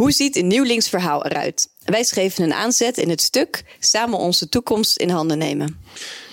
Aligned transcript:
Hoe 0.00 0.12
ziet 0.12 0.36
een 0.36 0.46
nieuw 0.46 0.62
links 0.62 0.88
verhaal 0.88 1.24
eruit? 1.24 1.68
Wij 1.84 2.04
schreven 2.04 2.44
een 2.44 2.52
aanzet 2.52 2.98
in 2.98 3.08
het 3.08 3.20
stuk 3.20 3.64
Samen 3.78 4.18
onze 4.18 4.48
toekomst 4.48 4.96
in 4.96 5.08
handen 5.08 5.38
nemen. 5.38 5.80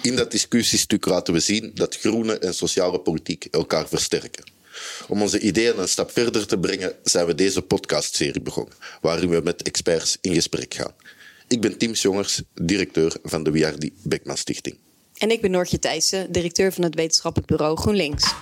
In 0.01 0.15
dat 0.15 0.31
discussiestuk 0.31 1.05
laten 1.05 1.33
we 1.33 1.39
zien 1.39 1.71
dat 1.73 1.97
groene 1.97 2.37
en 2.37 2.53
sociale 2.53 2.99
politiek 2.99 3.47
elkaar 3.51 3.87
versterken. 3.87 4.51
Om 5.07 5.21
onze 5.21 5.39
ideeën 5.39 5.79
een 5.79 5.87
stap 5.87 6.11
verder 6.11 6.47
te 6.47 6.59
brengen, 6.59 6.95
zijn 7.03 7.25
we 7.25 7.35
deze 7.35 7.61
podcastserie 7.61 8.41
begonnen, 8.41 8.73
waarin 9.01 9.29
we 9.29 9.41
met 9.43 9.61
experts 9.61 10.17
in 10.21 10.33
gesprek 10.33 10.73
gaan. 10.73 10.93
Ik 11.47 11.61
ben 11.61 11.77
Tim 11.77 11.91
Jongers, 11.91 12.41
directeur 12.53 13.15
van 13.23 13.43
de 13.43 13.51
Wiardi 13.51 13.93
Beckman 14.03 14.37
Stichting. 14.37 14.77
En 15.17 15.31
ik 15.31 15.41
ben 15.41 15.51
Noortje 15.51 15.79
Thijssen, 15.79 16.31
directeur 16.31 16.73
van 16.73 16.83
het 16.83 16.95
wetenschappelijk 16.95 17.49
bureau 17.49 17.77
GroenLinks. 17.77 18.33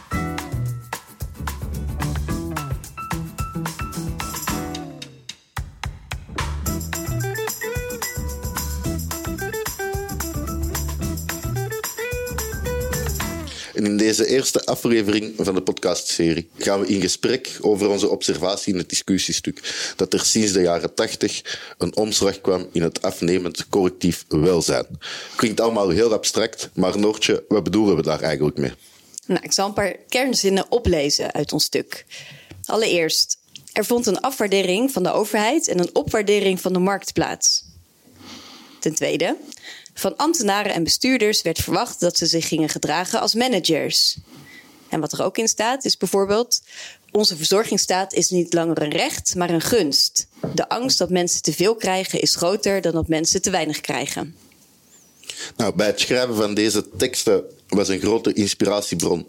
En 13.75 13.85
in 13.85 13.97
deze 13.97 14.27
eerste 14.27 14.65
aflevering 14.65 15.33
van 15.37 15.55
de 15.55 15.61
podcastserie 15.61 16.49
gaan 16.57 16.79
we 16.79 16.87
in 16.87 17.01
gesprek 17.01 17.57
over 17.61 17.89
onze 17.89 18.09
observatie 18.09 18.73
in 18.73 18.79
het 18.79 18.89
discussiestuk 18.89 19.73
dat 19.95 20.13
er 20.13 20.25
sinds 20.25 20.51
de 20.51 20.61
jaren 20.61 20.93
tachtig 20.93 21.59
een 21.77 21.95
omslag 21.95 22.41
kwam 22.41 22.67
in 22.71 22.81
het 22.81 23.01
afnemend 23.01 23.69
collectief 23.69 24.25
welzijn. 24.27 24.85
Klinkt 25.35 25.61
allemaal 25.61 25.89
heel 25.89 26.13
abstract, 26.13 26.69
maar 26.73 26.99
Noortje, 26.99 27.43
wat 27.47 27.63
bedoelen 27.63 27.95
we 27.95 28.01
daar 28.01 28.21
eigenlijk 28.21 28.57
mee? 28.57 28.71
Nou, 29.25 29.39
ik 29.43 29.51
zal 29.51 29.67
een 29.67 29.73
paar 29.73 29.95
kernzinnen 30.09 30.65
oplezen 30.71 31.33
uit 31.33 31.53
ons 31.53 31.63
stuk. 31.63 32.05
Allereerst, 32.65 33.37
er 33.73 33.85
vond 33.85 34.05
een 34.05 34.19
afwaardering 34.19 34.91
van 34.91 35.03
de 35.03 35.11
overheid 35.11 35.67
en 35.67 35.79
een 35.79 35.95
opwaardering 35.95 36.61
van 36.61 36.73
de 36.73 36.79
markt 36.79 37.13
plaats. 37.13 37.63
Ten 38.79 38.95
tweede, 38.95 39.37
van 39.99 40.15
ambtenaren 40.15 40.73
en 40.73 40.83
bestuurders 40.83 41.41
werd 41.41 41.59
verwacht 41.59 41.99
dat 41.99 42.17
ze 42.17 42.25
zich 42.25 42.47
gingen 42.47 42.69
gedragen 42.69 43.19
als 43.19 43.33
managers. 43.33 44.17
En 44.89 44.99
wat 44.99 45.13
er 45.13 45.23
ook 45.23 45.37
in 45.37 45.47
staat 45.47 45.85
is 45.85 45.97
bijvoorbeeld: 45.97 46.61
onze 47.11 47.37
verzorgingsstaat 47.37 48.13
is 48.13 48.29
niet 48.29 48.53
langer 48.53 48.81
een 48.81 48.91
recht, 48.91 49.35
maar 49.35 49.49
een 49.49 49.61
gunst. 49.61 50.27
De 50.53 50.69
angst 50.69 50.97
dat 50.97 51.09
mensen 51.09 51.41
te 51.41 51.53
veel 51.53 51.75
krijgen 51.75 52.19
is 52.19 52.35
groter 52.35 52.81
dan 52.81 52.91
dat 52.91 53.07
mensen 53.07 53.41
te 53.41 53.49
weinig 53.49 53.81
krijgen. 53.81 54.35
Nou, 55.57 55.75
bij 55.75 55.87
het 55.87 55.99
schrijven 55.99 56.35
van 56.35 56.53
deze 56.53 56.89
teksten 56.97 57.43
was 57.67 57.87
een 57.87 57.99
grote 57.99 58.33
inspiratiebron 58.33 59.25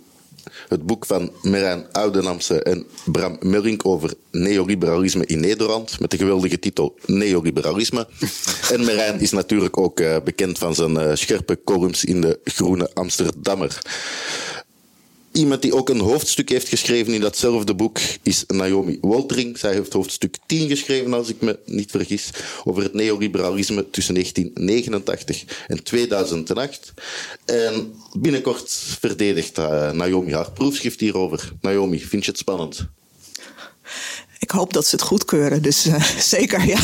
het 0.69 0.87
boek 0.87 1.07
van 1.07 1.31
Merijn 1.43 1.87
Oudenamse 1.93 2.63
en 2.63 2.87
Bram 3.05 3.37
Mullink 3.41 3.87
over 3.87 4.15
neoliberalisme 4.31 5.27
in 5.27 5.41
Nederland, 5.41 6.01
met 6.01 6.11
de 6.11 6.17
geweldige 6.17 6.59
titel 6.59 6.99
Neoliberalisme. 7.07 8.09
en 8.73 8.85
Merijn 8.85 9.21
is 9.21 9.31
natuurlijk 9.31 9.79
ook 9.79 10.01
uh, 10.01 10.17
bekend 10.25 10.59
van 10.59 10.75
zijn 10.75 10.91
uh, 10.91 11.11
scherpe 11.15 11.59
columns 11.65 12.05
in 12.05 12.21
de 12.21 12.41
Groene 12.45 12.91
Amsterdammer. 12.95 13.79
Iemand 15.37 15.63
die 15.63 15.75
ook 15.75 15.89
een 15.89 16.01
hoofdstuk 16.01 16.49
heeft 16.49 16.69
geschreven 16.69 17.13
in 17.13 17.21
datzelfde 17.21 17.75
boek 17.75 17.99
is 18.23 18.45
Naomi 18.47 18.99
Woltering. 19.01 19.59
Zij 19.59 19.73
heeft 19.73 19.93
hoofdstuk 19.93 20.37
10 20.47 20.69
geschreven, 20.69 21.13
als 21.13 21.29
ik 21.29 21.41
me 21.41 21.59
niet 21.65 21.91
vergis, 21.91 22.31
over 22.65 22.83
het 22.83 22.95
neoliberalisme 22.95 23.91
tussen 23.91 24.15
1989 24.15 25.45
en 25.67 25.83
2008. 25.83 26.93
En 27.45 27.95
binnenkort 28.19 28.73
verdedigt 28.99 29.59
uh, 29.59 29.91
Naomi 29.91 30.33
haar 30.33 30.53
proefschrift 30.53 31.01
hierover. 31.01 31.53
Naomi, 31.61 32.01
vind 32.01 32.25
je 32.25 32.31
het 32.31 32.41
spannend? 32.41 32.87
Ik 34.39 34.51
hoop 34.51 34.73
dat 34.73 34.87
ze 34.87 34.97
het 34.97 35.05
goedkeuren, 35.05 35.63
dus 35.63 35.87
uh, 35.87 36.03
zeker 36.35 36.67
ja. 36.67 36.79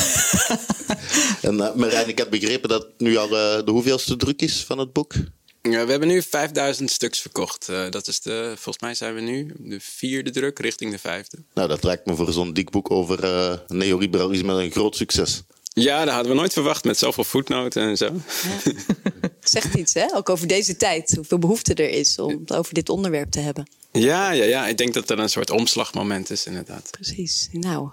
en 1.49 1.55
uh, 1.55 1.75
Marijn, 1.75 2.09
ik 2.09 2.19
heb 2.19 2.31
begrepen 2.31 2.69
dat 2.69 2.87
nu 2.99 3.17
al 3.17 3.29
de 3.29 3.71
hoeveelste 3.71 4.17
druk 4.17 4.43
is 4.43 4.65
van 4.65 4.79
het 4.79 4.93
boek? 4.93 5.15
Ja, 5.63 5.85
we 5.85 5.91
hebben 5.91 6.09
nu 6.09 6.23
5000 6.23 6.91
stuks 6.91 7.21
verkocht. 7.21 7.69
Uh, 7.71 7.91
dat 7.91 8.07
is 8.07 8.21
de, 8.21 8.53
volgens 8.55 8.79
mij 8.79 8.95
zijn 8.95 9.15
we 9.15 9.21
nu 9.21 9.53
de 9.59 9.81
vierde 9.81 10.31
druk 10.31 10.59
richting 10.59 10.91
de 10.91 10.99
vijfde. 10.99 11.39
Nou, 11.55 11.69
dat 11.69 11.83
lijkt 11.83 12.07
me 12.07 12.15
voor 12.15 12.33
zo'n 12.33 12.53
dik 12.53 12.71
boek 12.71 12.91
over 12.91 13.25
uh, 13.25 13.53
neoliberalisme 13.67 14.53
een 14.53 14.71
groot 14.71 14.97
succes. 14.97 15.43
Ja, 15.75 16.05
dat 16.05 16.15
hadden 16.15 16.33
we 16.33 16.39
nooit 16.39 16.53
verwacht 16.53 16.85
met 16.85 16.99
zoveel 16.99 17.25
voetnoten 17.25 17.83
en 17.83 17.97
zo. 17.97 18.05
Ja. 18.05 18.73
Zegt 19.41 19.75
iets, 19.75 19.95
hè? 19.95 20.15
Ook 20.15 20.29
over 20.29 20.47
deze 20.47 20.77
tijd. 20.77 21.15
Hoeveel 21.15 21.39
behoefte 21.39 21.75
er 21.75 21.91
is 21.91 22.19
om 22.19 22.41
het 22.41 22.53
over 22.55 22.75
dit 22.75 22.89
onderwerp 22.89 23.31
te 23.31 23.41
hebben. 23.41 23.67
Ja, 23.93 24.31
ja, 24.31 24.45
ja. 24.45 24.67
Ik 24.67 24.77
denk 24.77 24.95
dat 24.95 25.11
er 25.11 25.19
een 25.19 25.29
soort 25.29 25.51
omslagmoment 25.51 26.31
is, 26.31 26.47
inderdaad. 26.47 26.91
Precies. 26.91 27.49
Nou. 27.53 27.91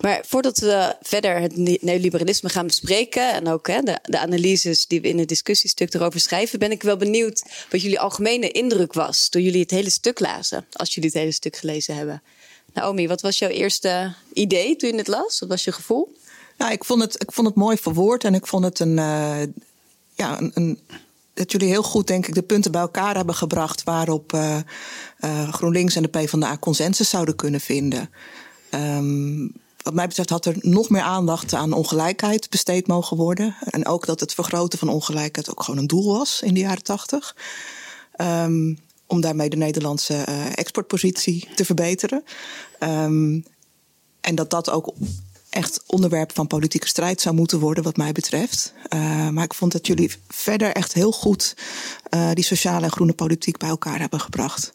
Maar 0.00 0.24
voordat 0.26 0.58
we 0.58 0.96
verder 1.02 1.40
het 1.40 1.56
neoliberalisme 1.82 2.48
gaan 2.48 2.66
bespreken 2.66 3.32
en 3.32 3.48
ook 3.48 3.66
hè, 3.68 3.80
de, 3.80 3.98
de, 4.02 4.18
analyses 4.18 4.86
die 4.86 5.00
we 5.00 5.08
in 5.08 5.18
het 5.18 5.28
discussiestuk 5.28 5.94
erover 5.94 6.20
schrijven, 6.20 6.58
ben 6.58 6.70
ik 6.70 6.82
wel 6.82 6.96
benieuwd 6.96 7.42
wat 7.70 7.82
jullie 7.82 8.00
algemene 8.00 8.50
indruk 8.50 8.92
was 8.92 9.28
toen 9.28 9.42
jullie 9.42 9.60
het 9.60 9.70
hele 9.70 9.90
stuk 9.90 10.20
lazen, 10.20 10.66
als 10.72 10.94
jullie 10.94 11.10
het 11.10 11.18
hele 11.18 11.32
stuk 11.32 11.56
gelezen 11.56 11.96
hebben. 11.96 12.22
Naomi, 12.72 13.08
wat 13.08 13.20
was 13.20 13.38
jouw 13.38 13.48
eerste 13.48 14.14
idee 14.32 14.76
toen 14.76 14.90
je 14.90 14.96
het 14.96 15.08
las? 15.08 15.38
Wat 15.38 15.48
was 15.48 15.64
je 15.64 15.72
gevoel? 15.72 16.16
Nou, 16.58 16.72
ik 16.72 16.84
vond 16.84 17.02
het, 17.02 17.22
ik 17.22 17.32
vond 17.32 17.46
het 17.46 17.56
mooi 17.56 17.76
verwoord 17.76 18.24
en 18.24 18.34
ik 18.34 18.46
vond 18.46 18.64
het 18.64 18.78
een, 18.78 18.96
uh, 18.96 19.42
ja, 20.14 20.40
een, 20.40 20.50
een 20.54 20.78
dat 21.34 21.52
jullie 21.52 21.68
heel 21.68 21.82
goed, 21.82 22.06
denk 22.06 22.26
ik, 22.26 22.34
de 22.34 22.42
punten 22.42 22.72
bij 22.72 22.80
elkaar 22.80 23.16
hebben 23.16 23.34
gebracht 23.34 23.82
waarop 23.82 24.32
uh, 24.32 24.58
uh, 25.20 25.52
GroenLinks 25.52 25.96
en 25.96 26.02
de 26.02 26.08
PvdA 26.08 26.58
consensus 26.58 27.10
zouden 27.10 27.36
kunnen 27.36 27.60
vinden. 27.60 28.10
Um, 28.70 29.52
wat 29.84 29.94
mij 29.94 30.08
betreft 30.08 30.30
had 30.30 30.46
er 30.46 30.56
nog 30.60 30.88
meer 30.88 31.02
aandacht 31.02 31.54
aan 31.54 31.72
ongelijkheid 31.72 32.50
besteed 32.50 32.86
mogen 32.86 33.16
worden. 33.16 33.56
En 33.60 33.86
ook 33.86 34.06
dat 34.06 34.20
het 34.20 34.34
vergroten 34.34 34.78
van 34.78 34.88
ongelijkheid 34.88 35.50
ook 35.50 35.62
gewoon 35.62 35.80
een 35.80 35.86
doel 35.86 36.16
was 36.18 36.42
in 36.42 36.54
de 36.54 36.60
jaren 36.60 36.82
tachtig. 36.82 37.36
Um, 38.20 38.78
om 39.06 39.20
daarmee 39.20 39.48
de 39.48 39.56
Nederlandse 39.56 40.24
uh, 40.28 40.58
exportpositie 40.58 41.48
te 41.54 41.64
verbeteren. 41.64 42.24
Um, 42.78 43.44
en 44.20 44.34
dat 44.34 44.50
dat 44.50 44.70
ook 44.70 44.92
echt 45.50 45.82
onderwerp 45.86 46.34
van 46.34 46.46
politieke 46.46 46.88
strijd 46.88 47.20
zou 47.20 47.34
moeten 47.34 47.58
worden, 47.58 47.84
wat 47.84 47.96
mij 47.96 48.12
betreft. 48.12 48.72
Uh, 48.94 49.28
maar 49.28 49.44
ik 49.44 49.54
vond 49.54 49.72
dat 49.72 49.86
jullie 49.86 50.12
verder 50.28 50.72
echt 50.72 50.92
heel 50.92 51.12
goed 51.12 51.56
uh, 52.10 52.30
die 52.32 52.44
sociale 52.44 52.84
en 52.84 52.92
groene 52.92 53.12
politiek 53.12 53.58
bij 53.58 53.68
elkaar 53.68 54.00
hebben 54.00 54.20
gebracht. 54.20 54.72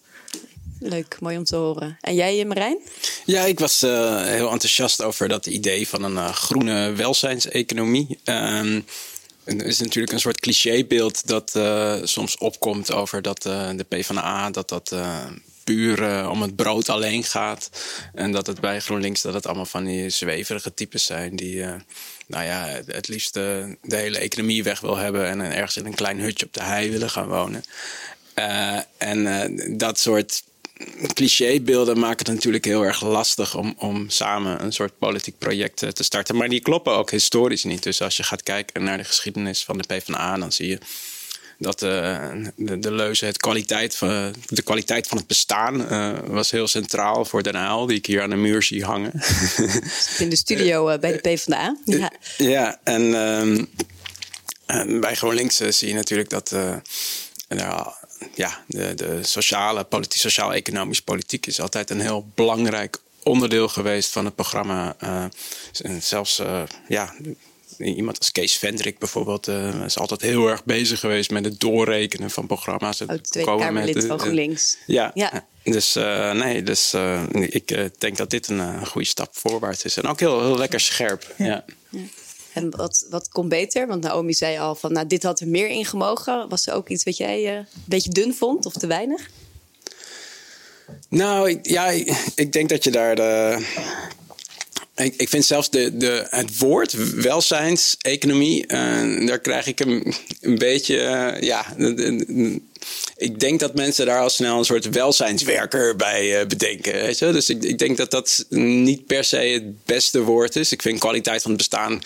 Leuk, 0.81 1.17
mooi 1.19 1.37
om 1.37 1.43
te 1.43 1.55
horen. 1.55 1.97
En 2.01 2.15
jij, 2.15 2.45
Marijn? 2.45 2.77
Ja, 3.25 3.43
ik 3.43 3.59
was 3.59 3.83
uh, 3.83 4.23
heel 4.23 4.51
enthousiast 4.51 5.01
over 5.01 5.27
dat 5.27 5.45
idee 5.45 5.87
van 5.87 6.03
een 6.03 6.13
uh, 6.13 6.33
groene 6.33 6.91
welzijnseconomie. 6.91 8.19
Um, 8.23 8.85
er 9.43 9.65
is 9.65 9.79
natuurlijk 9.79 10.13
een 10.13 10.19
soort 10.19 10.39
clichébeeld 10.39 11.27
dat 11.27 11.59
soms 12.03 12.37
opkomt 12.37 12.91
over 12.91 13.21
dat 13.21 13.41
de 13.41 13.85
PvdA 13.87 14.49
dat 14.49 14.69
dat 14.69 14.95
puur 15.63 16.29
om 16.29 16.41
het 16.41 16.55
brood 16.55 16.89
alleen 16.89 17.23
gaat. 17.23 17.69
En 18.13 18.31
dat 18.31 18.47
het 18.47 18.59
bij 18.59 18.79
GroenLinks 18.79 19.21
dat 19.21 19.33
het 19.33 19.45
allemaal 19.45 19.65
van 19.65 19.85
die 19.85 20.09
zweverige 20.09 20.73
types 20.73 21.05
zijn 21.05 21.35
die 21.35 21.65
nou 22.27 22.45
ja, 22.45 22.81
het 22.85 23.07
liefst 23.07 23.33
de 23.33 23.77
hele 23.81 24.17
economie 24.17 24.63
weg 24.63 24.79
wil 24.79 24.95
hebben 24.95 25.27
en 25.27 25.41
ergens 25.41 25.77
in 25.77 25.85
een 25.85 25.95
klein 25.95 26.19
hutje 26.19 26.45
op 26.45 26.53
de 26.53 26.63
hei 26.63 26.91
willen 26.91 27.09
gaan 27.09 27.27
wonen. 27.27 27.63
En 28.97 29.77
dat 29.77 29.99
soort 29.99 30.43
clichébeelden 31.13 31.99
maken 31.99 32.25
het 32.25 32.35
natuurlijk 32.35 32.65
heel 32.65 32.83
erg 32.83 33.01
lastig 33.01 33.55
om, 33.55 33.73
om 33.77 34.09
samen 34.09 34.63
een 34.63 34.73
soort 34.73 34.97
politiek 34.97 35.37
project 35.37 35.83
eh, 35.83 35.89
te 35.89 36.03
starten. 36.03 36.35
Maar 36.35 36.49
die 36.49 36.59
kloppen 36.59 36.93
ook 36.93 37.11
historisch 37.11 37.63
niet. 37.63 37.83
Dus 37.83 38.01
als 38.01 38.17
je 38.17 38.23
gaat 38.23 38.43
kijken 38.43 38.83
naar 38.83 38.97
de 38.97 39.03
geschiedenis 39.03 39.63
van 39.63 39.77
de 39.77 39.83
PvdA, 39.87 40.37
dan 40.37 40.51
zie 40.51 40.67
je 40.67 40.77
dat 41.57 41.83
uh, 41.83 42.31
de, 42.55 42.79
de 42.79 42.91
leuze 42.91 43.25
het 43.25 43.37
kwaliteit 43.37 43.95
van, 43.95 44.33
de 44.45 44.61
kwaliteit 44.61 45.07
van 45.07 45.17
het 45.17 45.27
bestaan 45.27 45.81
uh, 45.81 46.19
was 46.25 46.51
heel 46.51 46.67
centraal 46.67 47.25
voor 47.25 47.43
Den 47.43 47.55
Haal, 47.55 47.85
die 47.85 47.97
ik 47.97 48.05
hier 48.05 48.21
aan 48.21 48.29
de 48.29 48.35
muur 48.35 48.63
zie 48.63 48.83
hangen. 48.83 49.11
In 50.19 50.29
de 50.29 50.35
studio 50.35 50.89
uh, 50.89 50.99
bij 50.99 51.11
de 51.11 51.17
PvdA. 51.17 51.77
Ja, 51.85 52.11
ja 52.37 52.79
en 52.83 53.01
uh, 54.67 54.99
bij 54.99 55.15
GroenLinks 55.15 55.57
zie 55.57 55.87
je 55.87 55.93
natuurlijk 55.93 56.29
dat 56.29 56.55
nou, 57.47 57.91
ja, 58.33 58.63
de, 58.67 58.95
de 58.95 59.19
sociale, 59.23 59.83
politiek, 59.83 60.19
sociaal-economisch 60.19 61.01
politiek 61.01 61.45
is 61.45 61.61
altijd 61.61 61.89
een 61.89 61.99
heel 61.99 62.27
belangrijk 62.35 62.97
onderdeel 63.23 63.67
geweest 63.67 64.11
van 64.11 64.25
het 64.25 64.35
programma. 64.35 64.95
Uh, 65.03 65.25
zelfs 65.99 66.39
uh, 66.39 66.61
ja, 66.87 67.13
iemand 67.77 68.17
als 68.17 68.31
Kees 68.31 68.57
Vendrik 68.57 68.99
bijvoorbeeld 68.99 69.47
uh, 69.47 69.85
is 69.85 69.97
altijd 69.97 70.21
heel 70.21 70.47
erg 70.47 70.63
bezig 70.65 70.99
geweest 70.99 71.31
met 71.31 71.45
het 71.45 71.59
doorrekenen 71.59 72.29
van 72.31 72.47
programma's. 72.47 72.99
Het 72.99 73.31
Tweede 73.31 73.57
Kamerlid 73.57 74.05
van 74.05 74.19
GroenLinks. 74.19 74.77
ja, 74.85 75.11
ja. 75.13 75.47
Dus 75.63 75.93
nee, 76.33 76.63
dus 76.63 76.93
ik 77.31 77.89
denk 77.97 78.17
dat 78.17 78.29
dit 78.29 78.47
een 78.47 78.85
goede 78.85 79.07
stap 79.07 79.37
voorwaarts 79.37 79.83
is. 79.83 79.97
En 79.97 80.05
ook 80.05 80.19
heel, 80.19 80.41
heel 80.41 80.57
lekker 80.57 80.79
scherp. 80.79 81.33
ja. 81.37 81.65
ja. 81.89 81.99
En 82.59 82.75
wat, 82.75 83.05
wat 83.09 83.29
kon 83.29 83.49
beter? 83.49 83.87
Want 83.87 84.03
Naomi 84.03 84.33
zei 84.33 84.57
al 84.57 84.75
van, 84.75 84.93
nou, 84.93 85.07
dit 85.07 85.23
had 85.23 85.39
er 85.39 85.47
meer 85.47 85.67
in 85.67 85.85
gemogen. 85.85 86.49
Was 86.49 86.67
er 86.67 86.73
ook 86.73 86.89
iets 86.89 87.03
wat 87.03 87.17
jij 87.17 87.43
uh, 87.43 87.55
een 87.55 87.65
beetje 87.85 88.09
dun 88.09 88.33
vond 88.33 88.65
of 88.65 88.73
te 88.73 88.87
weinig? 88.87 89.29
Nou, 91.09 91.59
ja, 91.61 91.89
ik 92.35 92.53
denk 92.53 92.69
dat 92.69 92.83
je 92.83 92.91
daar 92.91 93.15
de, 93.15 93.57
Ik, 94.95 95.13
ik 95.17 95.29
vind 95.29 95.45
zelfs 95.45 95.69
de, 95.69 95.97
de, 95.97 96.27
het 96.29 96.57
woord 96.57 97.13
welzijnseconomie, 97.13 98.63
uh, 98.67 99.27
daar 99.27 99.39
krijg 99.39 99.67
ik 99.67 99.79
een, 99.79 100.13
een 100.41 100.57
beetje, 100.57 100.95
uh, 100.95 101.41
ja, 101.41 101.65
ik 103.17 103.39
denk 103.39 103.59
dat 103.59 103.75
mensen 103.75 104.05
daar 104.05 104.21
al 104.21 104.29
snel 104.29 104.57
een 104.57 104.65
soort 104.65 104.89
welzijnswerker 104.89 105.95
bij 105.95 106.47
bedenken. 106.47 106.93
Weet 106.93 107.19
je? 107.19 107.31
Dus 107.31 107.49
ik, 107.49 107.63
ik 107.63 107.79
denk 107.79 107.97
dat 107.97 108.11
dat 108.11 108.45
niet 108.49 109.05
per 109.05 109.23
se 109.23 109.37
het 109.37 109.85
beste 109.85 110.21
woord 110.21 110.55
is. 110.55 110.71
Ik 110.71 110.81
vind 110.81 110.99
kwaliteit 110.99 111.41
van 111.41 111.51
het 111.51 111.59
bestaan 111.59 112.01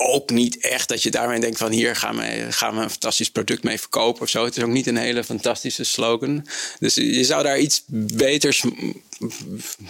ook 0.00 0.30
niet 0.30 0.58
echt 0.58 0.88
dat 0.88 1.02
je 1.02 1.10
daarmee 1.10 1.40
denkt 1.40 1.58
van 1.58 1.72
hier 1.72 1.96
gaan 1.96 2.16
we, 2.16 2.46
gaan 2.50 2.76
we 2.76 2.82
een 2.82 2.90
fantastisch 2.90 3.30
product 3.30 3.62
mee 3.62 3.80
verkopen 3.80 4.22
of 4.22 4.28
zo. 4.28 4.44
Het 4.44 4.56
is 4.56 4.62
ook 4.62 4.68
niet 4.68 4.86
een 4.86 4.96
hele 4.96 5.24
fantastische 5.24 5.84
slogan. 5.84 6.46
Dus 6.78 6.94
je 6.94 7.24
zou 7.24 7.42
daar 7.42 7.58
iets 7.58 7.82
beters 7.86 8.64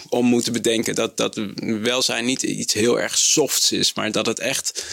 om 0.09 0.25
moeten 0.25 0.53
bedenken. 0.53 0.95
Dat, 0.95 1.17
dat 1.17 1.41
welzijn 1.81 2.25
niet 2.25 2.43
iets 2.43 2.73
heel 2.73 2.99
erg 2.99 3.17
softs 3.17 3.71
is, 3.71 3.93
maar 3.93 4.11
dat 4.11 4.25
het 4.25 4.39
echt 4.39 4.85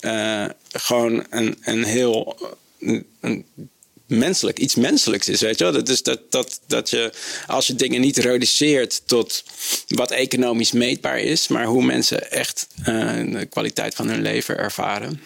uh, 0.00 0.46
gewoon 0.70 1.26
een, 1.30 1.56
een 1.60 1.84
heel 1.84 2.36
een 3.20 3.46
menselijk, 4.12 4.58
iets 4.58 4.74
menselijks 4.74 5.28
is, 5.28 5.40
weet 5.40 5.58
je 5.58 5.64
wel. 5.64 5.72
Dat 5.72 5.88
is 5.88 6.02
dat, 6.02 6.20
dat, 6.30 6.60
dat 6.66 6.90
je, 6.90 7.12
als 7.46 7.66
je 7.66 7.74
dingen 7.74 8.00
niet 8.00 8.16
reduceert 8.16 9.02
tot 9.06 9.44
wat 9.86 10.10
economisch 10.10 10.72
meetbaar 10.72 11.18
is, 11.18 11.48
maar 11.48 11.64
hoe 11.64 11.84
mensen 11.84 12.30
echt 12.30 12.66
uh, 12.78 12.86
de 13.38 13.46
kwaliteit 13.50 13.94
van 13.94 14.08
hun 14.08 14.22
leven 14.22 14.58
ervaren. 14.58 15.20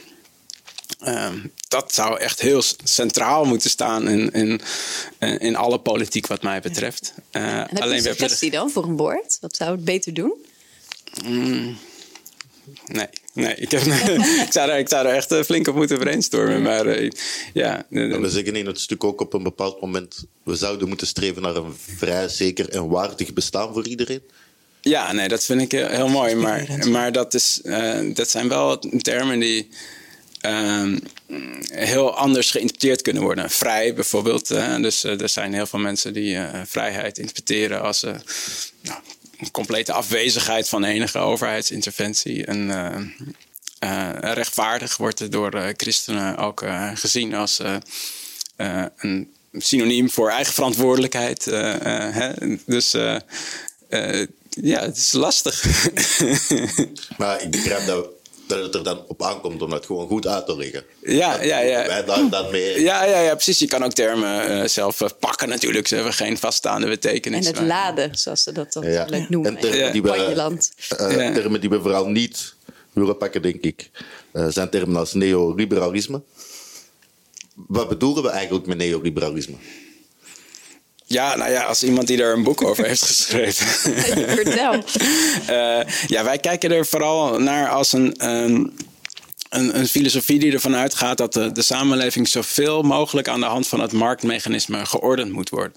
Uh, 1.04 1.32
dat 1.68 1.94
zou 1.94 2.20
echt 2.20 2.40
heel 2.40 2.62
centraal 2.84 3.44
moeten 3.44 3.70
staan 3.70 4.08
in, 4.08 4.30
in, 4.30 4.60
in 5.38 5.56
alle 5.56 5.78
politiek 5.78 6.26
wat 6.26 6.42
mij 6.42 6.60
betreft. 6.60 7.12
Uh, 7.32 7.42
en 7.42 7.68
alleen 7.78 8.02
je 8.02 8.08
een 8.08 8.16
suggestie 8.16 8.50
dan 8.50 8.70
voor 8.70 8.84
een 8.84 8.96
woord? 8.96 9.38
Wat 9.40 9.56
zou 9.56 9.70
het 9.70 9.84
beter 9.84 10.14
doen? 10.14 10.46
Mm, 11.24 11.78
nee, 12.86 13.08
nee 13.36 13.54
ik, 13.54 13.70
heb, 13.70 13.82
ik, 14.46 14.48
zou 14.50 14.68
daar, 14.68 14.78
ik 14.78 14.88
zou 14.88 15.04
daar 15.04 15.14
echt 15.14 15.32
eh, 15.32 15.42
flink 15.42 15.68
op 15.68 15.74
moeten 15.74 15.98
brainstormen. 15.98 16.62
Maar 16.62 17.00
uh, 17.00 17.10
ja. 17.52 17.86
we 17.88 18.30
zeggen 18.30 18.56
in 18.56 18.66
het 18.66 18.80
stuk 18.80 19.04
ook 19.04 19.20
op 19.20 19.32
een 19.32 19.42
bepaald 19.42 19.80
moment... 19.80 20.24
we 20.42 20.54
zouden 20.54 20.88
moeten 20.88 21.06
streven 21.06 21.42
naar 21.42 21.56
een 21.56 21.76
vrij 21.96 22.28
zeker 22.28 22.68
en 22.68 22.88
waardig 22.88 23.32
bestaan 23.32 23.72
voor 23.72 23.86
iedereen. 23.86 24.20
Ja, 24.80 25.12
nee, 25.12 25.28
dat 25.28 25.44
vind 25.44 25.60
ik 25.60 25.72
heel 25.72 26.08
mooi. 26.08 26.34
Maar, 26.34 26.88
maar 26.88 27.12
dat, 27.12 27.34
is, 27.34 27.60
uh, 27.64 28.14
dat 28.14 28.30
zijn 28.30 28.48
wel 28.48 28.78
termen 28.78 29.38
die... 29.38 29.68
Uh, 30.46 30.96
heel 31.72 32.16
anders 32.16 32.50
geïnterpreteerd 32.50 33.02
kunnen 33.02 33.22
worden. 33.22 33.50
Vrij 33.50 33.94
bijvoorbeeld. 33.94 34.48
dus 34.80 35.04
er 35.04 35.28
zijn 35.28 35.54
heel 35.54 35.66
veel 35.66 35.78
mensen 35.78 36.12
die 36.12 36.38
vrijheid 36.64 37.18
interpreteren 37.18 37.82
als 37.82 38.02
nou, 38.80 39.00
complete 39.52 39.92
afwezigheid 39.92 40.68
van 40.68 40.84
enige 40.84 41.18
overheidsinterventie. 41.18 42.44
En 42.44 42.68
uh, 43.84 44.08
rechtvaardig 44.20 44.96
wordt 44.96 45.32
door 45.32 45.54
uh, 45.54 45.68
christenen 45.76 46.36
ook 46.36 46.64
gezien 46.94 47.34
als 47.34 47.60
een 48.96 49.32
synoniem 49.52 50.10
voor 50.10 50.30
eigen 50.30 50.54
verantwoordelijkheid. 50.54 51.44
Hè? 51.44 52.32
Dus 52.66 52.94
ja, 54.60 54.80
het 54.80 54.96
is 54.96 55.12
lastig. 55.12 55.64
maar 57.18 57.42
ik 57.42 57.50
begrijp 57.50 57.86
dat 57.86 58.15
dat 58.46 58.62
het 58.62 58.74
er 58.74 58.84
dan 58.84 59.04
op 59.06 59.22
aankomt 59.22 59.62
om 59.62 59.70
dat 59.70 59.86
gewoon 59.86 60.06
goed 60.06 60.26
uit 60.26 60.46
te 60.46 60.56
leggen. 60.56 60.84
Ja, 61.02 61.42
ja, 61.42 61.58
ja. 61.58 61.86
Wij 61.86 62.04
daar 62.04 62.28
dan 62.30 62.50
mee. 62.50 62.80
Ja, 62.80 63.04
ja, 63.04 63.20
ja, 63.20 63.34
precies. 63.34 63.58
Je 63.58 63.66
kan 63.66 63.84
ook 63.84 63.92
termen 63.92 64.50
uh, 64.50 64.68
zelf 64.68 65.00
uh, 65.00 65.08
pakken 65.18 65.48
natuurlijk. 65.48 65.86
Ze 65.86 65.94
hebben 65.94 66.12
geen 66.12 66.38
vaststaande 66.38 66.86
betekenis. 66.86 67.46
En 67.46 67.54
het 67.54 67.66
laden, 67.66 68.18
zoals 68.18 68.42
ze 68.42 68.52
dat 68.52 68.72
dan 68.72 68.90
ja. 68.90 69.06
noemen. 69.28 69.56
En 69.56 69.60
termen, 69.60 69.92
die 69.92 70.02
we, 70.02 70.58
uh, 71.00 71.34
termen 71.34 71.60
die 71.60 71.70
we 71.70 71.80
vooral 71.80 72.06
niet 72.06 72.54
willen 72.92 73.16
pakken, 73.16 73.42
denk 73.42 73.62
ik, 73.62 73.90
zijn 74.48 74.70
termen 74.70 74.96
als 74.96 75.12
neoliberalisme. 75.12 76.22
Wat 77.54 77.88
bedoelen 77.88 78.22
we 78.22 78.28
eigenlijk 78.28 78.66
met 78.66 78.76
neoliberalisme? 78.76 79.56
Ja, 81.08 81.36
nou 81.36 81.50
ja, 81.50 81.62
als 81.62 81.82
iemand 81.82 82.06
die 82.06 82.22
er 82.22 82.32
een 82.32 82.42
boek 82.42 82.62
over 82.62 82.86
heeft 82.86 83.02
geschreven. 83.02 83.66
Vertel. 84.44 84.84
uh, 85.50 85.92
ja, 86.06 86.24
wij 86.24 86.38
kijken 86.38 86.72
er 86.72 86.86
vooral 86.86 87.40
naar 87.40 87.68
als 87.68 87.92
een. 87.92 88.30
Um, 88.30 88.74
een, 89.48 89.78
een, 89.78 89.86
filosofie 89.86 90.38
die 90.38 90.52
ervan 90.52 90.76
uitgaat 90.76 91.18
dat 91.18 91.32
de, 91.32 91.52
de 91.52 91.62
samenleving 91.62 92.28
zoveel 92.28 92.82
mogelijk 92.82 93.28
aan 93.28 93.40
de 93.40 93.46
hand 93.46 93.68
van 93.68 93.80
het 93.80 93.92
marktmechanisme 93.92 94.86
geordend 94.86 95.32
moet 95.32 95.48
worden. 95.48 95.72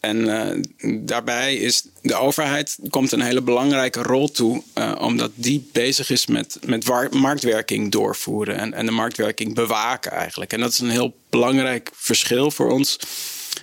En 0.00 0.16
uh, 0.16 0.62
daarbij 1.00 1.54
is 1.54 1.84
de 2.02 2.14
overheid 2.14 2.78
komt 2.90 3.12
een 3.12 3.20
hele 3.20 3.42
belangrijke 3.42 4.02
rol 4.02 4.30
toe, 4.30 4.62
uh, 4.74 4.92
omdat 5.00 5.30
die 5.34 5.68
bezig 5.72 6.10
is 6.10 6.26
met, 6.26 6.58
met 6.66 7.12
marktwerking 7.12 7.90
doorvoeren 7.90 8.56
en, 8.56 8.74
en 8.74 8.86
de 8.86 8.92
marktwerking 8.92 9.54
bewaken 9.54 10.12
eigenlijk. 10.12 10.52
En 10.52 10.60
dat 10.60 10.72
is 10.72 10.78
een 10.78 10.90
heel 10.90 11.14
belangrijk 11.30 11.90
verschil 11.94 12.50
voor 12.50 12.70
ons 12.70 12.98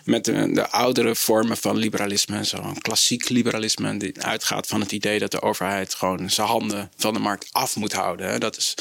met 0.03 0.25
de, 0.25 0.51
de, 0.51 0.69
oudere 0.69 1.15
vormen 1.15 1.57
van 1.57 1.77
liberalisme, 1.77 2.43
zo'n 2.43 2.77
klassiek 2.77 3.29
liberalisme, 3.29 3.97
die 3.97 4.21
uitgaat 4.21 4.67
van 4.67 4.81
het 4.81 4.91
idee 4.91 5.19
dat 5.19 5.31
de 5.31 5.41
overheid 5.41 5.95
gewoon 5.95 6.29
zijn 6.29 6.47
handen 6.47 6.91
van 6.95 7.13
de 7.13 7.19
markt 7.19 7.47
af 7.51 7.75
moet 7.75 7.93
houden. 7.93 8.39
Dat 8.39 8.57
is 8.57 8.73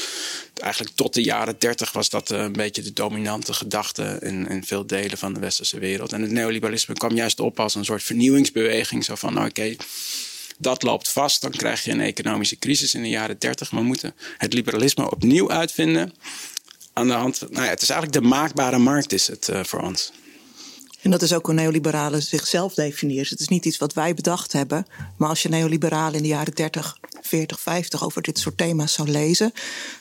eigenlijk 0.53 0.95
tot 0.95 1.13
de 1.13 1.23
jaren 1.23 1.55
dertig 1.59 1.91
was 1.91 2.09
dat 2.09 2.31
eh, 2.31 2.39
een 2.39 2.51
beetje 2.51 2.81
de 2.81 2.93
dominante 2.93 3.53
gedachte 3.53 4.17
in, 4.21 4.47
in 4.47 4.65
veel 4.65 4.85
delen 4.87 5.17
van 5.17 5.33
de 5.33 5.39
westerse 5.39 5.79
wereld. 5.79 6.13
En 6.13 6.21
het 6.21 6.31
neoliberalisme 6.31 6.93
kwam 6.93 7.15
juist 7.15 7.39
op 7.39 7.59
als 7.59 7.75
een 7.75 7.85
soort 7.85 8.03
vernieuwingsbeweging, 8.03 9.05
zo 9.05 9.15
van 9.15 9.45
oké. 9.45 9.75
dat 10.57 10.83
loopt 10.83 11.11
vast, 11.11 11.41
dan 11.41 11.51
krijg 11.51 11.83
je 11.83 11.91
een 11.91 12.01
economische 12.01 12.57
crisis 12.57 12.93
in 12.93 13.01
de 13.01 13.09
jaren 13.09 13.39
30. 13.39 13.69
We 13.69 13.81
moeten 13.81 14.15
het 14.37 14.53
liberalisme 14.53 15.11
opnieuw 15.11 15.51
uitvinden. 15.51 16.13
Aan 16.93 17.07
de 17.07 17.13
hand, 17.13 17.39
nou 17.49 17.63
ja, 17.63 17.69
het 17.69 17.81
is 17.81 17.89
eigenlijk 17.89 18.21
de 18.21 18.29
maakbare 18.29 18.77
markt 18.77 19.13
is 19.13 19.27
het 19.27 19.47
uh, 19.47 19.63
voor 19.63 19.81
ons. 19.81 20.11
En 21.07 21.13
dat 21.13 21.21
is 21.21 21.33
ook 21.33 21.45
hoe 21.45 21.55
neoliberalen 21.55 22.23
zichzelf 22.23 22.73
definiëren. 22.73 23.27
Het 23.29 23.39
is 23.39 23.47
niet 23.47 23.65
iets 23.65 23.77
wat 23.77 23.93
wij 23.93 24.13
bedacht 24.13 24.51
hebben. 24.51 24.85
Maar 25.17 25.29
als 25.29 25.41
je 25.41 25.49
neoliberalen 25.49 26.13
in 26.13 26.21
de 26.21 26.27
jaren 26.27 26.53
30, 26.53 26.97
40, 27.21 27.59
50 27.59 28.03
over 28.05 28.21
dit 28.21 28.39
soort 28.39 28.57
thema's 28.57 28.93
zou 28.93 29.09
lezen, 29.09 29.51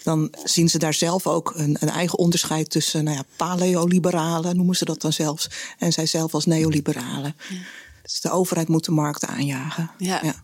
dan 0.03 0.35
zien 0.45 0.69
ze 0.69 0.79
daar 0.79 0.95
zelf 0.95 1.27
ook 1.27 1.53
een, 1.57 1.77
een 1.81 1.89
eigen 1.89 2.19
onderscheid 2.19 2.71
tussen 2.71 3.05
nou 3.05 3.17
ja, 3.17 3.25
paleoliberalen, 3.37 4.57
noemen 4.57 4.77
ze 4.77 4.85
dat 4.85 5.01
dan 5.01 5.13
zelfs, 5.13 5.49
en 5.79 5.93
zijzelf 5.93 6.35
als 6.35 6.45
neoliberalen. 6.45 7.37
Ja. 7.49 7.57
Dus 8.03 8.21
de 8.21 8.31
overheid 8.31 8.69
moet 8.69 8.85
de 8.85 8.93
markt 8.93 9.25
aanjagen. 9.27 9.91
Ja. 9.99 10.21
ja. 10.23 10.43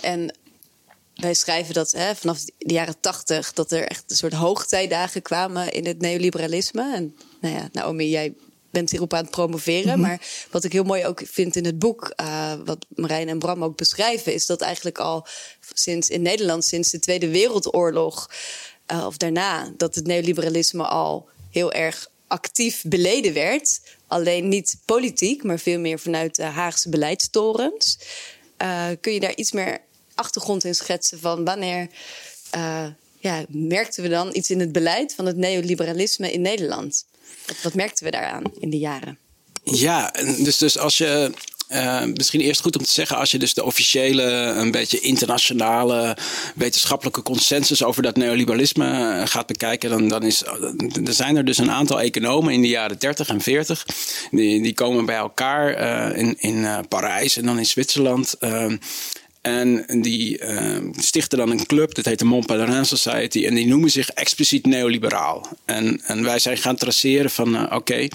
En 0.00 0.38
wij 1.14 1.34
schrijven 1.34 1.74
dat 1.74 1.90
hè, 1.90 2.14
vanaf 2.14 2.44
de 2.44 2.72
jaren 2.72 3.00
tachtig 3.00 3.52
dat 3.52 3.72
er 3.72 3.86
echt 3.86 4.04
een 4.06 4.16
soort 4.16 4.32
hoogtijdagen 4.32 5.22
kwamen 5.22 5.72
in 5.72 5.86
het 5.86 6.00
neoliberalisme. 6.00 6.94
En 6.94 7.16
nou 7.40 7.54
ja, 7.54 7.68
Naomi, 7.72 8.08
jij 8.08 8.34
bent 8.70 8.90
hierop 8.90 9.14
aan 9.14 9.22
het 9.22 9.30
promoveren. 9.30 9.98
Mhm. 9.98 10.08
Maar 10.08 10.20
wat 10.50 10.64
ik 10.64 10.72
heel 10.72 10.84
mooi 10.84 11.06
ook 11.06 11.22
vind 11.24 11.56
in 11.56 11.64
het 11.64 11.78
boek, 11.78 12.12
uh, 12.20 12.52
wat 12.64 12.86
Marijn 12.94 13.28
en 13.28 13.38
Bram 13.38 13.64
ook 13.64 13.76
beschrijven, 13.76 14.34
is 14.34 14.46
dat 14.46 14.60
eigenlijk 14.60 14.98
al 14.98 15.26
sinds 15.74 16.08
in 16.08 16.22
Nederland, 16.22 16.64
sinds 16.64 16.90
de 16.90 16.98
Tweede 16.98 17.28
Wereldoorlog 17.28 18.30
uh, 18.92 19.06
of 19.06 19.16
daarna, 19.16 19.72
dat 19.76 19.94
het 19.94 20.06
neoliberalisme 20.06 20.86
al 20.86 21.28
heel 21.50 21.72
erg 21.72 22.10
actief 22.26 22.82
beleden 22.86 23.32
werd. 23.32 23.80
Alleen 24.06 24.48
niet 24.48 24.76
politiek, 24.84 25.42
maar 25.42 25.58
veel 25.58 25.78
meer 25.78 25.98
vanuit 25.98 26.34
de 26.34 26.42
Haagse 26.42 26.88
beleidstorens. 26.88 27.98
Uh, 28.62 28.86
kun 29.00 29.12
je 29.12 29.20
daar 29.20 29.34
iets 29.34 29.52
meer 29.52 29.80
achtergrond 30.14 30.64
in 30.64 30.74
schetsen 30.74 31.20
van 31.20 31.44
wanneer 31.44 31.88
ja, 33.20 33.44
merkten 33.48 34.02
we 34.02 34.08
dan 34.08 34.30
iets 34.32 34.50
in 34.50 34.60
het 34.60 34.72
beleid 34.72 35.14
van 35.14 35.26
het 35.26 35.36
neoliberalisme 35.36 36.32
in 36.32 36.40
Nederland? 36.40 37.04
Wat, 37.62 37.74
merkten 37.74 38.04
we 38.04 38.10
daaraan 38.10 38.42
in 38.58 38.70
de 38.70 38.78
jaren? 38.78 39.18
Ja, 39.64 40.10
dus, 40.38 40.58
dus 40.58 40.78
als 40.78 40.98
je 40.98 41.32
uh, 41.72 42.04
misschien 42.04 42.40
eerst 42.40 42.60
goed 42.60 42.76
om 42.76 42.84
te 42.84 42.90
zeggen, 42.90 43.16
als 43.16 43.30
je 43.30 43.38
dus 43.38 43.54
de 43.54 43.64
officiële, 43.64 44.22
een 44.32 44.70
beetje 44.70 45.00
internationale 45.00 46.16
wetenschappelijke 46.54 47.22
consensus 47.22 47.84
over 47.84 48.02
dat 48.02 48.16
neoliberalisme 48.16 48.90
eh, 48.90 49.26
gaat 49.26 49.46
bekijken, 49.46 49.90
dan, 49.90 50.08
dan 50.08 50.22
is, 50.22 50.42
er 51.04 51.12
zijn 51.12 51.36
er 51.36 51.44
dus 51.44 51.58
een 51.58 51.70
aantal 51.70 52.00
economen 52.00 52.52
in 52.52 52.62
de 52.62 52.68
jaren 52.68 52.98
30 52.98 53.28
en 53.28 53.40
40. 53.40 53.86
Die, 54.30 54.62
die 54.62 54.74
komen 54.74 55.06
bij 55.06 55.16
elkaar 55.16 55.80
uh, 56.12 56.18
in, 56.18 56.36
in 56.38 56.86
Parijs 56.88 57.36
en 57.36 57.44
dan 57.44 57.58
in 57.58 57.66
Zwitserland. 57.66 58.36
En 59.40 59.84
die 60.00 60.42
uh, 60.42 60.76
stichten 60.96 61.38
dan 61.38 61.50
een 61.50 61.66
club, 61.66 61.94
dat 61.94 62.04
heet 62.04 62.18
de 62.18 62.24
Mont 62.24 62.46
Pelerin 62.46 62.86
Society. 62.86 63.46
En 63.46 63.54
die 63.54 63.66
noemen 63.66 63.90
zich 63.90 64.10
expliciet 64.10 64.66
neoliberaal. 64.66 65.48
En, 65.64 66.00
en 66.04 66.22
wij 66.22 66.38
zijn 66.38 66.56
gaan 66.56 66.76
traceren 66.76 67.30
van, 67.30 67.54
uh, 67.54 67.62
oké, 67.70 68.08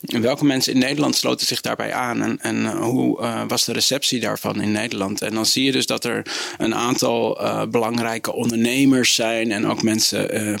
welke 0.00 0.44
mensen 0.44 0.72
in 0.72 0.78
Nederland 0.78 1.16
sloten 1.16 1.46
zich 1.46 1.60
daarbij 1.60 1.92
aan? 1.92 2.22
En, 2.22 2.38
en 2.40 2.56
uh, 2.56 2.80
hoe 2.80 3.44
was 3.48 3.64
de 3.64 3.72
receptie 3.72 4.20
daarvan 4.20 4.60
in 4.60 4.72
Nederland? 4.72 5.22
En 5.22 5.34
dan 5.34 5.46
zie 5.46 5.64
je 5.64 5.72
dus 5.72 5.86
dat 5.86 6.04
er 6.04 6.26
een 6.58 6.74
aantal 6.74 7.40
belangrijke 7.70 8.32
ondernemers 8.32 9.14
zijn 9.14 9.52
en 9.52 9.66
ook 9.66 9.82
mensen 9.82 10.60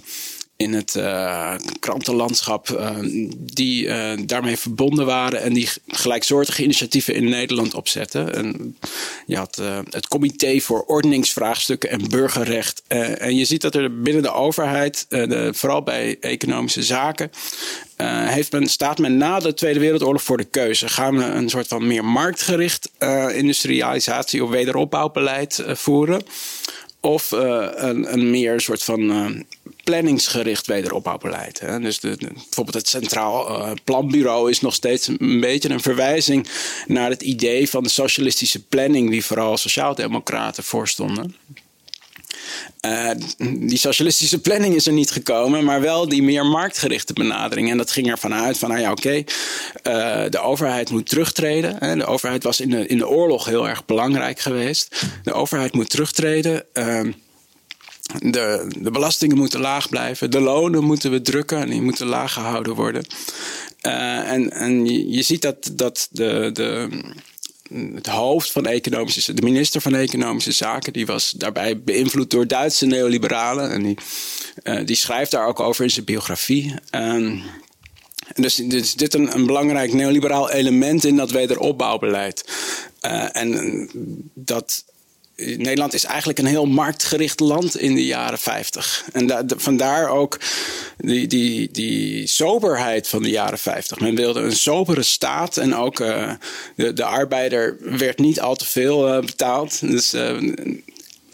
in 0.58 0.72
het 0.72 0.94
uh, 0.94 1.54
krantenlandschap 1.80 2.68
uh, 2.68 2.96
die 3.38 3.84
uh, 3.84 4.12
daarmee 4.24 4.56
verbonden 4.56 5.06
waren 5.06 5.42
en 5.42 5.52
die 5.52 5.68
gelijksoortige 5.86 6.62
initiatieven 6.62 7.14
in 7.14 7.28
Nederland 7.28 7.74
opzetten. 7.74 8.34
En 8.34 8.76
je 9.26 9.36
had 9.36 9.62
het 9.90 10.08
Comité 10.08 10.60
voor 10.60 10.82
Ordeningsvraagstukken 10.82 11.90
en 11.90 12.08
Burgerrecht. 12.08 12.82
en 13.18 13.36
je 13.36 13.44
ziet 13.44 13.60
dat 13.60 13.74
er 13.74 14.00
binnen 14.00 14.22
de 14.22 14.32
overheid, 14.32 15.06
vooral 15.50 15.82
bij 15.82 16.16
economische 16.20 16.82
zaken, 16.82 17.30
heeft 18.26 18.52
men, 18.52 18.66
staat 18.66 18.98
men 18.98 19.16
na 19.16 19.38
de 19.38 19.54
Tweede 19.54 19.80
Wereldoorlog 19.80 20.22
voor 20.22 20.36
de 20.36 20.44
keuze. 20.44 20.88
Gaan 20.88 21.16
we 21.16 21.24
een 21.24 21.48
soort 21.48 21.68
van 21.68 21.86
meer 21.86 22.04
marktgericht 22.04 22.90
industrialisatie 23.32 24.44
of 24.44 24.50
wederopbouwbeleid 24.50 25.62
voeren? 25.66 26.22
Of 27.00 27.30
een, 27.30 28.12
een 28.12 28.30
meer 28.30 28.60
soort 28.60 28.82
van 28.82 29.44
planningsgericht 29.88 30.66
wederopbouwbeleid. 30.66 31.60
Hè. 31.60 31.80
Dus 31.80 32.00
bijvoorbeeld 32.00 32.74
het 32.74 32.88
Centraal 32.88 33.48
uh, 33.48 33.70
Planbureau 33.84 34.50
is 34.50 34.60
nog 34.60 34.74
steeds 34.74 35.06
een 35.06 35.40
beetje 35.40 35.70
een 35.70 35.80
verwijzing 35.80 36.48
naar 36.86 37.10
het 37.10 37.22
idee 37.22 37.70
van 37.70 37.82
de 37.82 37.88
socialistische 37.88 38.64
planning, 38.64 39.10
die 39.10 39.24
vooral 39.24 39.56
sociaaldemocraten 39.56 40.64
voorstonden. 40.64 41.36
Uh, 42.80 43.10
die 43.38 43.78
socialistische 43.78 44.40
planning 44.40 44.74
is 44.74 44.86
er 44.86 44.92
niet 44.92 45.10
gekomen, 45.10 45.64
maar 45.64 45.80
wel 45.80 46.08
die 46.08 46.22
meer 46.22 46.46
marktgerichte 46.46 47.12
benadering. 47.12 47.70
En 47.70 47.76
dat 47.76 47.90
ging 47.90 48.10
ervan 48.10 48.34
uit 48.34 48.58
van, 48.58 48.68
nou 48.68 48.80
ja, 48.80 48.90
oké, 48.90 49.14
uh, 49.14 49.24
de 50.30 50.40
overheid 50.40 50.90
moet 50.90 51.08
terugtreden. 51.08 51.76
Hè. 51.78 51.96
De 51.96 52.06
overheid 52.06 52.42
was 52.42 52.60
in 52.60 52.70
de, 52.70 52.86
in 52.86 52.98
de 52.98 53.08
oorlog 53.08 53.44
heel 53.44 53.68
erg 53.68 53.84
belangrijk 53.84 54.38
geweest. 54.38 55.02
De 55.22 55.32
overheid 55.32 55.74
moet 55.74 55.90
terugtreden. 55.90 56.64
Uh, 56.74 57.00
de, 58.16 58.66
de 58.78 58.90
belastingen 58.90 59.36
moeten 59.36 59.60
laag 59.60 59.88
blijven. 59.88 60.30
De 60.30 60.40
lonen 60.40 60.84
moeten 60.84 61.10
we 61.10 61.22
drukken 61.22 61.58
en 61.58 61.70
die 61.70 61.82
moeten 61.82 62.06
laag 62.06 62.32
gehouden 62.32 62.74
worden. 62.74 63.06
Uh, 63.82 64.30
en 64.30 64.50
en 64.50 64.86
je, 65.12 65.22
ziet 65.22 65.42
dat, 65.42 65.70
dat 65.72 66.08
de, 66.10 66.50
de, 66.52 66.88
het 67.94 68.06
hoofd 68.06 68.52
van 68.52 68.66
economische, 68.66 69.34
de 69.34 69.42
minister 69.42 69.80
van 69.80 69.94
Economische 69.94 70.52
Zaken, 70.52 70.92
die 70.92 71.06
was 71.06 71.30
daarbij 71.30 71.80
beïnvloed 71.80 72.30
door 72.30 72.46
Duitse 72.46 72.86
neoliberalen. 72.86 73.70
En 73.70 73.82
die, 73.82 73.96
uh, 74.64 74.86
die 74.86 74.96
schrijft 74.96 75.30
daar 75.30 75.46
ook 75.46 75.60
over 75.60 75.84
in 75.84 75.90
zijn 75.90 76.04
biografie. 76.04 76.74
Uh, 76.90 77.42
dus, 78.34 78.60
is 78.60 78.94
dit 78.94 79.14
een, 79.14 79.34
een 79.34 79.46
belangrijk 79.46 79.92
neoliberaal 79.92 80.50
element 80.50 81.04
in 81.04 81.16
dat 81.16 81.30
wederopbouwbeleid. 81.30 82.44
Uh, 83.02 83.36
en 83.36 83.88
dat 84.34 84.84
Nederland 85.38 85.94
is 85.94 86.04
eigenlijk 86.04 86.38
een 86.38 86.46
heel 86.46 86.66
marktgericht 86.66 87.40
land 87.40 87.78
in 87.78 87.94
de 87.94 88.04
jaren 88.04 88.38
50. 88.38 89.04
En 89.12 89.26
da 89.26 89.44
vandaar 89.56 90.08
ook 90.08 90.38
die, 90.96 91.26
die, 91.26 91.70
die 91.70 92.26
soberheid 92.26 93.08
van 93.08 93.22
de 93.22 93.30
jaren 93.30 93.58
50. 93.58 94.00
Men 94.00 94.14
wilde 94.14 94.40
een 94.40 94.56
sobere 94.56 95.02
staat 95.02 95.56
en 95.56 95.74
ook 95.74 96.00
uh, 96.00 96.32
de, 96.74 96.92
de 96.92 97.04
arbeider 97.04 97.76
werd 97.80 98.18
niet 98.18 98.40
al 98.40 98.54
te 98.54 98.64
veel 98.64 99.14
uh, 99.14 99.20
betaald. 99.20 99.80
Dus 99.80 100.14
uh, 100.14 100.54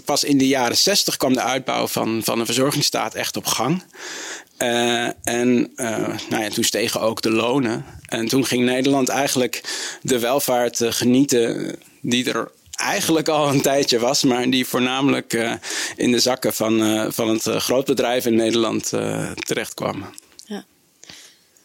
pas 0.04 0.24
in 0.24 0.38
de 0.38 0.48
jaren 0.48 0.76
60 0.76 1.16
kwam 1.16 1.32
de 1.32 1.42
uitbouw 1.42 1.86
van, 1.86 2.20
van 2.24 2.38
de 2.38 2.44
verzorgingsstaat 2.44 3.14
echt 3.14 3.36
op 3.36 3.46
gang. 3.46 3.82
en 5.22 5.72
nou 6.28 6.42
ja, 6.42 6.48
toen 6.48 6.64
stegen 6.64 7.00
ook 7.00 7.22
de 7.22 7.30
lonen. 7.30 7.84
En 8.08 8.28
toen 8.28 8.46
ging 8.46 8.64
Nederland 8.64 9.08
eigenlijk 9.08 9.60
de 10.02 10.18
welvaart 10.18 10.80
genieten 10.82 11.76
die 12.00 12.32
er 12.32 12.50
eigenlijk 12.84 13.28
al 13.28 13.48
een 13.48 13.62
tijdje 13.62 13.98
was, 13.98 14.22
maar 14.22 14.50
die 14.50 14.66
voornamelijk 14.66 15.32
uh, 15.32 15.52
in 15.96 16.12
de 16.12 16.18
zakken 16.18 16.54
van, 16.54 16.82
uh, 16.82 17.06
van 17.08 17.28
het 17.28 17.46
uh, 17.46 17.56
grootbedrijf 17.56 18.26
in 18.26 18.34
Nederland 18.34 18.88
terecht 19.38 19.74
kwamen. 19.74 20.14
Ja. 20.44 20.64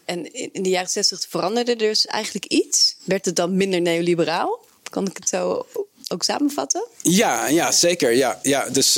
En 0.04 0.34
in 0.52 0.62
de 0.62 0.68
jaren 0.68 0.88
60 0.88 1.26
veranderde 1.28 1.76
dus 1.76 2.06
eigenlijk 2.06 2.44
iets. 2.44 2.96
Werd 3.04 3.24
het 3.24 3.36
dan 3.36 3.56
minder 3.56 3.80
neoliberaal? 3.80 4.64
Kan 4.90 5.06
ik 5.06 5.16
het 5.16 5.28
zo 5.28 5.66
ook 6.08 6.22
samenvatten? 6.22 6.86
Ja, 7.02 7.48
ja 7.48 7.72
zeker. 7.72 8.12
Ja, 8.12 8.38
ja. 8.42 8.68
Dus 8.68 8.94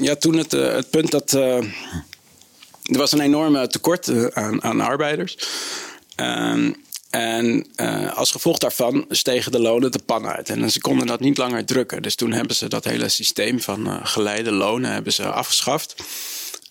ja, 0.00 0.16
toen 0.18 0.36
het, 0.36 0.52
het 0.52 0.90
punt 0.90 1.10
dat. 1.10 1.32
er 1.32 1.64
was 2.82 3.12
een 3.12 3.20
enorme 3.20 3.66
tekort 3.66 4.34
aan, 4.34 4.62
aan 4.62 4.80
arbeiders. 4.80 5.36
Ehm, 6.14 6.72
en 7.10 7.66
uh, 7.76 8.16
als 8.16 8.30
gevolg 8.30 8.58
daarvan 8.58 9.04
stegen 9.08 9.52
de 9.52 9.60
lonen 9.60 9.92
de 9.92 9.98
pan 10.06 10.26
uit. 10.26 10.48
En 10.48 10.70
ze 10.70 10.80
konden 10.80 11.06
dat 11.06 11.20
niet 11.20 11.38
langer 11.38 11.64
drukken. 11.64 12.02
Dus 12.02 12.14
toen 12.14 12.32
hebben 12.32 12.56
ze 12.56 12.68
dat 12.68 12.84
hele 12.84 13.08
systeem 13.08 13.60
van 13.60 13.86
uh, 13.86 13.96
geleide 14.02 14.52
lonen 14.52 14.92
hebben 14.92 15.12
ze 15.12 15.30
afgeschaft. 15.30 15.94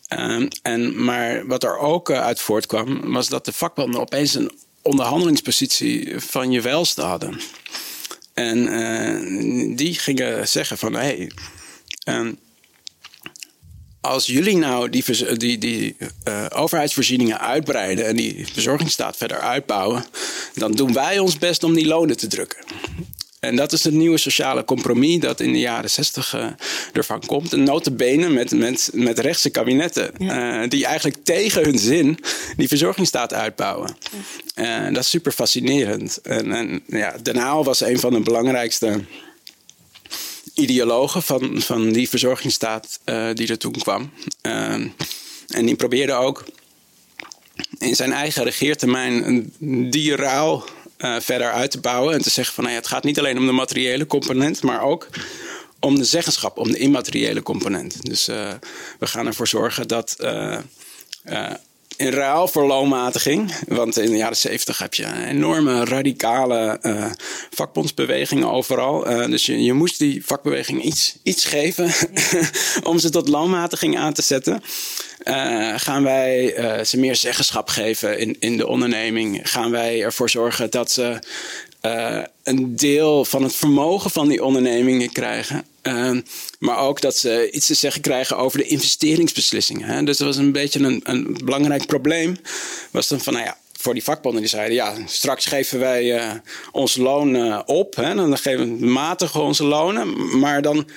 Um, 0.10 0.48
en, 0.62 1.04
maar 1.04 1.48
wat 1.48 1.64
er 1.64 1.78
ook 1.78 2.10
uh, 2.10 2.22
uit 2.22 2.40
voortkwam, 2.40 3.12
was 3.12 3.28
dat 3.28 3.46
de 3.46 3.54
vakbonden 3.54 4.02
opeens 4.02 4.36
een 4.36 4.52
onderhandelingspositie 4.82 6.20
van 6.20 6.52
je 6.52 6.62
welste 6.62 7.02
hadden. 7.02 7.40
En 8.34 9.76
die 9.76 9.94
gingen 9.94 10.48
zeggen 10.48 10.78
van 10.78 10.94
hé. 10.94 11.00
Hey, 11.00 11.32
um, 12.06 12.40
als 14.08 14.26
jullie 14.26 14.58
nou 14.58 14.90
die, 14.90 15.04
die, 15.38 15.58
die 15.58 15.96
uh, 16.28 16.46
overheidsvoorzieningen 16.56 17.40
uitbreiden 17.40 18.06
en 18.06 18.16
die 18.16 18.48
verzorgingsstaat 18.54 19.18
verder 19.18 19.40
uitbouwen, 19.40 20.06
dan 20.54 20.72
doen 20.72 20.94
wij 20.94 21.20
ons 21.20 21.38
best 21.38 21.64
om 21.64 21.74
die 21.74 21.88
lonen 21.88 22.18
te 22.18 22.28
drukken. 22.28 22.60
En 23.40 23.56
dat 23.56 23.72
is 23.72 23.84
het 23.84 23.94
nieuwe 23.94 24.18
sociale 24.18 24.64
compromis 24.64 25.20
dat 25.20 25.40
in 25.40 25.52
de 25.52 25.60
jaren 25.60 25.90
zestig 25.90 26.36
uh, 26.36 26.46
ervan 26.94 27.26
komt. 27.26 27.54
En 27.54 27.64
notabene 27.64 28.30
met, 28.30 28.52
met, 28.52 28.90
met 28.94 29.20
rechtse 29.20 29.50
kabinetten. 29.50 30.12
Ja. 30.18 30.62
Uh, 30.62 30.70
die 30.70 30.86
eigenlijk 30.86 31.18
tegen 31.24 31.64
hun 31.64 31.80
zin 31.80 32.20
die 32.58 32.68
verzorgingsstaat 32.68 33.34
uitbouwen. 33.34 33.98
Ja. 34.56 34.90
dat 34.90 35.04
is 35.04 35.10
super 35.10 35.32
fascinerend. 35.32 36.22
En, 36.22 36.52
en 36.52 36.84
ja, 36.88 37.16
Den 37.22 37.38
Haal 37.38 37.64
was 37.64 37.82
een 37.82 38.00
van 38.00 38.14
de 38.14 38.20
belangrijkste 38.20 39.00
ideologen 40.58 41.24
van, 41.24 41.62
van 41.62 41.92
die 41.92 42.10
verzorgingsstaat 42.10 43.00
uh, 43.06 43.30
die 43.34 43.48
er 43.48 43.58
toen 43.58 43.72
kwam. 43.72 44.12
Uh, 44.42 44.74
en 45.48 45.66
die 45.66 45.76
probeerde 45.76 46.14
ook 46.14 46.46
in 47.78 47.96
zijn 47.96 48.12
eigen 48.12 48.44
regeertermijn 48.44 49.54
die 49.90 50.16
ruil 50.16 50.64
uh, 50.98 51.20
verder 51.20 51.52
uit 51.52 51.72
te 51.72 51.80
bouwen. 51.80 52.14
En 52.14 52.22
te 52.22 52.30
zeggen 52.30 52.54
van 52.54 52.64
nou 52.64 52.76
ja, 52.76 52.82
het 52.82 52.90
gaat 52.90 53.04
niet 53.04 53.20
alleen 53.20 53.38
om 53.38 53.46
de 53.46 53.52
materiële 53.52 54.08
component, 54.08 54.64
maar 54.64 54.82
ook 54.82 55.08
om 55.80 55.96
de 55.96 56.06
zeggenschap, 56.06 56.58
om 56.58 56.72
de 56.72 56.78
immateriële 56.78 57.44
component. 57.44 58.06
Dus 58.06 58.30
uh, 58.30 58.54
we 59.00 59.08
gaan 59.08 59.28
ervoor 59.28 59.48
zorgen 59.48 59.88
dat 59.88 60.16
in 61.98 62.10
ruil 62.10 62.48
voor 62.48 62.66
loonmatiging. 62.66 63.54
Want 63.68 63.98
in 63.98 64.12
de 64.12 64.18
jaren 64.18 64.38
zeventig 64.38 64.78
heb 64.78 64.94
je 64.94 65.04
een 65.04 65.28
enorme 65.28 65.86
radicale 65.86 66.80
uh, 66.82 67.06
vakbondsbewegingen 67.50 68.52
overal. 68.52 69.12
Uh, 69.12 69.26
dus 69.26 69.46
je, 69.46 69.64
je 69.64 69.74
moest 69.74 70.00
die 70.00 70.26
vakbeweging 70.26 70.84
iets, 70.84 71.18
iets 71.24 71.46
geven 71.46 71.92
om 72.90 73.00
ze 73.00 73.10
tot 73.10 73.28
loonmatiging 73.28 73.98
aan 73.98 74.14
te 74.14 74.22
zetten. 74.22 74.64
Uh, 75.24 75.74
gaan 75.78 76.04
wij 76.04 76.56
ze 76.86 77.00
meer 77.00 77.16
zeggenschap 77.16 77.70
geven 77.70 78.20
in, 78.20 78.36
in 78.40 78.58
de 78.58 78.68
onderneming? 78.68 79.50
Gaan 79.50 79.72
wij 79.72 80.02
ervoor 80.02 80.30
zorgen 80.30 80.72
dat 80.72 80.92
ze 80.92 81.20
een 82.44 82.76
deel 82.76 83.26
van 83.26 83.44
het 83.44 83.56
vermogen 83.56 84.12
van 84.12 84.28
die 84.28 84.44
ondernemingen 84.44 85.12
krijgen? 85.12 85.66
Uh, 85.88 86.22
maar 86.60 86.78
ook 86.78 87.02
dat 87.02 87.18
ze 87.18 87.52
iets 87.52 87.66
te 87.66 87.74
zeggen 87.74 88.02
krijgen 88.02 88.38
over 88.38 88.58
de 88.58 88.68
investeringsbeslissingen. 88.68 89.88
Hè? 89.88 90.04
Dus 90.04 90.18
dat 90.18 90.28
was 90.28 90.38
een 90.38 90.52
beetje 90.52 90.80
een, 90.80 91.02
een 91.04 91.38
belangrijk 91.44 91.86
probleem. 91.86 92.38
Was 92.92 93.08
dan 93.08 93.22
van, 93.22 93.34
nou 93.34 93.46
ja, 93.46 93.58
voor 93.80 93.94
die 93.94 94.04
vakbonden 94.04 94.42
die 94.42 94.50
zeiden: 94.50 94.76
ja, 94.76 94.94
straks 95.06 95.46
geven 95.46 95.80
wij 95.80 96.16
uh, 96.16 96.32
ons 96.72 96.96
loon 96.96 97.36
uh, 97.36 97.60
op. 97.66 97.96
Hè? 97.96 98.16
Dan 98.16 98.38
geven 98.38 98.80
we 98.80 98.86
matigen 98.86 99.42
onze 99.42 99.64
lonen. 99.64 100.40
Maar 100.40 100.62
dan 100.62 100.90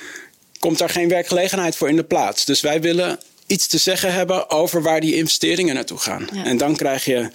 komt 0.59 0.79
daar 0.79 0.91
geen 0.91 1.09
werkgelegenheid 1.09 1.77
voor 1.77 1.89
in 1.89 1.97
de 1.97 2.05
plaats. 2.05 2.45
Dus 2.45 2.61
wij 2.61 2.81
willen 2.81 3.19
iets 3.47 3.67
te 3.67 3.79
zeggen 3.79 4.13
hebben 4.13 4.51
over 4.51 4.83
waar 4.83 5.01
die 5.01 5.15
investeringen 5.15 5.75
naartoe 5.75 5.99
gaan. 5.99 6.29
Ja. 6.33 6.45
En 6.45 6.57
dan 6.57 6.77
krijg 6.77 7.05
je 7.05 7.31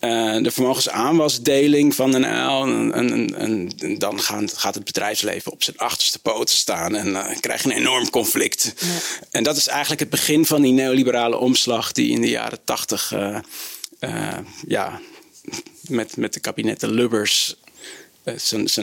uh, 0.00 0.42
de 0.42 0.50
vermogensaanwasdeling 0.50 1.94
van 1.94 2.10
Den 2.10 2.22
L. 2.22 2.62
En, 2.62 2.92
en, 2.92 3.36
en, 3.36 3.98
dan 3.98 4.20
gaan, 4.20 4.48
gaat 4.48 4.74
het 4.74 4.84
bedrijfsleven 4.84 5.52
op 5.52 5.62
zijn 5.62 5.78
achterste 5.78 6.18
poten 6.18 6.56
staan 6.56 6.94
en 6.94 7.08
uh, 7.08 7.40
krijg 7.40 7.62
je 7.62 7.70
een 7.70 7.76
enorm 7.76 8.10
conflict. 8.10 8.74
Ja. 8.78 8.86
En 9.30 9.42
dat 9.42 9.56
is 9.56 9.66
eigenlijk 9.66 10.00
het 10.00 10.10
begin 10.10 10.46
van 10.46 10.62
die 10.62 10.72
neoliberale 10.72 11.36
omslag 11.36 11.92
die 11.92 12.10
in 12.10 12.20
de 12.20 12.30
jaren 12.30 12.58
tachtig 12.64 13.12
uh, 13.12 14.38
ja, 14.66 15.00
met, 15.80 16.16
met 16.16 16.32
de 16.32 16.40
kabinetten 16.40 16.90
Lubbers 16.90 17.56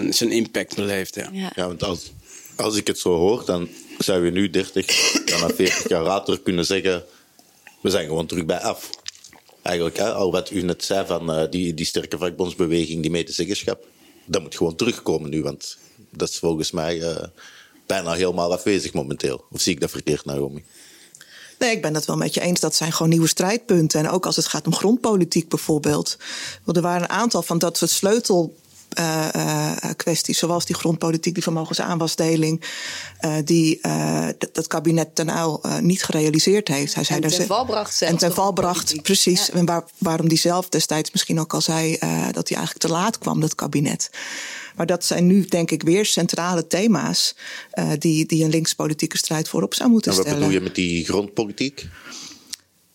zijn 0.09 0.31
impact 0.31 0.75
beleefd. 0.75 1.15
Ja, 1.15 1.29
ja. 1.31 1.51
ja 1.55 1.67
want 1.67 1.83
als, 1.83 2.11
als 2.55 2.75
ik 2.75 2.87
het 2.87 2.99
zo 2.99 3.15
hoor, 3.15 3.45
dan 3.45 3.69
zou 3.97 4.25
je 4.25 4.31
nu 4.31 4.49
30, 4.49 5.21
dan 5.25 5.51
40 5.55 5.89
jaar 5.89 6.03
later 6.03 6.39
kunnen 6.39 6.65
zeggen: 6.65 7.03
we 7.81 7.89
zijn 7.89 8.07
gewoon 8.07 8.25
terug 8.25 8.45
bij 8.45 8.59
af 8.59 8.89
eigenlijk. 9.67 9.99
Al 9.99 10.31
wat 10.31 10.51
u 10.51 10.61
net 10.61 10.83
zei 10.83 11.05
van 11.05 11.39
uh, 11.39 11.49
die, 11.49 11.73
die 11.73 11.85
sterke 11.85 12.17
vakbondsbeweging, 12.17 13.01
die 13.01 13.11
medezeggenschap, 13.11 13.85
dat 14.25 14.41
moet 14.41 14.55
gewoon 14.55 14.75
terugkomen 14.75 15.29
nu. 15.29 15.41
Want 15.41 15.77
dat 16.09 16.29
is 16.29 16.37
volgens 16.37 16.71
mij 16.71 16.97
uh, 16.97 17.23
bijna 17.85 18.13
helemaal 18.13 18.53
afwezig 18.53 18.93
momenteel. 18.93 19.45
Of 19.51 19.61
zie 19.61 19.73
ik 19.73 19.79
dat 19.79 19.91
verkeerd, 19.91 20.25
Naomi? 20.25 20.63
Nee, 21.59 21.71
ik 21.71 21.81
ben 21.81 21.93
het 21.93 22.05
wel 22.05 22.17
met 22.17 22.33
je 22.33 22.41
eens. 22.41 22.59
Dat 22.59 22.75
zijn 22.75 22.91
gewoon 22.91 23.09
nieuwe 23.09 23.27
strijdpunten. 23.27 23.99
En 23.99 24.09
ook 24.09 24.25
als 24.25 24.35
het 24.35 24.47
gaat 24.47 24.65
om 24.65 24.75
grondpolitiek 24.75 25.49
bijvoorbeeld. 25.49 26.17
er 26.65 26.81
waren 26.81 27.01
een 27.01 27.09
aantal 27.09 27.41
van 27.41 27.57
dat 27.57 27.77
soort 27.77 27.91
sleutel 27.91 28.55
uh, 28.99 29.27
uh, 29.35 29.75
kwesties, 29.95 30.37
zoals 30.37 30.65
die 30.65 30.75
grondpolitiek, 30.75 31.33
die 31.33 31.43
vermogensaanwasdeling, 31.43 32.63
uh, 33.21 33.35
die 33.43 33.79
dat 34.51 34.67
kabinet 34.67 35.15
ten 35.15 35.31
uil 35.31 35.63
niet 35.81 36.03
gerealiseerd 36.03 36.67
heeft. 36.67 36.93
Hij 36.93 37.03
zei 37.03 37.19
en 37.21 37.29
ten 37.29 37.45
val 37.45 37.65
bracht 37.65 38.01
En 38.01 38.17
ten 38.17 38.33
val 38.33 38.53
bracht, 38.53 39.01
precies. 39.01 39.49
En 39.49 39.65
waar, 39.65 39.83
waarom 39.97 40.27
die 40.27 40.37
zelf 40.37 40.69
destijds 40.69 41.11
misschien 41.11 41.39
ook 41.39 41.53
al 41.53 41.61
zei 41.61 41.97
dat 42.31 42.47
hij 42.49 42.57
eigenlijk 42.57 42.79
te 42.79 42.91
laat 42.91 43.17
kwam, 43.17 43.39
dat 43.39 43.55
kabinet. 43.55 44.09
Maar 44.75 44.85
dat 44.85 45.05
zijn 45.05 45.27
nu, 45.27 45.45
denk 45.45 45.71
ik, 45.71 45.83
weer 45.83 46.05
centrale 46.05 46.67
thema's 46.67 47.35
die, 47.97 48.25
die 48.25 48.43
een 48.43 48.49
linkspolitieke 48.49 49.17
strijd 49.17 49.47
voorop 49.49 49.73
zou 49.73 49.89
moeten 49.89 50.11
en 50.11 50.17
wat 50.17 50.25
stellen. 50.25 50.43
Wat 50.43 50.49
bedoel 50.49 50.63
je 50.63 50.69
met 50.69 50.83
die 50.85 51.05
grondpolitiek? 51.05 51.87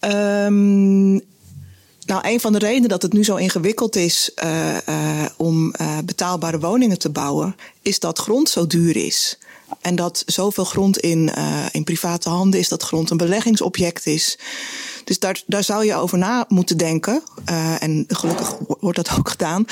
Um, 0.00 1.20
nou, 2.12 2.28
een 2.28 2.40
van 2.40 2.52
de 2.52 2.58
redenen 2.58 2.88
dat 2.88 3.02
het 3.02 3.12
nu 3.12 3.24
zo 3.24 3.36
ingewikkeld 3.36 3.96
is 3.96 4.30
uh, 4.44 4.76
uh, 4.88 5.24
om 5.36 5.74
uh, 5.80 5.98
betaalbare 6.04 6.58
woningen 6.58 6.98
te 6.98 7.10
bouwen, 7.10 7.56
is 7.82 7.98
dat 7.98 8.18
grond 8.18 8.48
zo 8.48 8.66
duur 8.66 8.96
is. 8.96 9.38
En 9.80 9.96
dat 9.96 10.22
zoveel 10.26 10.64
grond 10.64 10.98
in, 10.98 11.32
in 11.70 11.84
private 11.84 12.28
handen 12.28 12.60
is, 12.60 12.68
dat 12.68 12.82
grond 12.82 13.10
een 13.10 13.16
beleggingsobject 13.16 14.06
is. 14.06 14.38
Dus 15.04 15.18
daar, 15.18 15.42
daar 15.46 15.64
zou 15.64 15.84
je 15.84 15.94
over 15.94 16.18
na 16.18 16.44
moeten 16.48 16.76
denken. 16.76 17.22
en 17.78 18.04
gelukkig 18.08 18.56
wordt 18.80 18.96
dat 18.96 19.18
ook 19.18 19.28
gedaan. 19.28 19.64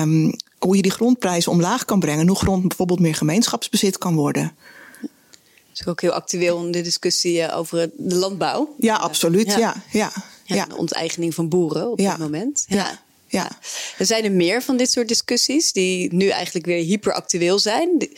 Um, 0.00 0.34
hoe 0.58 0.76
je 0.76 0.82
die 0.82 0.90
grondprijzen 0.90 1.52
omlaag 1.52 1.84
kan 1.84 2.00
brengen. 2.00 2.20
En 2.20 2.28
hoe 2.28 2.36
grond 2.36 2.68
bijvoorbeeld 2.68 3.00
meer 3.00 3.14
gemeenschapsbezit 3.14 3.98
kan 3.98 4.14
worden. 4.14 4.52
Dat 5.00 5.80
is 5.80 5.86
ook 5.86 6.00
heel 6.00 6.12
actueel 6.12 6.64
in 6.64 6.72
de 6.72 6.80
discussie 6.82 7.52
over 7.52 7.90
de 7.96 8.14
landbouw. 8.14 8.74
Ja, 8.78 8.96
absoluut. 8.96 9.46
ja. 9.46 9.58
ja. 9.58 9.74
ja 9.90 10.12
ja. 10.56 10.64
de 10.64 10.76
onteigening 10.76 11.34
van 11.34 11.48
boeren 11.48 11.90
op 11.90 11.96
dit 11.96 12.18
moment. 12.18 12.64
Ja. 12.68 13.00
ja. 13.26 13.50
Er 13.98 14.06
zijn 14.06 14.24
er 14.24 14.32
meer 14.32 14.62
van 14.62 14.76
dit 14.76 14.90
soort 14.90 15.08
discussies 15.08 15.72
die 15.72 16.14
nu 16.14 16.28
eigenlijk 16.28 16.66
weer 16.66 16.84
hyperactueel 16.84 17.58
zijn. 17.58 18.08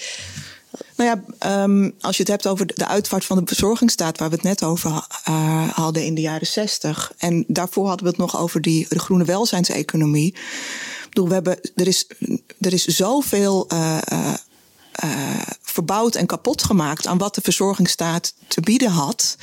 Nou 0.97 1.23
ja, 1.39 1.63
um, 1.63 1.95
als 2.01 2.17
je 2.17 2.23
het 2.23 2.31
hebt 2.31 2.47
over 2.47 2.67
de 2.67 2.87
uitvaart 2.87 3.25
van 3.25 3.39
de 3.39 3.47
verzorgingsstaat, 3.47 4.19
waar 4.19 4.29
we 4.29 4.35
het 4.35 4.45
net 4.45 4.63
over 4.63 4.91
uh, 4.91 5.69
hadden 5.69 6.05
in 6.05 6.15
de 6.15 6.21
jaren 6.21 6.47
zestig. 6.47 7.13
En 7.19 7.45
daarvoor 7.47 7.87
hadden 7.87 8.05
we 8.05 8.11
het 8.11 8.21
nog 8.21 8.39
over 8.39 8.61
die, 8.61 8.87
de 8.89 8.99
groene 8.99 9.25
welzijnseconomie. 9.25 10.27
Ik 10.27 11.07
bedoel, 11.09 11.29
we 11.29 11.35
hebben, 11.35 11.61
er, 11.75 11.87
is, 11.87 12.07
er 12.61 12.73
is 12.73 12.85
zoveel 12.85 13.67
uh, 13.73 13.99
uh, 15.05 15.41
verbouwd 15.63 16.15
en 16.15 16.27
kapot 16.27 16.63
gemaakt 16.63 17.07
aan 17.07 17.19
wat 17.19 17.35
de 17.35 17.41
verzorgingsstaat 17.41 18.35
te 18.49 18.61
bieden 18.61 18.91
had. 18.91 19.37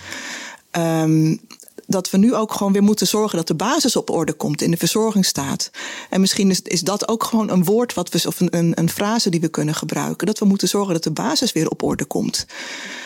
Um, 0.71 1.39
dat 1.87 2.09
we 2.09 2.17
nu 2.17 2.35
ook 2.35 2.53
gewoon 2.53 2.73
weer 2.73 2.83
moeten 2.83 3.07
zorgen 3.07 3.37
dat 3.37 3.47
de 3.47 3.55
basis 3.55 3.95
op 3.95 4.09
orde 4.09 4.33
komt 4.33 4.61
in 4.61 4.71
de 4.71 4.77
verzorgingsstaat. 4.77 5.69
En 6.09 6.19
misschien 6.21 6.49
is, 6.49 6.61
is 6.61 6.81
dat 6.81 7.07
ook 7.07 7.23
gewoon 7.23 7.49
een 7.49 7.63
woord 7.63 7.93
wat 7.93 8.09
we, 8.09 8.27
of 8.27 8.39
een, 8.39 8.57
een, 8.57 8.71
een 8.75 8.89
frase 8.89 9.29
die 9.29 9.39
we 9.39 9.47
kunnen 9.47 9.75
gebruiken. 9.75 10.27
Dat 10.27 10.39
we 10.39 10.45
moeten 10.45 10.67
zorgen 10.67 10.93
dat 10.93 11.03
de 11.03 11.11
basis 11.11 11.51
weer 11.51 11.69
op 11.69 11.83
orde 11.83 12.05
komt. 12.05 12.45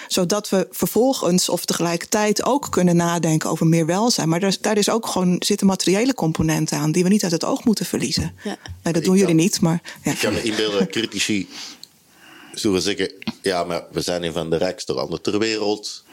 Zodat 0.07 0.49
we 0.49 0.67
vervolgens 0.71 1.49
of 1.49 1.65
tegelijkertijd 1.65 2.45
ook 2.45 2.67
kunnen 2.69 2.95
nadenken 2.95 3.49
over 3.49 3.67
meer 3.67 3.85
welzijn. 3.85 4.29
Maar 4.29 4.39
daar, 4.39 4.57
daar 4.61 4.77
is 4.77 4.89
ook 4.89 5.07
gewoon, 5.07 5.35
zitten 5.39 5.67
materiële 5.67 6.13
componenten 6.13 6.77
aan 6.77 6.91
die 6.91 7.03
we 7.03 7.09
niet 7.09 7.23
uit 7.23 7.31
het 7.31 7.45
oog 7.45 7.63
moeten 7.63 7.85
verliezen. 7.85 8.35
Ja. 8.43 8.57
Nee, 8.83 8.93
dat 8.93 9.03
doen 9.03 9.17
jullie 9.17 9.35
niet, 9.35 9.61
maar. 9.61 9.81
Ja. 10.03 10.11
Ik 10.11 10.17
kan 10.17 10.33
me 10.33 10.43
inbeelden, 10.43 10.89
critici 10.89 11.47
zullen 12.53 12.81
zeggen: 12.81 13.11
ja, 13.41 13.63
maar 13.63 13.83
we 13.91 14.01
zijn 14.01 14.23
een 14.23 14.33
van 14.33 14.49
de 14.49 14.57
rijkste 14.57 14.93
landen 14.93 15.21
ter 15.21 15.39
wereld. 15.39 16.03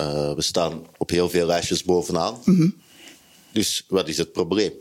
Uh, 0.00 0.32
we 0.34 0.42
staan 0.42 0.86
op 0.96 1.10
heel 1.10 1.30
veel 1.30 1.46
lijstjes 1.46 1.82
bovenaan. 1.82 2.38
Mm 2.44 2.56
-hmm. 2.56 2.74
Dus 3.52 3.84
wat 3.88 4.08
is 4.08 4.18
het 4.18 4.32
probleem? 4.32 4.72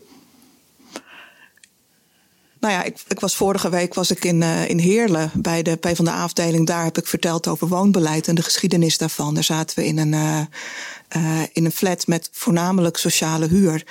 Nou 2.59 2.73
ja, 2.73 2.83
ik, 2.83 2.97
ik, 3.07 3.19
was 3.19 3.35
vorige 3.35 3.69
week 3.69 3.93
was 3.93 4.11
ik 4.11 4.25
in, 4.25 4.41
uh, 4.41 4.69
in 4.69 4.79
Heerlen 4.79 5.31
bij 5.33 5.61
de 5.61 5.75
PvdA-afdeling. 5.75 6.67
Daar 6.67 6.83
heb 6.83 6.97
ik 6.97 7.07
verteld 7.07 7.47
over 7.47 7.67
woonbeleid 7.67 8.27
en 8.27 8.35
de 8.35 8.41
geschiedenis 8.41 8.97
daarvan. 8.97 9.33
Daar 9.33 9.43
zaten 9.43 9.79
we 9.79 9.85
in 9.85 9.97
een, 9.97 10.13
uh, 10.13 10.41
uh, 11.17 11.41
in 11.53 11.65
een 11.65 11.71
flat 11.71 12.07
met 12.07 12.29
voornamelijk 12.31 12.97
sociale 12.97 13.47
huur. 13.47 13.83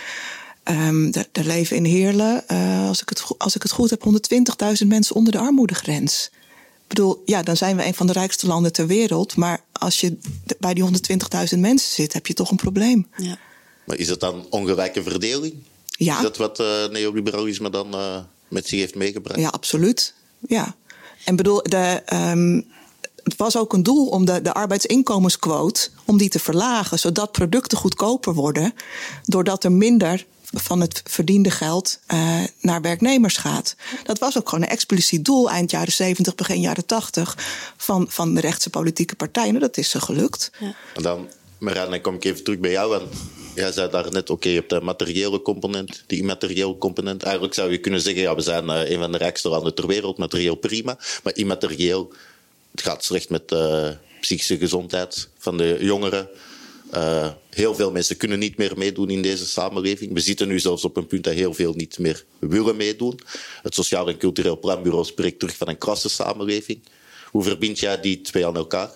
Um, 0.64 1.12
er, 1.12 1.28
er 1.32 1.44
leven 1.44 1.76
in 1.76 1.84
Heerlen, 1.84 2.46
als, 2.88 3.02
ik 3.02 3.08
het, 3.08 3.24
als 3.38 3.54
ik 3.54 3.62
het 3.62 3.72
goed 3.72 3.90
heb, 3.90 4.04
120.000 4.82 4.86
mensen 4.86 5.16
onder 5.16 5.32
de 5.32 5.38
armoedegrens. 5.38 6.30
Ik 6.88 6.94
bedoel, 6.94 7.22
ja, 7.24 7.42
dan 7.42 7.56
zijn 7.56 7.76
we 7.76 7.86
een 7.86 7.94
van 7.94 8.06
de 8.06 8.12
rijkste 8.12 8.46
landen 8.46 8.72
ter 8.72 8.86
wereld. 8.86 9.36
Maar 9.36 9.64
als 9.72 10.00
je 10.00 10.18
bij 10.58 10.74
die 10.74 10.84
120.000 10.84 11.58
mensen 11.58 11.92
zit, 11.92 12.12
heb 12.12 12.26
je 12.26 12.34
toch 12.34 12.50
een 12.50 12.56
probleem. 12.56 13.06
Ja. 13.16 13.38
Maar 13.84 13.96
is 13.96 14.08
het 14.08 14.20
dan 14.20 14.46
ongelijke 14.50 15.02
verdeling? 15.02 15.54
Ja. 15.90 16.16
Is 16.16 16.22
dat 16.22 16.36
wat 16.36 16.60
uh, 16.60 16.86
neoliberalisme 16.88 17.70
dan 17.70 17.94
uh, 17.94 18.16
met 18.48 18.68
zich 18.68 18.80
heeft 18.80 18.94
meegebracht? 18.94 19.40
Ja, 19.40 19.48
absoluut. 19.48 20.14
Ja. 20.48 20.76
En 21.24 21.36
bedoel, 21.36 21.62
de, 21.62 22.02
um, 22.12 22.66
het 23.22 23.36
was 23.36 23.56
ook 23.56 23.72
een 23.72 23.82
doel 23.82 24.06
om 24.06 24.24
de, 24.24 24.42
de 24.42 24.54
arbeidsinkomensquote 24.54 25.88
om 26.04 26.18
die 26.18 26.28
te 26.28 26.38
verlagen, 26.38 26.98
zodat 26.98 27.32
producten 27.32 27.78
goedkoper 27.78 28.34
worden, 28.34 28.74
doordat 29.24 29.64
er 29.64 29.72
minder 29.72 30.26
van 30.52 30.80
het 30.80 31.02
verdiende 31.04 31.50
geld 31.50 31.98
uh, 32.12 32.40
naar 32.60 32.80
werknemers 32.80 33.36
gaat. 33.36 33.76
Dat 34.04 34.18
was 34.18 34.38
ook 34.38 34.48
gewoon 34.48 34.64
een 34.64 34.70
expliciet 34.70 35.24
doel 35.24 35.50
eind 35.50 35.70
jaren 35.70 35.92
70, 35.92 36.34
begin 36.34 36.60
jaren 36.60 36.86
80 36.86 37.36
van, 37.76 38.06
van 38.10 38.34
de 38.34 38.40
rechtse 38.40 38.70
politieke 38.70 39.16
partijen. 39.16 39.54
En 39.54 39.60
dat 39.60 39.76
is 39.76 39.90
ze 39.90 40.00
gelukt. 40.00 40.50
Ja. 40.58 40.74
En 40.94 41.02
dan, 41.02 41.28
Marijn, 41.58 41.90
dan 41.90 42.00
kom 42.00 42.14
ik 42.14 42.24
even 42.24 42.44
terug 42.44 42.58
bij 42.58 42.70
jou. 42.70 42.90
Want 42.90 43.12
jij 43.54 43.72
zei 43.72 43.90
daar 43.90 44.12
net, 44.12 44.30
oké, 44.30 44.48
je 44.48 44.54
hebt 44.54 44.70
de 44.70 44.80
materiële 44.80 45.42
component, 45.42 46.04
die 46.06 46.18
immateriële 46.18 46.78
component. 46.78 47.22
Eigenlijk 47.22 47.54
zou 47.54 47.70
je 47.70 47.78
kunnen 47.78 48.00
zeggen, 48.00 48.22
ja, 48.22 48.34
we 48.34 48.40
zijn 48.40 48.64
uh, 48.64 48.90
een 48.90 48.98
van 48.98 49.12
de 49.12 49.18
rijkste 49.18 49.48
landen 49.48 49.74
ter 49.74 49.86
wereld, 49.86 50.18
materieel 50.18 50.54
prima. 50.54 50.98
Maar 51.22 51.36
immaterieel, 51.36 52.12
het 52.70 52.82
gaat 52.82 53.04
slecht 53.04 53.30
met 53.30 53.48
de 53.48 53.88
uh, 53.90 54.20
psychische 54.20 54.58
gezondheid 54.58 55.28
van 55.38 55.56
de 55.56 55.76
jongeren. 55.80 56.28
Uh, 56.94 57.28
heel 57.50 57.74
veel 57.74 57.90
mensen 57.90 58.16
kunnen 58.16 58.38
niet 58.38 58.56
meer 58.56 58.78
meedoen 58.78 59.10
in 59.10 59.22
deze 59.22 59.46
samenleving. 59.46 60.12
We 60.12 60.20
zitten 60.20 60.48
nu 60.48 60.60
zelfs 60.60 60.84
op 60.84 60.96
een 60.96 61.06
punt 61.06 61.24
dat 61.24 61.34
heel 61.34 61.54
veel 61.54 61.72
niet 61.72 61.98
meer 61.98 62.24
willen 62.38 62.76
meedoen. 62.76 63.20
Het 63.62 63.74
Sociaal 63.74 64.08
en 64.08 64.18
Cultureel 64.18 64.58
Planbureau 64.58 65.04
spreekt 65.04 65.38
terug 65.38 65.56
van 65.56 65.68
een 65.68 65.78
klassensamenleving. 65.78 66.80
Hoe 67.30 67.42
verbind 67.42 67.78
jij 67.78 68.00
die 68.00 68.20
twee 68.20 68.46
aan 68.46 68.56
elkaar? 68.56 68.90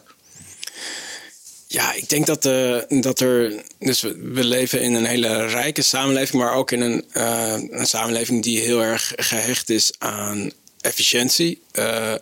Ja, 1.66 1.92
ik 1.92 2.09
denk 2.09 2.26
dat, 2.26 2.44
uh, 2.44 2.78
dat 2.88 3.20
er. 3.20 3.62
Dus 3.78 4.00
we, 4.00 4.44
leven 4.44 4.81
in 4.81 4.94
een 4.94 5.05
hele 5.05 5.46
rijke 5.46 5.83
samenleving, 5.83 6.42
maar 6.42 6.55
ook 6.55 6.70
in 6.70 6.81
een, 6.81 7.05
uh, 7.14 7.55
een 7.70 7.87
samenleving 7.87 8.42
die 8.42 8.61
heel 8.61 8.83
erg 8.83 9.12
gehecht 9.16 9.70
is 9.70 9.92
aan 9.98 10.50
efficiëntie. 10.81 11.62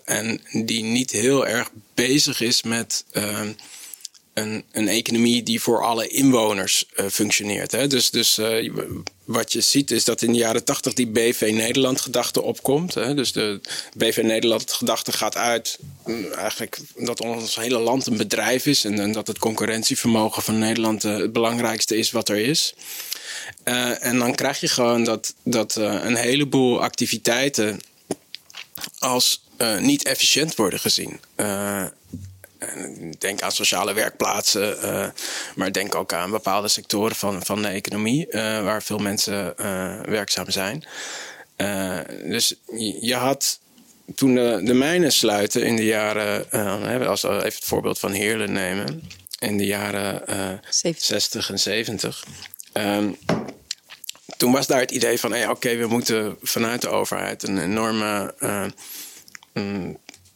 en 0.05 0.41
die 0.53 0.83
niet 0.83 1.11
heel 1.11 1.47
erg 1.47 1.71
bezig 1.95 2.41
is 2.41 2.63
met 2.63 3.05
een, 4.35 4.65
een 4.73 4.89
economie 4.89 5.43
die 5.43 5.61
voor 5.61 5.83
alle 5.83 6.09
inwoners 6.09 6.85
uh, 6.97 7.07
functioneert. 7.07 7.73
Hè? 7.73 7.87
Dus, 7.87 8.11
dus 8.11 8.39
uh, 8.39 8.73
wat 9.25 9.53
je 9.53 9.61
ziet 9.61 9.91
is 9.91 10.05
dat 10.05 10.23
in 10.23 10.33
de 10.33 10.39
jaren 10.39 10.65
tachtig 10.65 10.93
die 10.93 11.07
BV 11.07 11.51
Nederland 11.55 12.01
gedachte 12.01 12.43
opkomt. 12.43 12.95
Hè? 12.95 13.15
Dus 13.15 13.33
de 13.33 13.61
BV 13.97 14.21
Nederland 14.23 14.73
gedachte 14.73 15.13
gaat 15.13 15.37
uit 15.37 15.79
mm, 16.07 16.33
eigenlijk 16.33 16.79
dat 16.97 17.21
ons 17.21 17.57
hele 17.57 17.79
land 17.79 18.07
een 18.07 18.17
bedrijf 18.17 18.67
is 18.67 18.85
en, 18.85 19.13
dat 19.13 19.27
het 19.27 19.39
concurrentievermogen 19.39 20.43
van 20.43 20.59
Nederland 20.59 21.03
het 21.03 21.33
belangrijkste 21.33 21.97
is 21.97 22.11
wat 22.11 22.29
er 22.29 22.37
is. 22.37 22.75
en 24.01 24.19
dan 24.19 24.35
krijg 24.35 24.61
je 24.61 24.69
gewoon 24.69 25.05
dat, 25.05 25.35
dat 25.43 25.75
een 25.75 26.17
heleboel 26.17 26.83
activiteiten 26.83 27.81
als 28.99 29.43
niet 29.79 30.05
efficiënt 30.05 30.55
worden 30.55 30.81
gezien. 30.81 31.21
Denk 33.19 33.43
aan 33.43 33.53
sociale 33.53 33.93
werkplaatsen, 33.93 34.77
uh, 34.85 35.07
maar 35.55 35.73
denk 35.73 35.95
ook 35.95 36.13
aan 36.13 36.31
bepaalde 36.31 36.69
sectoren 36.69 37.17
van, 37.17 37.45
van 37.45 37.63
de 37.63 37.69
economie 37.69 38.27
uh, 38.31 38.63
waar 38.63 38.83
veel 38.83 38.99
mensen 38.99 39.55
uh, 39.61 40.01
werkzaam 40.01 40.51
zijn. 40.51 40.85
dus 42.25 42.55
je 43.01 43.15
had 43.15 43.61
toen 44.15 44.35
de, 44.35 44.61
de 44.65 44.75
mijnen 44.75 45.13
sluiten 45.13 45.63
in 45.63 45.77
de 45.77 45.85
jaren, 45.85 46.51
als 47.09 47.23
we 47.23 47.29
even 47.29 47.45
het 47.45 47.65
voorbeeld 47.65 47.99
van 47.99 48.13
Heerlen 48.13 48.53
nemen, 48.53 49.03
in 49.39 49.59
de 49.59 49.67
jaren 49.67 50.23
60 50.69 51.51
en 51.51 51.59
70. 51.59 52.25
Um, 52.73 53.17
toen 54.37 54.53
was 54.53 54.67
daar 54.67 54.81
het 54.81 54.91
idee 54.91 55.21
van, 55.21 55.33
hey, 55.33 55.49
oké, 55.49 55.77
we 55.77 55.87
moeten 55.87 56.37
vanuit 56.43 56.81
de 56.81 56.89
overheid 56.89 57.43
een 57.43 57.59
enorme 57.59 58.35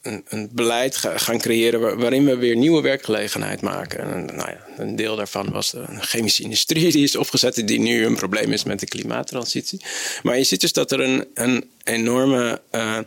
een, 0.04 0.48
beleid 0.52 0.96
gaan 0.96 1.38
creëren 1.38 1.98
waarin 1.98 2.24
we 2.24 2.36
weer 2.36 2.56
nieuwe 2.56 2.82
werkgelegenheid 2.82 3.60
maken. 3.60 3.98
En, 3.98 4.24
nou 4.24 4.50
ja, 4.50 4.66
een 4.76 4.96
deel 4.96 5.16
daarvan 5.16 5.50
was 5.50 5.70
de 5.70 5.84
chemische 6.00 6.42
industrie 6.42 6.92
die 6.92 7.02
is 7.02 7.16
opgezet, 7.16 7.66
die 7.66 7.80
nu 7.80 8.04
een 8.04 8.16
probleem 8.16 8.52
is 8.52 8.64
met 8.64 8.80
de 8.80 8.86
klimaattransitie. 8.86 9.80
Maar 10.22 10.38
je 10.38 10.44
ziet 10.44 10.60
dus 10.60 10.72
dat 10.72 10.92
er 10.92 11.00
een, 11.00 11.26
een 11.34 11.70
enorme 11.84 12.60
uh, 12.72 12.98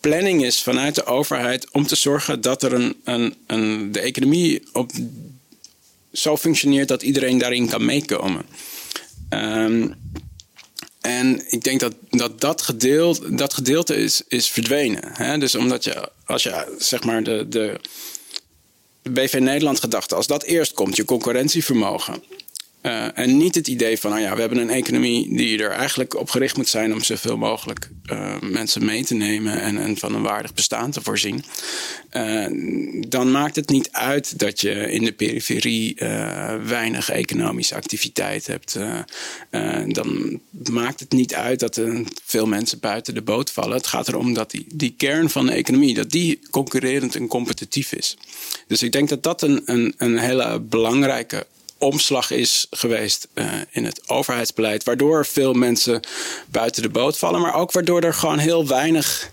planning 0.00 0.44
is 0.44 0.62
vanuit 0.62 0.94
de 0.94 1.04
overheid 1.04 1.70
om 1.70 1.86
te 1.86 1.96
zorgen 1.96 2.40
dat 2.40 2.62
er 2.62 2.72
een, 2.72 2.96
een, 3.04 3.34
een, 3.46 3.92
de 3.92 4.00
economie 4.00 4.62
op 4.72 4.90
zo 6.12 6.36
functioneert 6.36 6.88
dat 6.88 7.02
iedereen 7.02 7.38
daarin 7.38 7.68
kan 7.68 7.84
meekomen. 7.84 8.44
Ehm, 9.28 9.88
en 11.02 11.42
ik 11.48 11.64
denk 11.64 11.80
dat 11.80 11.94
dat, 12.10 12.40
dat, 12.40 12.62
gedeelte, 12.62 13.34
dat 13.34 13.54
gedeelte 13.54 13.94
is, 13.94 14.22
is 14.28 14.48
verdwenen. 14.48 15.12
Hè? 15.12 15.38
Dus 15.38 15.54
omdat 15.54 15.84
je, 15.84 16.08
als 16.24 16.42
je 16.42 16.76
zeg 16.78 17.04
maar 17.04 17.22
de, 17.22 17.48
de, 17.48 17.80
BV 19.02 19.38
Nederland 19.40 19.80
gedachte, 19.80 20.14
als 20.14 20.26
dat 20.26 20.42
eerst 20.42 20.72
komt, 20.72 20.96
je 20.96 21.04
concurrentievermogen. 21.04 22.22
Uh, 22.82 23.18
en 23.18 23.36
niet 23.36 23.54
het 23.54 23.68
idee 23.68 23.98
van, 23.98 24.10
nou 24.10 24.22
ja, 24.22 24.34
we 24.34 24.40
hebben 24.40 24.58
een 24.58 24.70
economie 24.70 25.36
die 25.36 25.62
er 25.62 25.70
eigenlijk 25.70 26.16
op 26.16 26.30
gericht 26.30 26.56
moet 26.56 26.68
zijn 26.68 26.92
om 26.92 27.02
zoveel 27.02 27.36
mogelijk 27.36 27.90
uh, 28.06 28.40
mensen 28.40 28.84
mee 28.84 29.04
te 29.04 29.14
nemen 29.14 29.60
en, 29.60 29.78
en, 29.78 29.96
van 29.96 30.14
een 30.14 30.22
waardig 30.22 30.54
bestaan 30.54 30.90
te 30.90 31.02
voorzien. 31.02 31.44
Uh, 32.12 32.46
dan 33.08 33.30
maakt 33.30 33.56
het 33.56 33.68
niet 33.68 33.88
uit 33.92 34.38
dat 34.38 34.60
je 34.60 34.90
in 34.90 35.04
de 35.04 35.12
periferie 35.12 35.96
weinig 36.64 37.10
economische 37.10 37.74
activiteit 37.74 38.46
hebt. 38.46 38.78
dan 39.86 40.40
maakt 40.70 41.00
het 41.00 41.12
niet 41.12 41.34
uit 41.34 41.60
dat 41.60 41.76
er 41.76 42.02
veel 42.24 42.46
mensen 42.46 42.80
buiten 42.80 43.14
de 43.14 43.22
boot 43.22 43.50
vallen. 43.50 43.76
Het 43.76 43.86
gaat 43.86 44.08
erom 44.08 44.34
dat 44.34 44.50
die, 44.50 44.66
die 44.74 44.94
kern 44.96 45.30
van 45.30 45.46
de 45.46 45.52
economie, 45.52 45.94
dat 45.94 46.10
die 46.10 46.40
concurrerend 46.50 47.16
en 47.16 47.26
competitief 47.26 47.92
is. 47.92 48.16
Dus 48.66 48.82
ik 48.82 48.92
denk 48.92 49.08
dat 49.08 49.22
dat 49.22 49.42
een, 49.42 49.62
een, 49.64 49.94
een 49.96 50.18
hele 50.18 50.60
belangrijke 50.60 51.46
omslag 51.82 52.30
is 52.30 52.66
geweest 52.70 53.28
uh, 53.34 53.52
in 53.70 53.84
het 53.84 54.08
overheidsbeleid. 54.08 54.84
Waardoor 54.84 55.26
veel 55.26 55.52
mensen 55.52 56.00
buiten 56.50 56.82
de 56.82 56.88
boot 56.88 57.18
vallen. 57.18 57.40
Maar 57.40 57.54
ook 57.54 57.72
waardoor 57.72 58.00
er 58.00 58.14
gewoon 58.14 58.38
heel 58.38 58.66
weinig 58.66 59.30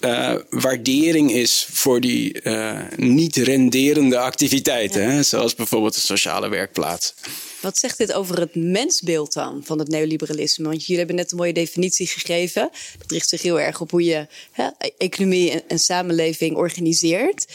uh, 0.00 0.34
waardering 0.50 1.32
is 1.32 1.66
voor 1.70 2.00
die 2.00 2.42
uh, 2.42 2.80
niet 2.96 3.36
renderende 3.36 4.18
activiteiten. 4.18 5.02
Ja. 5.02 5.08
Hè? 5.08 5.22
Zoals 5.22 5.54
bijvoorbeeld 5.54 5.94
de 5.94 6.00
sociale 6.00 6.48
werkplaats. 6.48 7.14
Wat 7.60 7.78
zegt 7.78 7.98
dit 7.98 8.12
over 8.12 8.40
het 8.40 8.54
mensbeeld 8.54 9.32
dan 9.32 9.60
van 9.64 9.78
het 9.78 9.88
neoliberalisme? 9.88 10.68
Want 10.68 10.80
jullie 10.80 10.96
hebben 10.96 11.16
net 11.16 11.30
een 11.30 11.36
mooie 11.36 11.52
definitie 11.52 12.06
gegeven. 12.06 12.70
Dat 12.98 13.10
richt 13.10 13.28
zich 13.28 13.42
heel 13.42 13.60
erg 13.60 13.80
op 13.80 13.90
hoe 13.90 14.04
je 14.04 14.26
hè, 14.50 14.68
economie 14.98 15.50
en, 15.50 15.62
en, 15.68 15.78
samenleving 15.78 16.56
organiseert. 16.56 17.46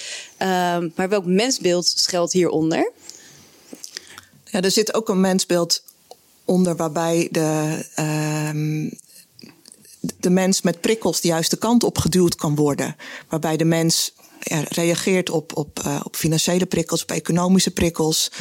Uh, 0.41 0.77
maar 0.95 1.09
welk 1.09 1.25
mensbeeld 1.25 1.93
schuilt 1.95 2.31
hieronder? 2.31 2.91
Ja, 4.53 4.61
er 4.61 4.71
zit 4.71 4.93
ook 4.93 5.09
een 5.09 5.19
mensbeeld 5.19 5.83
onder 6.45 6.75
waarbij 6.75 7.27
de, 7.31 7.85
uh, 7.99 8.89
de 10.17 10.29
mens 10.29 10.61
met 10.61 10.81
prikkels 10.81 11.21
de 11.21 11.27
juiste 11.27 11.57
kant 11.57 11.83
op 11.83 11.97
geduwd 11.97 12.35
kan 12.35 12.55
worden. 12.55 12.95
Waarbij 13.29 13.57
de 13.57 13.65
mens 13.65 14.13
ja, 14.39 14.63
reageert 14.69 15.29
op, 15.29 15.57
op, 15.57 15.81
uh, 15.85 15.99
op 16.03 16.15
financiële 16.15 16.65
prikkels, 16.65 17.01
op 17.01 17.11
economische 17.11 17.71
prikkels. 17.71 18.31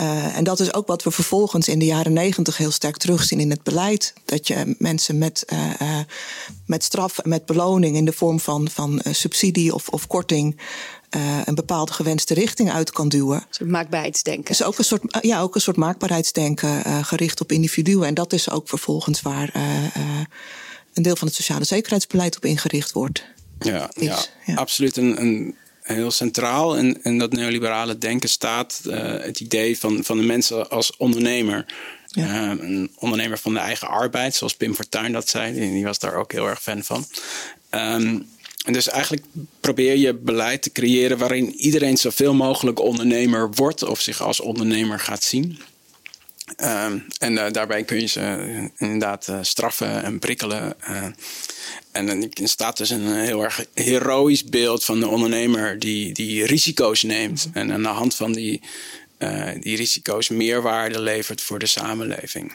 Uh, 0.00 0.36
en 0.36 0.44
dat 0.44 0.60
is 0.60 0.74
ook 0.74 0.86
wat 0.86 1.02
we 1.02 1.10
vervolgens 1.10 1.68
in 1.68 1.78
de 1.78 1.84
jaren 1.84 2.12
negentig 2.12 2.56
heel 2.56 2.70
sterk 2.70 2.96
terugzien 2.96 3.40
in 3.40 3.50
het 3.50 3.62
beleid. 3.62 4.12
Dat 4.24 4.46
je 4.46 4.74
mensen 4.78 5.18
met, 5.18 5.44
uh, 5.52 6.00
met 6.66 6.84
straf 6.84 7.18
en 7.18 7.28
met 7.28 7.46
beloning 7.46 7.96
in 7.96 8.04
de 8.04 8.12
vorm 8.12 8.40
van, 8.40 8.68
van 8.68 9.00
subsidie 9.10 9.74
of, 9.74 9.88
of 9.88 10.06
korting 10.06 10.60
uh, 11.16 11.40
een 11.44 11.54
bepaalde 11.54 11.92
gewenste 11.92 12.34
richting 12.34 12.72
uit 12.72 12.90
kan 12.90 13.08
duwen. 13.08 13.36
Een 13.36 13.46
soort 13.50 13.70
maakbaarheidsdenken. 13.70 14.44
Dus 14.44 14.62
ook 14.62 14.78
een 14.78 14.84
soort, 14.84 15.02
ja, 15.20 15.40
ook 15.40 15.54
een 15.54 15.60
soort 15.60 15.76
maakbaarheidsdenken 15.76 16.82
uh, 16.86 17.04
gericht 17.04 17.40
op 17.40 17.52
individuen. 17.52 18.06
En 18.06 18.14
dat 18.14 18.32
is 18.32 18.50
ook 18.50 18.68
vervolgens 18.68 19.22
waar 19.22 19.50
een 20.94 21.02
deel 21.02 21.16
van 21.16 21.26
het 21.26 21.36
sociale 21.36 21.64
zekerheidsbeleid 21.64 22.36
op 22.36 22.44
ingericht 22.44 22.92
wordt. 22.92 23.24
Ja, 23.58 23.90
ja, 23.94 24.18
ja, 24.46 24.54
absoluut. 24.54 24.96
Een, 24.96 25.20
een 25.20 25.56
heel 25.82 26.10
centraal 26.10 26.76
in, 26.76 27.02
in 27.02 27.18
dat 27.18 27.32
neoliberale 27.32 27.98
denken 27.98 28.28
staat 28.28 28.80
het 29.20 29.40
idee 29.40 29.78
van, 29.78 30.04
van 30.04 30.16
de 30.16 30.24
mensen 30.24 30.70
als 30.70 30.96
ondernemer. 30.96 31.66
Ja. 32.10 32.50
een 32.50 32.92
ondernemer 32.94 33.38
van 33.38 33.52
de 33.52 33.58
eigen 33.58 33.88
arbeid, 33.88 34.34
zoals 34.34 34.54
Pim 34.54 34.74
Fortuyn 34.74 35.12
dat 35.12 35.28
zei. 35.28 35.52
Die 35.52 35.84
was 35.84 35.98
daar 35.98 36.14
ook 36.14 36.32
heel 36.32 36.48
erg 36.48 36.62
fan 36.62 36.82
van. 36.84 37.06
Um, 37.70 38.28
en 38.68 38.74
dus 38.74 38.88
eigenlijk 38.88 39.24
probeer 39.60 39.96
je 39.96 40.14
beleid 40.14 40.62
te 40.62 40.72
creëren 40.72 41.18
waarin 41.18 41.54
iedereen 41.54 41.96
zoveel 41.96 42.34
mogelijk 42.34 42.80
ondernemer 42.80 43.50
wordt 43.50 43.82
of 43.82 44.00
zich 44.00 44.22
als 44.22 44.40
ondernemer 44.40 45.00
gaat 45.00 45.24
zien. 45.24 45.58
Um, 46.56 47.06
en 47.18 47.32
uh, 47.32 47.50
daarbij 47.50 47.84
kun 47.84 48.00
je 48.00 48.06
ze 48.06 48.20
uh, 48.20 48.68
inderdaad 48.76 49.26
uh, 49.30 49.38
straffen 49.42 50.02
en 50.02 50.18
prikkelen. 50.18 50.76
en 51.92 52.06
dan 52.06 52.48
staat 52.48 52.76
dus 52.76 52.90
een 52.90 53.14
heel 53.14 53.42
erg 53.44 53.64
heroïsch 53.74 54.44
beeld 54.44 54.84
van 54.84 55.00
de 55.00 55.08
ondernemer 55.08 55.78
die, 55.78 56.12
die 56.12 56.46
risico's 56.46 57.02
neemt. 57.02 57.48
En 57.52 57.72
aan 57.72 57.82
de 57.82 57.88
hand 57.88 58.14
van 58.14 58.32
die, 58.32 58.60
die 59.60 59.76
risico's 59.76 60.28
meerwaarde 60.28 61.00
levert 61.00 61.40
voor 61.40 61.58
de 61.58 61.66
samenleving. 61.66 62.52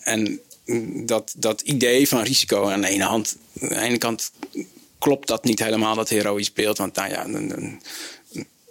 en 0.00 0.40
dat, 1.04 1.34
dat 1.36 1.60
idee 1.60 2.08
van 2.08 2.22
risico 2.22 2.68
aan 2.68 2.80
de 2.80 2.88
ene 2.88 3.04
hand, 3.04 3.36
aan 3.60 3.68
de 3.68 3.80
ene 3.80 3.98
kant 3.98 4.30
klopt 5.00 5.28
dat 5.28 5.44
niet 5.44 5.58
helemaal, 5.58 5.94
dat 5.94 6.08
heroïsch 6.08 6.52
beeld. 6.52 6.78
Want 6.78 6.94
nou 6.94 7.10
ja, 7.10 7.24
een, 7.24 7.50
een, 7.50 7.80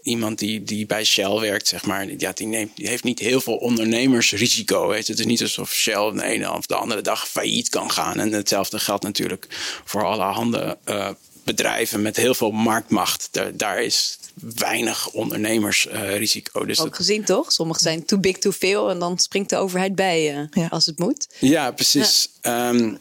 iemand 0.04 0.40
die, 0.40 0.64
die 0.64 0.86
bij 0.86 1.04
Shell 1.04 1.40
werkt, 1.40 1.68
zeg 1.68 1.86
maar, 1.86 2.08
ja, 2.18 2.32
die, 2.32 2.48
neemt, 2.48 2.76
die 2.76 2.88
heeft 2.88 3.04
niet 3.04 3.20
heel 3.20 3.42
veel 3.42 3.56
ondernemersrisico. 3.56 4.88
Weet 4.88 5.06
je. 5.06 5.12
Het 5.12 5.22
is 5.22 5.28
niet 5.28 5.42
alsof 5.42 5.74
Shell 5.74 6.12
de 6.12 6.24
ene 6.24 6.54
of 6.54 6.66
de 6.66 6.76
andere 6.76 7.02
dag 7.02 7.28
failliet 7.28 7.70
kan 7.70 7.92
gaan. 7.92 8.20
En 8.20 8.32
hetzelfde 8.32 8.80
geldt 8.80 9.04
natuurlijk 9.04 9.48
voor 9.86 10.06
alle 10.06 10.24
handen 10.24 10.78
uh, 10.86 11.10
bedrijven 11.44 12.02
met 12.02 12.16
heel 12.16 12.34
veel 12.34 12.52
marktmacht. 12.52 13.28
Daar, 13.32 13.58
daar 13.58 13.84
is 13.84 14.18
weinig 14.56 15.10
ondernemersrisico. 15.12 16.62
Uh, 16.62 16.68
dus 16.68 16.80
Ook 16.80 16.96
gezien 16.96 17.24
toch? 17.24 17.52
Sommigen 17.52 17.82
zijn 17.82 18.06
too 18.06 18.20
big 18.20 18.38
to 18.38 18.52
fail 18.52 18.90
en 18.90 19.00
dan 19.00 19.20
springt 19.20 19.50
de 19.50 19.58
overheid 19.58 19.96
bij 19.96 20.38
uh, 20.38 20.48
ja. 20.52 20.68
als 20.68 20.86
het 20.86 21.00
moet. 21.00 21.28
Ja, 21.40 21.72
precies. 21.72 22.30
Ja. 22.42 22.70
Um, 22.70 22.98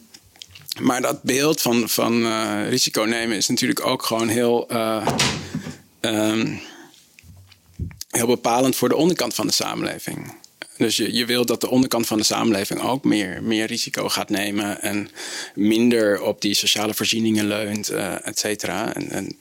maar 0.81 1.01
dat 1.01 1.23
beeld 1.23 1.61
van, 1.61 1.89
van 1.89 2.21
uh, 2.21 2.69
risico 2.69 3.01
nemen 3.01 3.37
is 3.37 3.47
natuurlijk 3.47 3.85
ook 3.85 4.03
gewoon 4.03 4.27
heel, 4.27 4.67
uh, 4.71 5.07
um, 6.01 6.59
heel 8.09 8.27
bepalend 8.27 8.75
voor 8.75 8.89
de 8.89 8.95
onderkant 8.95 9.35
van 9.35 9.47
de 9.47 9.53
samenleving. 9.53 10.37
Dus 10.77 10.95
je, 10.95 11.13
je 11.13 11.25
wil 11.25 11.45
dat 11.45 11.61
de 11.61 11.69
onderkant 11.69 12.07
van 12.07 12.17
de 12.17 12.23
samenleving 12.23 12.81
ook 12.81 13.03
meer, 13.03 13.43
meer 13.43 13.65
risico 13.65 14.09
gaat 14.09 14.29
nemen 14.29 14.81
en 14.81 15.09
minder 15.55 16.21
op 16.21 16.41
die 16.41 16.53
sociale 16.53 16.93
voorzieningen 16.93 17.47
leunt, 17.47 17.91
uh, 17.91 18.27
et 18.27 18.39
cetera. 18.39 18.95
En, 18.95 19.09
en, 19.09 19.37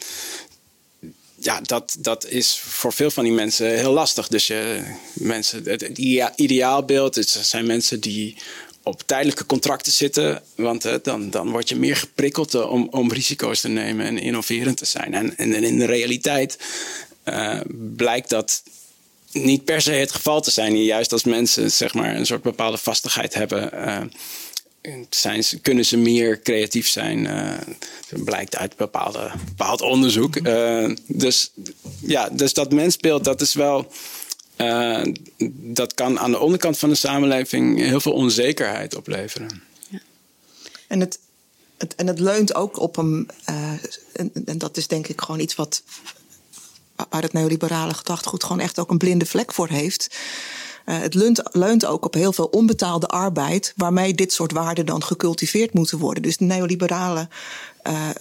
ja, 1.40 1.60
dat, 1.60 1.96
dat 1.98 2.26
is 2.26 2.58
voor 2.64 2.92
veel 2.92 3.10
van 3.10 3.24
die 3.24 3.32
mensen 3.32 3.78
heel 3.78 3.92
lastig. 3.92 4.28
Dus 4.28 4.46
je, 4.46 4.82
mensen, 5.12 5.62
het, 5.64 5.82
ideaalbeeld 6.36 7.14
het 7.14 7.28
zijn 7.28 7.66
mensen 7.66 8.00
die 8.00 8.36
op 8.88 9.02
tijdelijke 9.06 9.46
contracten 9.46 9.92
zitten. 9.92 10.42
Want 10.54 10.86
uh, 10.86 10.94
dan, 11.02 11.30
dan 11.30 11.50
word 11.50 11.68
je 11.68 11.76
meer 11.76 11.96
geprikkeld 11.96 12.54
uh, 12.54 12.70
om, 12.70 12.88
om 12.90 13.12
risico's 13.12 13.60
te 13.60 13.68
nemen 13.68 14.06
en 14.06 14.18
innoverend 14.18 14.76
te 14.76 14.84
zijn. 14.84 15.14
En, 15.14 15.36
en 15.36 15.64
in 15.64 15.78
de 15.78 15.84
realiteit 15.84 16.58
uh, 17.24 17.60
blijkt 17.96 18.30
dat 18.30 18.62
niet 19.32 19.64
per 19.64 19.80
se 19.80 19.92
het 19.92 20.12
geval 20.12 20.40
te 20.40 20.50
zijn. 20.50 20.84
Juist 20.84 21.12
als 21.12 21.24
mensen 21.24 21.70
zeg 21.70 21.94
maar, 21.94 22.16
een 22.16 22.26
soort 22.26 22.42
bepaalde 22.42 22.78
vastigheid 22.78 23.34
hebben. 23.34 23.70
Zijn 25.10 25.44
ze, 25.44 25.58
kunnen 25.58 25.84
ze 25.84 25.96
meer 25.96 26.42
creatief 26.42 26.88
zijn? 26.88 27.28
blijkt 28.08 28.56
uit 28.56 28.76
bepaalde, 28.76 29.30
bepaald 29.44 29.80
onderzoek. 29.80 30.40
dus 31.06 31.50
ja, 32.00 32.28
dus 32.28 32.52
dat 32.52 32.72
mensbeeld, 32.72 33.24
dat 33.24 33.40
is 33.40 33.54
wel 33.54 33.86
uh, 34.58 35.02
dat 35.50 35.94
kan 35.94 36.18
aan 36.18 36.30
de 36.30 36.38
onderkant 36.38 36.78
van 36.78 36.88
de 36.88 36.94
samenleving 36.94 37.78
heel 37.78 38.00
veel 38.00 38.12
onzekerheid 38.12 38.96
opleveren. 38.96 39.62
Ja. 39.88 39.98
En, 40.88 41.00
het, 41.00 41.18
het, 41.78 41.94
en 41.94 42.06
het 42.06 42.18
leunt 42.18 42.54
ook 42.54 42.78
op 42.78 42.96
een, 42.96 43.28
uh, 43.50 43.72
en, 44.12 44.32
en, 44.44 44.58
dat 44.58 44.76
is 44.76 44.86
denk 44.86 45.08
ik 45.08 45.20
gewoon 45.20 45.40
iets 45.40 45.54
wat 45.54 45.82
waar 47.10 47.22
het 47.22 47.32
neoliberale 47.32 47.94
gedachtegoed 47.94 48.44
gewoon 48.44 48.60
echt 48.60 48.78
ook 48.78 48.90
een 48.90 48.98
blinde 48.98 49.26
vlek 49.26 49.52
voor 49.52 49.68
heeft. 49.68 50.18
Uh, 50.86 50.98
het 50.98 51.14
leunt, 51.14 51.42
leunt, 51.52 51.84
ook 51.84 52.04
op 52.04 52.14
heel 52.14 52.32
veel 52.32 52.46
onbetaalde 52.46 53.06
arbeid, 53.06 53.72
waarmee 53.76 54.14
dit 54.14 54.32
soort 54.32 54.52
waarden 54.52 54.86
dan 54.86 55.02
gecultiveerd 55.02 55.74
moeten 55.74 55.98
worden. 55.98 56.22
Dus 56.22 56.36
de 56.36 56.44
neoliberale 56.44 57.28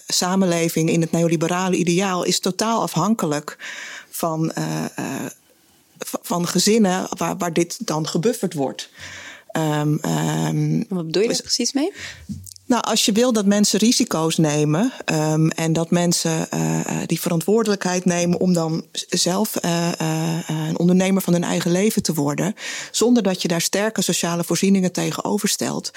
samenleving 0.08 0.90
in 0.90 1.02
het 1.02 1.12
neoliberale 1.12 1.76
ideaal 1.76 2.24
is 2.24 2.40
totaal 2.40 2.82
afhankelijk 2.82 3.58
van 4.10 4.54
van 6.00 6.48
gezinnen 6.48 7.08
waar, 7.18 7.38
waar 7.38 7.54
dit 7.54 7.88
dan 7.88 8.08
gebufferd 8.08 8.54
wordt. 8.54 8.90
Um, 9.58 10.00
um, 10.46 10.86
Wat 10.90 11.06
bedoel 11.06 11.22
je 11.22 11.28
daar 11.28 11.42
precies 11.42 11.74
mee? 11.74 11.92
Nou, 12.68 12.84
als 12.84 13.06
je 13.06 13.12
wil 13.12 13.34
dat 13.34 13.46
mensen 13.46 13.80
risico's 13.80 14.38
nemen 14.38 14.94
um, 15.06 15.50
en 15.50 15.74
dat 15.74 15.92
mensen 15.92 16.48
uh, 16.54 16.80
die 17.06 17.22
verantwoordelijkheid 17.22 18.06
nemen 18.06 18.40
om 18.40 18.54
dan 18.54 18.86
zelf 19.10 19.66
uh, 19.66 19.90
een 20.48 20.80
ondernemer 20.80 21.22
van 21.22 21.34
hun 21.34 21.44
eigen 21.44 21.72
leven 21.72 22.04
te 22.04 22.14
worden, 22.14 22.56
zonder 22.92 23.24
dat 23.24 23.42
je 23.42 23.48
daar 23.48 23.62
sterke 23.62 24.02
sociale 24.02 24.44
voorzieningen 24.44 24.92
tegenover 24.92 25.50
stelt, 25.50 25.92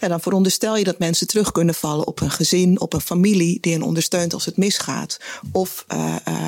ja, 0.00 0.08
dan 0.08 0.20
veronderstel 0.20 0.76
je 0.76 0.84
dat 0.84 0.98
mensen 0.98 1.26
terug 1.26 1.52
kunnen 1.52 1.74
vallen 1.74 2.06
op 2.06 2.20
een 2.20 2.30
gezin, 2.30 2.80
op 2.80 2.92
een 2.92 3.00
familie 3.00 3.60
die 3.60 3.72
hen 3.72 3.82
ondersteunt 3.82 4.34
als 4.34 4.44
het 4.44 4.56
misgaat. 4.56 5.20
Of 5.52 5.84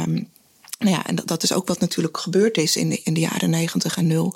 um, 0.05 0.29
Nou 0.79 0.91
ja, 0.91 1.07
en 1.07 1.15
dat, 1.15 1.27
dat 1.27 1.43
is 1.43 1.53
ook 1.53 1.69
wat 1.69 1.81
natuurlijk 1.81 2.17
gebeurd 2.19 2.57
is 2.57 2.77
in 2.77 2.89
de, 2.89 3.01
in 3.05 3.15
de 3.15 3.21
jaren 3.21 3.51
negentig 3.51 3.97
en 3.97 4.07
nul 4.07 4.35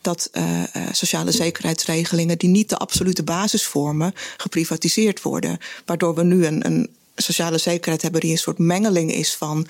dat 0.00 0.30
uh, 0.32 0.62
sociale 0.92 1.32
zekerheidsregelingen 1.32 2.38
die 2.38 2.48
niet 2.48 2.68
de 2.68 2.76
absolute 2.76 3.22
basis 3.22 3.66
vormen, 3.66 4.14
geprivatiseerd 4.36 5.22
worden. 5.22 5.58
Waardoor 5.84 6.14
we 6.14 6.22
nu 6.22 6.46
een, 6.46 6.66
een 6.66 6.90
sociale 7.14 7.58
zekerheid 7.58 8.02
hebben 8.02 8.20
die 8.20 8.30
een 8.30 8.38
soort 8.38 8.58
mengeling 8.58 9.12
is 9.12 9.34
van 9.34 9.66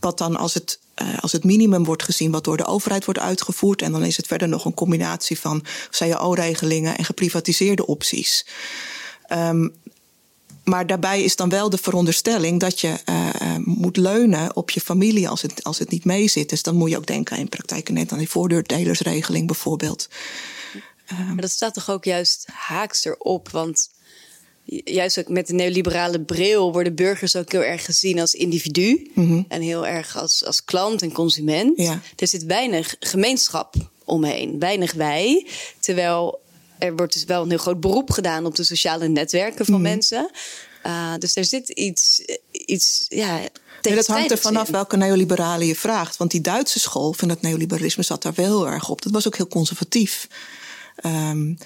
wat 0.00 0.18
dan 0.18 0.36
als 0.36 0.54
het, 0.54 0.78
uh, 1.02 1.18
als 1.18 1.32
het 1.32 1.44
minimum 1.44 1.84
wordt 1.84 2.02
gezien, 2.02 2.30
wat 2.30 2.44
door 2.44 2.56
de 2.56 2.66
overheid 2.66 3.04
wordt 3.04 3.20
uitgevoerd. 3.20 3.82
En 3.82 3.92
dan 3.92 4.04
is 4.04 4.16
het 4.16 4.26
verder 4.26 4.48
nog 4.48 4.64
een 4.64 4.74
combinatie 4.74 5.38
van 5.38 5.64
CAO-regelingen 5.90 6.98
en 6.98 7.04
geprivatiseerde 7.04 7.86
opties. 7.86 8.46
Um, 9.32 9.74
maar 10.68 10.86
daarbij 10.86 11.22
is 11.22 11.36
dan 11.36 11.48
wel 11.48 11.70
de 11.70 11.78
veronderstelling 11.78 12.60
dat 12.60 12.80
je 12.80 12.98
uh, 13.08 13.56
moet 13.64 13.96
leunen 13.96 14.56
op 14.56 14.70
je 14.70 14.80
familie 14.80 15.28
als 15.28 15.42
het, 15.42 15.64
als 15.64 15.78
het 15.78 15.90
niet 15.90 16.04
meezit. 16.04 16.48
Dus 16.48 16.62
dan 16.62 16.76
moet 16.76 16.90
je 16.90 16.96
ook 16.96 17.06
denken 17.06 17.34
aan 17.34 17.42
in 17.42 17.48
praktijk 17.48 17.88
net 17.88 18.12
aan 18.12 18.18
die 18.18 18.30
voordeurdelersregeling 18.30 19.46
bijvoorbeeld. 19.46 20.08
Maar 21.16 21.40
dat 21.40 21.50
staat 21.50 21.74
toch 21.74 21.90
ook 21.90 22.04
juist 22.04 22.46
haaks 22.52 23.04
erop, 23.04 23.48
want 23.48 23.90
juist 24.84 25.18
ook 25.18 25.28
met 25.28 25.46
de 25.46 25.52
neoliberale 25.52 26.20
bril 26.20 26.72
worden 26.72 26.94
burgers 26.94 27.36
ook 27.36 27.52
heel 27.52 27.62
erg 27.62 27.84
gezien 27.84 28.20
als 28.20 28.34
individu 28.34 29.10
mm 29.14 29.26
-hmm. 29.28 29.44
en 29.48 29.62
heel 29.62 29.86
erg 29.86 30.16
als, 30.16 30.44
als 30.44 30.64
klant 30.64 31.02
en 31.02 31.12
consument. 31.12 31.78
Ja. 31.78 32.00
Er 32.16 32.28
zit 32.28 32.44
weinig 32.44 32.96
gemeenschap 33.00 33.74
omheen, 34.04 34.58
weinig 34.58 34.92
wij. 34.92 35.46
Terwijl 35.80 36.40
er 36.78 36.96
wordt 36.96 37.12
dus 37.12 37.24
wel 37.24 37.42
een 37.42 37.48
heel 37.48 37.58
groot 37.58 37.80
beroep 37.80 38.10
gedaan 38.10 38.46
op 38.46 38.54
de 38.54 38.64
sociale 38.64 39.08
netwerken 39.08 39.64
van 39.64 39.74
mm 39.74 39.80
-hmm. 39.80 39.90
mensen. 39.90 40.30
Uh, 40.86 41.14
dus 41.18 41.36
er 41.36 41.44
zit 41.44 41.68
iets, 41.68 42.22
iets 42.50 43.06
ja. 43.08 43.40
Nee, 43.82 43.94
dat 43.94 44.06
hangt 44.06 44.30
er 44.30 44.38
vanaf 44.38 44.68
welke 44.68 44.96
neoliberale 44.96 45.66
je 45.66 45.76
vraagt. 45.76 46.16
Want 46.16 46.30
die 46.30 46.40
Duitse 46.40 46.78
school 46.78 47.12
van 47.12 47.28
het 47.28 47.42
neoliberalisme 47.42 48.02
zat 48.02 48.22
daar 48.22 48.34
wel 48.34 48.46
heel 48.46 48.68
erg 48.68 48.88
op. 48.88 49.02
Dat 49.02 49.12
was 49.12 49.26
ook 49.26 49.36
heel 49.36 49.48
conservatief. 49.48 50.28
Um, 51.04 51.58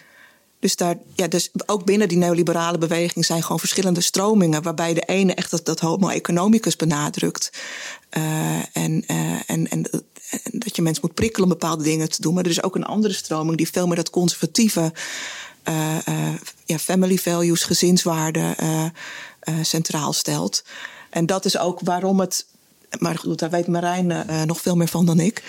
dus, 0.62 0.76
daar, 0.76 0.96
ja, 1.14 1.28
dus 1.28 1.50
ook 1.66 1.84
binnen 1.84 2.08
die 2.08 2.18
neoliberale 2.18 2.78
beweging 2.78 3.24
zijn 3.24 3.42
gewoon 3.42 3.58
verschillende 3.58 4.00
stromingen. 4.00 4.62
Waarbij 4.62 4.94
de 4.94 5.00
ene 5.00 5.34
echt 5.34 5.50
dat, 5.50 5.64
dat 5.64 5.80
homo 5.80 6.08
economicus 6.08 6.76
benadrukt. 6.76 7.52
En, 8.10 9.04
uh, 9.06 9.32
en, 9.32 9.42
en, 9.46 9.68
en, 9.68 9.82
dat 10.52 10.76
je 10.76 10.82
mensen 10.82 11.02
moet 11.06 11.14
prikkelen 11.14 11.42
om 11.42 11.58
bepaalde 11.58 11.84
dingen 11.84 12.10
te 12.10 12.20
doen. 12.22 12.34
Maar 12.34 12.44
er 12.44 12.50
is 12.50 12.62
ook 12.62 12.74
een 12.74 12.84
andere 12.84 13.14
stroming 13.14 13.56
die 13.56 13.70
veel 13.70 13.86
meer 13.86 13.96
dat 13.96 14.10
conservatieve. 14.10 14.92
Uh, 15.68 15.96
ja, 16.64 16.78
family 16.78 17.16
values, 17.16 17.64
gezinswaarden 17.64 18.54
centraal 19.62 20.12
stelt. 20.12 20.64
En 21.10 21.26
dat 21.26 21.44
is 21.44 21.58
ook 21.58 21.80
waarom 21.80 22.20
het 22.20 22.46
maar 22.98 23.18
goed, 23.18 23.38
daar 23.38 23.50
weet 23.50 23.66
Marijn 23.66 24.26
nog 24.46 24.60
veel 24.60 24.76
meer 24.76 24.88
van 24.88 25.06
dan 25.06 25.20
ik. 25.20 25.42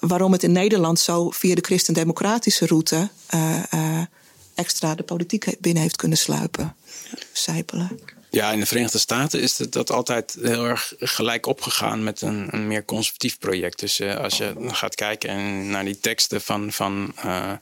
Waarom 0.00 0.32
het 0.32 0.42
in 0.42 0.52
Nederland 0.52 0.98
zo 0.98 1.30
via 1.30 1.54
de 1.54 1.64
christendemocratische 1.64 2.66
route 2.66 3.08
extra 4.60 4.94
de 4.94 5.02
politiek 5.02 5.56
binnen 5.60 5.82
heeft 5.82 5.96
kunnen 5.96 6.18
sluipen, 6.18 6.76
zijpelen. 7.32 8.00
Ja, 8.30 8.50
in 8.52 8.60
de 8.60 8.66
Verenigde 8.66 8.98
Staten 8.98 9.40
is 9.40 9.56
dat 9.56 9.90
altijd 9.90 10.36
heel 10.42 10.64
erg 10.64 10.92
gelijk 10.98 11.46
opgegaan 11.46 12.02
met 12.04 12.20
een, 12.20 12.48
een 12.50 12.66
meer 12.66 12.84
conservatief 12.84 13.38
project. 13.38 13.78
Dus 13.78 14.00
uh, 14.00 14.16
als 14.16 14.36
je 14.36 14.54
gaat 14.66 14.94
kijken 14.94 15.70
naar 15.70 15.84
die 15.84 16.00
teksten 16.00 16.40
van, 16.40 16.72
van 16.72 17.14
uh, 17.24 17.52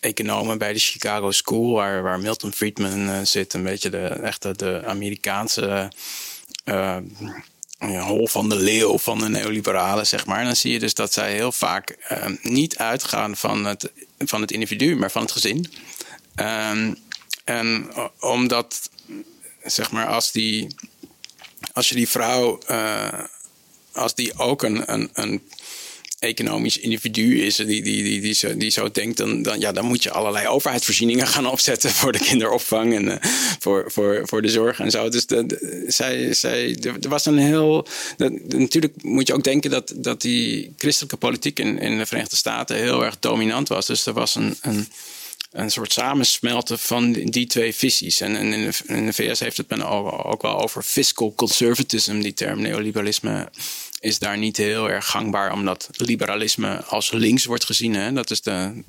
economen 0.00 0.58
bij 0.58 0.72
de 0.72 0.78
Chicago 0.78 1.30
School, 1.30 1.72
waar, 1.72 2.02
waar 2.02 2.20
Milton 2.20 2.52
Friedman 2.52 3.08
uh, 3.08 3.18
zit, 3.22 3.54
een 3.54 3.62
beetje 3.62 3.90
de 3.90 4.06
echte 4.06 4.52
de 4.56 4.82
Amerikaanse 4.86 5.92
hol 7.78 8.26
van 8.26 8.48
de 8.48 8.56
leeuw 8.56 8.98
van 8.98 9.18
de 9.18 9.28
neoliberalen, 9.28 10.06
zeg 10.06 10.26
maar. 10.26 10.44
dan 10.44 10.56
zie 10.56 10.72
je 10.72 10.78
dus 10.78 10.94
dat 10.94 11.12
zij 11.12 11.32
heel 11.32 11.52
vaak 11.52 11.96
niet 12.42 12.78
uitgaan 12.78 13.36
van 13.36 13.64
het, 13.64 13.90
van 14.18 14.40
het 14.40 14.50
individu, 14.50 14.96
maar 14.96 15.10
van 15.10 15.22
het 15.22 15.32
gezin. 15.32 15.72
Um, 16.36 16.96
en 17.44 17.90
omdat, 18.20 18.90
zeg 19.64 19.90
maar, 19.90 20.06
als, 20.06 20.32
die, 20.32 20.74
als 21.72 21.88
je 21.88 21.94
die 21.94 22.08
vrouw, 22.08 22.60
uh, 22.70 23.24
als 23.92 24.14
die 24.14 24.38
ook 24.38 24.62
een, 24.62 24.92
een, 24.92 25.10
een 25.12 25.48
economisch 26.18 26.78
individu 26.78 27.42
is 27.42 27.56
die, 27.56 27.66
die, 27.66 27.82
die, 27.82 28.20
die, 28.20 28.34
zo, 28.34 28.56
die 28.56 28.90
denkt, 28.92 29.16
dan, 29.16 29.42
dan, 29.42 29.60
ja, 29.60 29.72
dan 29.72 29.84
moet 29.84 30.02
je 30.02 30.10
allerlei 30.10 30.46
overheidsvoorzieningen 30.46 31.26
gaan 31.34 31.46
opzetten 31.46 31.90
voor 31.90 32.12
de 32.12 32.18
kinderopvang 32.18 32.94
en 32.94 33.04
uh, 33.04 33.14
voor, 33.58 33.84
voor, 33.92 34.20
voor 34.24 34.42
de 34.42 34.48
zorg 34.48 34.80
en 34.80 34.90
zo. 34.90 35.08
Dus 35.08 35.26
de, 35.26 35.84
zij, 35.86 36.34
zij, 36.34 36.76
er 36.82 37.08
was 37.08 37.26
een 37.26 37.38
heel. 37.38 37.86
natuurlijk 38.46 39.02
moet 39.02 39.26
je 39.26 39.34
ook 39.34 39.44
denken 39.44 39.70
dat, 39.70 39.92
dat 39.96 40.20
die 40.20 40.74
christelijke 40.76 41.16
politiek 41.16 41.58
in, 41.58 41.78
in 41.78 41.98
de 41.98 42.06
Verenigde 42.06 42.36
Staten 42.36 42.76
heel 42.76 43.04
erg 43.04 43.18
dominant 43.18 43.68
was. 43.68 43.86
Dus 43.86 44.06
er 44.06 44.12
was 44.12 44.34
een, 44.34 44.56
een 44.60 44.88
een 45.52 45.70
soort 45.70 45.92
samensmelten 45.92 46.78
van 46.78 47.12
die 47.12 47.46
twee 47.46 47.74
visies. 47.74 48.20
En, 48.20 48.36
in, 48.36 48.50
de, 48.50 48.70
in, 48.86 49.06
de, 49.06 49.12
VS 49.12 49.40
heeft 49.40 49.56
het 49.56 49.68
men 49.68 49.82
ook 50.24 50.42
wel 50.42 50.62
over 50.62 50.82
fiscal 50.82 51.32
conservatism, 51.36 52.20
die 52.20 52.34
term 52.34 52.62
neoliberalisme 52.62 53.48
is 54.00 54.18
daar 54.18 54.38
niet 54.38 54.56
heel 54.56 54.90
erg 54.90 55.06
gangbaar, 55.06 55.52
omdat 55.52 55.88
liberalisme 55.92 56.82
als 56.84 57.10
links 57.10 57.44
wordt 57.44 57.64
gezien. 57.64 57.94
Hè? 57.94 58.12
Dat 58.12 58.30
is 58.30 58.40
de 58.40 58.82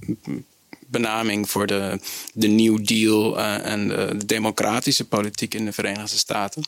benaming 0.90 1.50
voor 1.50 1.68
de, 1.68 2.00
de 2.34 2.48
New 2.48 2.86
Deal 2.86 3.38
uh, 3.38 3.66
en 3.66 3.88
de, 3.88 4.16
de, 4.18 4.26
democratische 4.26 5.06
politiek 5.06 5.54
in 5.54 5.66
de 5.66 5.72
Verenigde 5.72 6.18
Staten. 6.18 6.64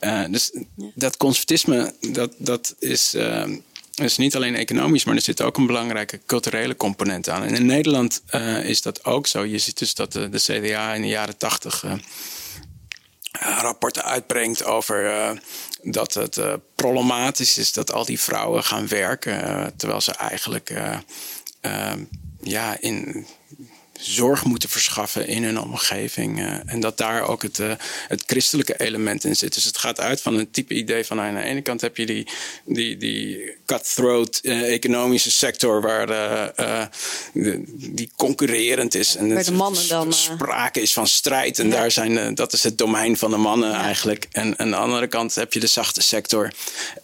Uh, 0.00 0.24
dus 0.30 0.52
dat 0.94 1.16
conservatisme, 1.16 1.94
dat, 2.00 2.32
dat 2.38 2.74
is. 2.78 3.14
Uh, 3.14 3.44
is 3.94 4.16
niet 4.16 4.36
alleen 4.36 4.54
economisch, 4.54 5.04
maar 5.04 5.14
er 5.14 5.20
zit 5.20 5.42
ook 5.42 5.56
een 5.56 5.66
belangrijke 5.66 6.20
culturele 6.26 6.76
component 6.76 7.28
aan. 7.28 7.42
En 7.42 7.54
in 7.54 7.66
Nederland 7.66 8.22
is 8.62 8.82
dat 8.82 9.04
ook 9.04 9.26
zo. 9.26 9.44
Je 9.44 9.58
ziet 9.58 9.78
dus 9.78 9.94
dat 9.94 10.12
de, 10.12 10.28
de 10.28 10.38
CDA 10.38 10.94
in 10.94 11.02
de 11.02 11.08
jaren 11.08 11.36
tachtig 11.36 11.84
rapporten 13.40 14.04
uitbrengt 14.04 14.64
over 14.64 15.40
dat 15.84 16.14
het 16.14 16.36
uh, 16.36 16.54
problematisch 16.74 17.58
is 17.58 17.72
dat 17.72 17.92
al 17.92 18.04
die 18.04 18.20
vrouwen 18.20 18.64
gaan 18.64 18.88
werken, 18.88 19.40
uh, 19.44 19.66
terwijl 19.76 20.00
ze 20.00 20.12
eigenlijk 20.12 20.70
uh, 20.70 21.92
ja, 22.42 22.76
in 22.80 23.26
zorg 23.98 24.44
moeten 24.44 24.68
verschaffen 24.68 25.26
in 25.26 25.44
hun 25.44 25.60
omgeving. 25.60 26.40
En 26.66 26.80
dat 26.80 26.98
daar 26.98 27.28
ook 27.28 27.42
het, 27.42 27.56
het 28.08 28.22
christelijke 28.26 28.80
element 28.80 29.24
in 29.24 29.36
zit. 29.36 29.54
Dus 29.54 29.64
het 29.64 29.78
gaat 29.78 30.00
uit 30.00 30.20
van 30.20 30.38
een 30.38 30.50
type 30.50 30.74
idee 30.74 31.04
van 31.04 31.20
aan 31.20 31.34
de 31.34 31.42
ene 31.42 31.62
kant 31.62 31.80
heb 31.80 31.96
je 31.96 32.06
die, 32.06 32.26
die 32.96 33.56
cutthroat 33.66 34.40
uh, 34.42 34.72
economische 34.72 35.30
sector 35.30 35.80
waar 35.80 36.06
de, 36.06 36.88
die 37.76 38.10
concurrerend 38.16 38.94
is. 38.94 39.16
En 39.16 39.34
waar 39.34 39.44
de 39.44 39.52
mannen 39.52 39.88
dan. 39.88 40.12
Sprake 40.12 40.80
is 40.80 40.92
van 40.92 41.06
strijd. 41.06 41.58
En 41.58 41.68
ja. 41.68 41.72
daar 41.72 41.90
zijn, 41.90 42.34
dat 42.34 42.52
is 42.52 42.62
het 42.62 42.78
domein 42.78 43.16
van 43.16 43.30
de 43.30 43.36
mannen 43.36 43.70
ja. 43.70 43.82
eigenlijk. 43.82 44.26
En 44.32 44.58
aan 44.58 44.70
de 44.70 44.76
andere 44.76 45.06
kant 45.06 45.34
heb 45.34 45.52
je 45.52 45.60
de 45.60 45.66
zachte 45.66 46.02
sector. 46.02 46.52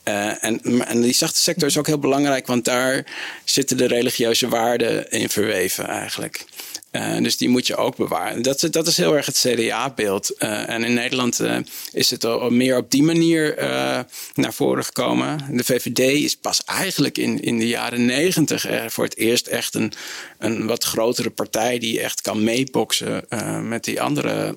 en, 0.03 0.87
en 0.87 1.01
die 1.01 1.15
zachte 1.15 1.41
sector 1.41 1.69
is 1.69 1.79
ook 1.79 1.87
heel 1.87 1.99
belangrijk, 1.99 2.47
want 2.47 2.65
daar 2.65 3.07
zitten 3.45 3.77
de 3.77 3.87
religieuze 3.87 4.49
waarden 4.49 5.11
in 5.11 5.29
verweven 5.29 5.89
eigenlijk. 5.89 6.45
Uh, 6.93 7.23
dus 7.23 7.37
die 7.37 7.49
moet 7.49 7.67
je 7.67 7.77
ook 7.77 7.97
bewaren. 7.97 8.43
Dat, 8.43 8.69
dat 8.71 8.87
is 8.87 8.97
heel 8.97 9.17
erg 9.17 9.27
het 9.27 9.45
CDA-beeld. 9.47 10.35
Uh, 10.39 10.69
en 10.69 10.85
in 10.85 10.95
Nederland 10.95 11.41
uh, 11.41 11.57
is 11.93 12.11
het 12.11 12.25
al 12.25 12.51
meer 12.51 12.77
op 12.77 12.91
die 12.91 13.03
manier 13.03 13.55
naar 14.35 14.53
voren 14.53 14.85
gekomen. 14.85 15.57
De 15.57 15.65
VVD 15.65 15.99
is 15.99 16.37
pas 16.37 16.65
eigenlijk 16.65 17.19
in, 17.19 17.43
in 17.43 17.59
de 17.59 17.69
jaren 17.69 18.05
negentig 18.05 18.67
voor 18.87 19.05
het 19.05 19.17
eerst 19.17 19.47
echt 19.47 19.75
een, 19.75 19.93
een 20.39 20.67
wat 20.67 20.85
grotere 20.85 21.31
partij 21.31 21.79
die 21.79 22.01
echt 22.01 22.21
kan 22.21 22.45
meeboksen 22.45 23.25
met 23.69 23.85
die 23.85 24.01
andere 24.01 24.57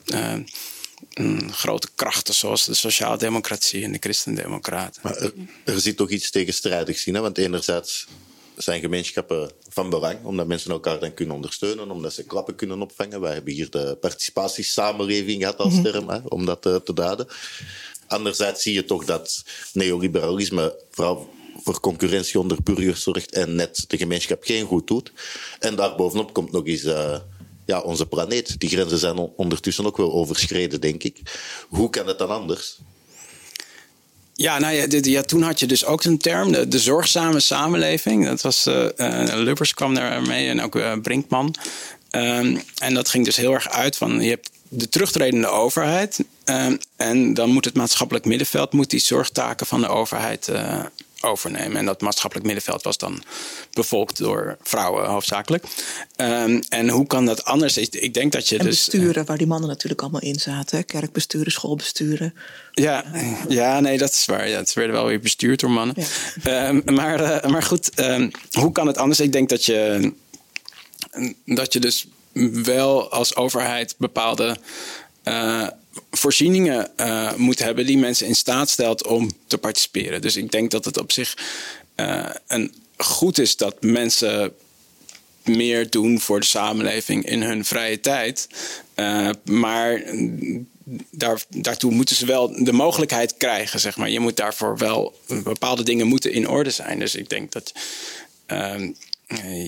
grote 1.51 1.87
krachten 1.95 2.33
zoals 2.33 2.65
de 2.65 2.73
sociaaldemocratie 2.73 3.83
en 3.83 3.91
de 3.91 3.97
christendemocraten. 3.99 5.01
Maar 5.03 5.15
er, 5.15 5.33
er 5.63 5.79
zit 5.79 5.97
toch 5.97 6.09
iets 6.09 6.29
tegenstrijdigs 6.29 7.05
in, 7.05 7.15
hè? 7.15 7.21
want 7.21 7.37
enerzijds 7.37 8.07
zijn 8.57 8.81
gemeenschappen 8.81 9.51
van 9.69 9.89
belang, 9.89 10.23
omdat 10.23 10.47
mensen 10.47 10.71
elkaar 10.71 10.99
dan 10.99 11.13
kunnen 11.13 11.35
ondersteunen, 11.35 11.91
omdat 11.91 12.13
ze 12.13 12.23
klappen 12.23 12.55
kunnen 12.55 12.81
opvangen. 12.81 13.21
Wij 13.21 13.33
hebben 13.33 13.53
hier 13.53 13.69
de 13.69 13.97
participatiesamenleving 14.01 15.39
gehad 15.39 15.57
als 15.57 15.73
mhm. 15.73 15.83
term, 15.83 16.09
hè, 16.09 16.19
om 16.27 16.45
dat 16.45 16.65
uh, 16.65 16.75
te 16.75 16.93
duiden. 16.93 17.27
Anderzijds 18.07 18.61
zie 18.61 18.73
je 18.73 18.85
toch 18.85 19.05
dat 19.05 19.43
neoliberalisme 19.73 20.79
vooral 20.91 21.29
voor 21.63 21.79
concurrentie 21.79 22.39
onder 22.39 22.57
burgers 22.63 23.03
zorgt 23.03 23.31
en 23.31 23.55
net 23.55 23.85
de 23.87 23.97
gemeenschap 23.97 24.43
geen 24.43 24.65
goed 24.65 24.87
doet. 24.87 25.11
En 25.59 25.75
daarbovenop 25.75 26.33
komt 26.33 26.51
nog 26.51 26.65
eens 26.65 26.83
uh, 26.83 27.15
ja, 27.65 27.81
onze 27.81 28.05
planeet. 28.05 28.59
Die 28.59 28.69
grenzen 28.69 28.97
zijn 28.97 29.17
ondertussen 29.17 29.85
ook 29.85 29.97
wel 29.97 30.13
overschreden, 30.13 30.81
denk 30.81 31.03
ik. 31.03 31.21
Hoe 31.69 31.89
kan 31.89 32.07
het 32.07 32.17
dan 32.17 32.29
anders? 32.29 32.79
Ja, 34.35 34.59
nou 34.59 34.73
ja, 34.73 34.85
ja, 35.01 35.21
toen 35.21 35.41
had 35.41 35.59
je 35.59 35.65
dus 35.65 35.85
ook 35.85 36.03
een 36.03 36.17
term, 36.17 36.69
de, 36.69 36.79
zorgzame 36.79 37.39
samenleving. 37.39 38.25
Dat 38.25 38.41
was, 38.41 38.67
uh, 38.67 38.85
uh, 38.97 39.23
Lubbers 39.33 39.73
kwam 39.73 39.93
daar 39.93 40.21
mee 40.21 40.49
en 40.49 40.61
ook 40.61 40.75
uh, 40.75 40.93
Brinkman. 41.01 41.55
Um, 42.11 42.61
en 42.77 42.93
dat 42.93 43.09
ging 43.09 43.25
dus 43.25 43.35
heel 43.35 43.53
erg 43.53 43.69
uit 43.69 43.97
van, 43.97 44.21
je 44.21 44.29
hebt 44.29 44.49
de 44.69 44.89
terugtredende 44.89 45.47
overheid. 45.47 46.19
Ehm, 46.43 46.77
en 46.95 47.33
dan 47.33 47.49
moet 47.49 47.65
het 47.65 47.75
maatschappelijk 47.75 48.25
middenveld 48.25 48.71
moet 48.71 48.89
die 48.89 48.99
zorgtaken 48.99 49.65
van 49.65 49.81
de 49.81 49.87
overheid 49.87 50.51
overnemen. 51.23 51.77
En 51.77 51.85
dat 51.85 52.01
maatschappelijk 52.01 52.45
middenveld 52.45 52.83
was 52.83 52.97
dan 52.97 53.23
bevolkt 53.73 54.17
door 54.17 54.57
vrouwen 54.61 55.05
hoofdzakelijk. 55.05 55.65
Um, 56.17 56.61
en 56.69 56.89
hoe 56.89 57.07
kan 57.07 57.25
dat 57.25 57.43
anders? 57.45 57.77
Ik 57.77 58.13
denk 58.13 58.31
dat 58.31 58.49
je 58.49 58.57
en 58.57 58.65
dus. 58.65 58.85
besturen, 58.85 59.25
waar 59.25 59.37
die 59.37 59.47
mannen 59.47 59.69
natuurlijk 59.69 60.01
allemaal 60.01 60.21
in 60.21 60.39
zaten. 60.39 60.85
Kerkbesturen, 60.85 61.51
schoolbesturen. 61.51 62.33
Ja, 62.71 63.05
ja, 63.47 63.79
nee, 63.79 63.97
dat 63.97 64.11
is 64.11 64.25
waar. 64.25 64.49
Ja, 64.49 64.57
het 64.57 64.73
werd 64.73 64.91
wel 64.91 65.05
weer 65.05 65.19
bestuurd 65.19 65.59
door 65.59 65.71
mannen. 65.71 65.95
Ja. 66.43 66.67
Um, 66.67 66.81
maar, 66.85 67.21
uh, 67.21 67.51
maar 67.51 67.63
goed, 67.63 67.99
um, 67.99 68.31
hoe 68.51 68.71
kan 68.71 68.87
het 68.87 68.97
anders? 68.97 69.19
Ik 69.19 69.31
denk 69.31 69.49
dat 69.49 69.65
je, 69.65 70.11
dat 71.45 71.73
je 71.73 71.79
dus 71.79 72.07
wel 72.63 73.11
als 73.11 73.35
overheid 73.35 73.95
bepaalde. 73.97 74.57
Uh, 75.23 75.67
voorzieningen 76.11 76.91
uh, 76.97 77.33
moet 77.35 77.59
hebben 77.59 77.85
die 77.85 77.97
mensen 77.97 78.27
in 78.27 78.35
staat 78.35 78.69
stelt 78.69 79.07
om 79.07 79.31
te 79.47 79.57
participeren. 79.57 80.21
Dus 80.21 80.35
ik 80.35 80.51
denk 80.51 80.71
dat 80.71 80.85
het 80.85 80.97
op 80.97 81.11
zich 81.11 81.37
uh, 81.95 82.29
een 82.47 82.73
goed 82.97 83.39
is 83.39 83.57
dat 83.57 83.81
mensen 83.81 84.53
meer 85.43 85.89
doen 85.89 86.19
voor 86.19 86.39
de 86.39 86.45
samenleving 86.45 87.25
in 87.25 87.41
hun 87.41 87.65
vrije 87.65 87.99
tijd. 87.99 88.47
Uh, 88.95 89.29
maar 89.43 90.03
daar, 91.09 91.43
daartoe 91.49 91.91
moeten 91.91 92.15
ze 92.15 92.25
wel 92.25 92.63
de 92.63 92.73
mogelijkheid 92.73 93.37
krijgen, 93.37 93.79
zeg 93.79 93.97
maar. 93.97 94.09
Je 94.09 94.19
moet 94.19 94.37
daarvoor 94.37 94.77
wel 94.77 95.19
bepaalde 95.43 95.83
dingen 95.83 96.07
moeten 96.07 96.31
in 96.31 96.49
orde 96.49 96.69
zijn. 96.69 96.99
Dus 96.99 97.15
ik 97.15 97.29
denk 97.29 97.51
dat 97.51 97.73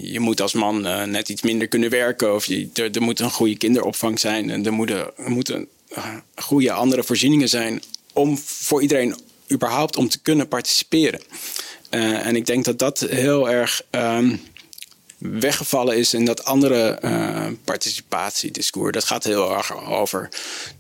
je 0.02 0.20
moet 0.20 0.42
als 0.42 0.54
man 0.54 0.82
net 1.12 1.30
iets 1.30 1.42
minder 1.42 1.68
kunnen 1.68 1.90
werken. 1.90 2.36
Of 2.36 2.46
je, 2.46 2.70
er, 2.74 3.02
moet 3.02 3.20
een 3.20 3.32
goede 3.32 3.58
kinderopvang 3.58 4.20
zijn. 4.20 4.50
En 4.50 4.66
er 4.66 4.74
moeten 5.16 5.68
goede 6.36 6.72
andere 6.72 7.04
voorzieningen 7.04 7.50
zijn 7.50 7.82
om 8.14 8.38
voor 8.38 8.82
iedereen 8.82 9.16
überhaupt 9.52 9.96
om 9.96 10.10
te 10.10 10.20
kunnen 10.20 10.48
participeren. 10.48 11.22
Uh, 11.92 12.26
en 12.26 12.36
ik 12.36 12.46
denk 12.46 12.66
dat 12.66 12.80
dat 12.80 13.00
heel 13.00 13.50
erg 13.50 13.82
um, 13.92 14.42
weggevallen 15.18 15.98
is 15.98 16.14
in 16.14 16.26
dat 16.26 16.46
andere 16.46 17.00
uh, 17.04 17.48
participatiediscours. 17.64 18.92
Dat 18.92 19.04
gaat 19.04 19.24
heel 19.24 19.56
erg 19.58 19.88
over. 19.88 20.30